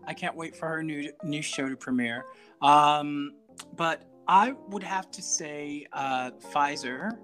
I 0.07 0.13
can't 0.13 0.35
wait 0.37 0.55
for 0.55 0.69
her 0.69 0.81
new 0.83 1.11
new 1.23 1.41
show 1.41 1.67
to 1.67 1.75
premiere. 1.75 2.23
Um, 2.61 3.33
but 3.75 4.03
I 4.27 4.53
would 4.69 4.83
have 4.83 5.09
to 5.11 5.21
say 5.21 5.85
uh, 5.93 6.31
Pfizer. 6.51 7.17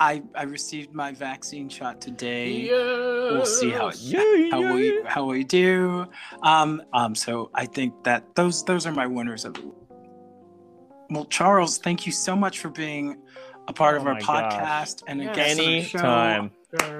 I 0.00 0.22
I 0.34 0.42
received 0.44 0.92
my 0.92 1.12
vaccine 1.12 1.68
shot 1.68 2.00
today. 2.00 2.68
We'll 2.68 3.46
see 3.46 3.70
how 3.70 3.88
it, 3.88 3.96
Yeah, 4.00 4.18
how 4.50 4.60
yeah, 4.60 4.74
we 4.74 5.02
how 5.06 5.24
we 5.24 5.44
do. 5.44 6.06
Um, 6.42 6.82
um, 6.92 7.14
so 7.14 7.50
I 7.54 7.66
think 7.66 8.02
that 8.04 8.34
those 8.34 8.64
those 8.64 8.86
are 8.86 8.92
my 8.92 9.06
winners 9.06 9.44
of. 9.44 9.56
Well, 11.10 11.26
Charles, 11.26 11.78
thank 11.78 12.06
you 12.06 12.12
so 12.12 12.34
much 12.34 12.58
for 12.58 12.70
being 12.70 13.18
a 13.68 13.72
part 13.72 13.94
Oh 13.96 14.00
of 14.00 14.06
our 14.06 14.14
my 14.14 14.20
gosh. 14.20 14.52
podcast 14.54 15.02
and 15.06 15.20
a 15.20 15.24
Yeah. 15.24 15.34
guest 15.34 15.60
on 15.60 15.66
the 15.66 15.82
show. 15.82 15.98
Anytime. 15.98 16.50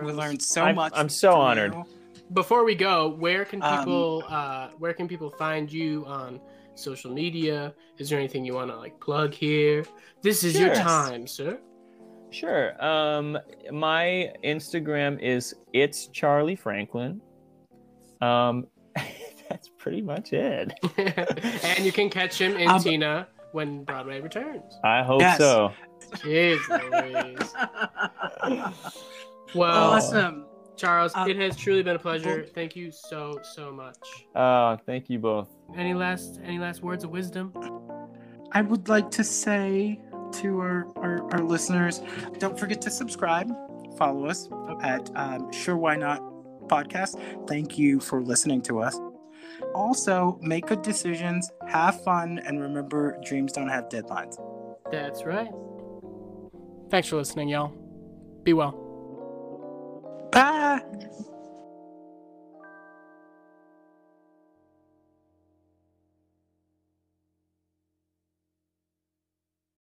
We 0.04 0.12
learned 0.12 0.40
so 0.40 0.62
I'm- 0.62 0.76
much. 0.76 0.92
I'm 0.94 1.08
so 1.08 1.32
honored. 1.32 1.74
you. 1.74 1.84
before 2.32 2.64
we 2.64 2.74
go 2.74 3.08
where 3.08 3.44
can 3.44 3.60
Um, 3.62 3.78
people 3.80 4.22
uh 4.28 4.68
where 4.78 4.94
can 4.94 5.06
people 5.08 5.30
find 5.30 5.70
you 5.72 6.04
on 6.06 6.40
social 6.74 7.12
media? 7.12 7.74
Is 7.98 8.08
there 8.10 8.18
anything 8.18 8.44
you 8.44 8.54
want 8.54 8.70
to 8.70 8.76
like 8.76 8.98
plug 9.00 9.32
here? 9.34 9.84
This 10.22 10.44
is 10.44 10.58
your 10.58 10.74
time, 10.74 11.26
sir. 11.26 11.58
Sure. 12.30 12.82
Um, 12.84 13.38
my 13.70 14.32
Instagram 14.42 15.20
is 15.22 15.54
it's 15.72 16.08
Charlie 16.08 16.56
Franklin. 16.56 17.20
Um, 18.20 18.66
that's 19.48 19.68
pretty 19.78 20.02
much 20.02 20.32
it. 20.32 20.72
and 21.64 21.84
you 21.84 21.92
can 21.92 22.10
catch 22.10 22.40
him 22.40 22.56
in 22.56 22.68
Um, 22.68 22.80
Tina 22.82 23.28
when 23.52 23.84
Broadway 23.84 24.20
returns. 24.20 24.78
I 24.82 25.02
hope 25.04 25.20
Yes. 25.20 25.38
so. 25.38 25.72
Jeez 26.16 26.58
Louise. 26.68 28.64
Well, 29.54 29.92
awesome. 29.92 30.46
Charles, 30.76 31.12
Uh, 31.14 31.26
it 31.28 31.36
has 31.36 31.56
truly 31.56 31.82
been 31.82 31.96
a 31.96 31.98
pleasure. 31.98 32.44
Thank 32.44 32.74
you 32.76 32.90
so 32.90 33.38
so 33.42 33.70
much. 33.72 33.96
Uh, 34.34 34.76
thank 34.86 35.08
you 35.08 35.18
both. 35.18 35.48
Any 35.76 35.94
last 35.94 36.40
any 36.44 36.58
last 36.58 36.82
words 36.82 37.04
of 37.04 37.10
wisdom? 37.10 37.52
I 38.52 38.62
would 38.62 38.88
like 38.88 39.10
to 39.12 39.24
say 39.24 40.00
to 40.32 40.60
our, 40.60 40.86
our, 40.96 41.32
our 41.32 41.40
listeners, 41.40 42.00
don't 42.38 42.58
forget 42.58 42.80
to 42.82 42.90
subscribe, 42.90 43.50
follow 43.98 44.26
us 44.26 44.48
at 44.82 45.10
um, 45.16 45.50
Sure 45.52 45.76
Why 45.76 45.96
Not 45.96 46.20
podcast. 46.68 47.20
Thank 47.48 47.78
you 47.78 48.00
for 48.00 48.22
listening 48.22 48.62
to 48.62 48.80
us. 48.80 48.98
Also, 49.74 50.38
make 50.40 50.66
good 50.66 50.82
decisions, 50.82 51.50
have 51.68 52.02
fun, 52.04 52.40
and 52.46 52.60
remember 52.60 53.18
dreams 53.24 53.52
don't 53.52 53.68
have 53.68 53.88
deadlines. 53.88 54.36
That's 54.90 55.24
right. 55.24 55.50
Thanks 56.90 57.08
for 57.08 57.16
listening, 57.16 57.48
y'all. 57.48 57.72
Be 58.44 58.52
well. 58.52 58.83
Bye. 60.34 60.82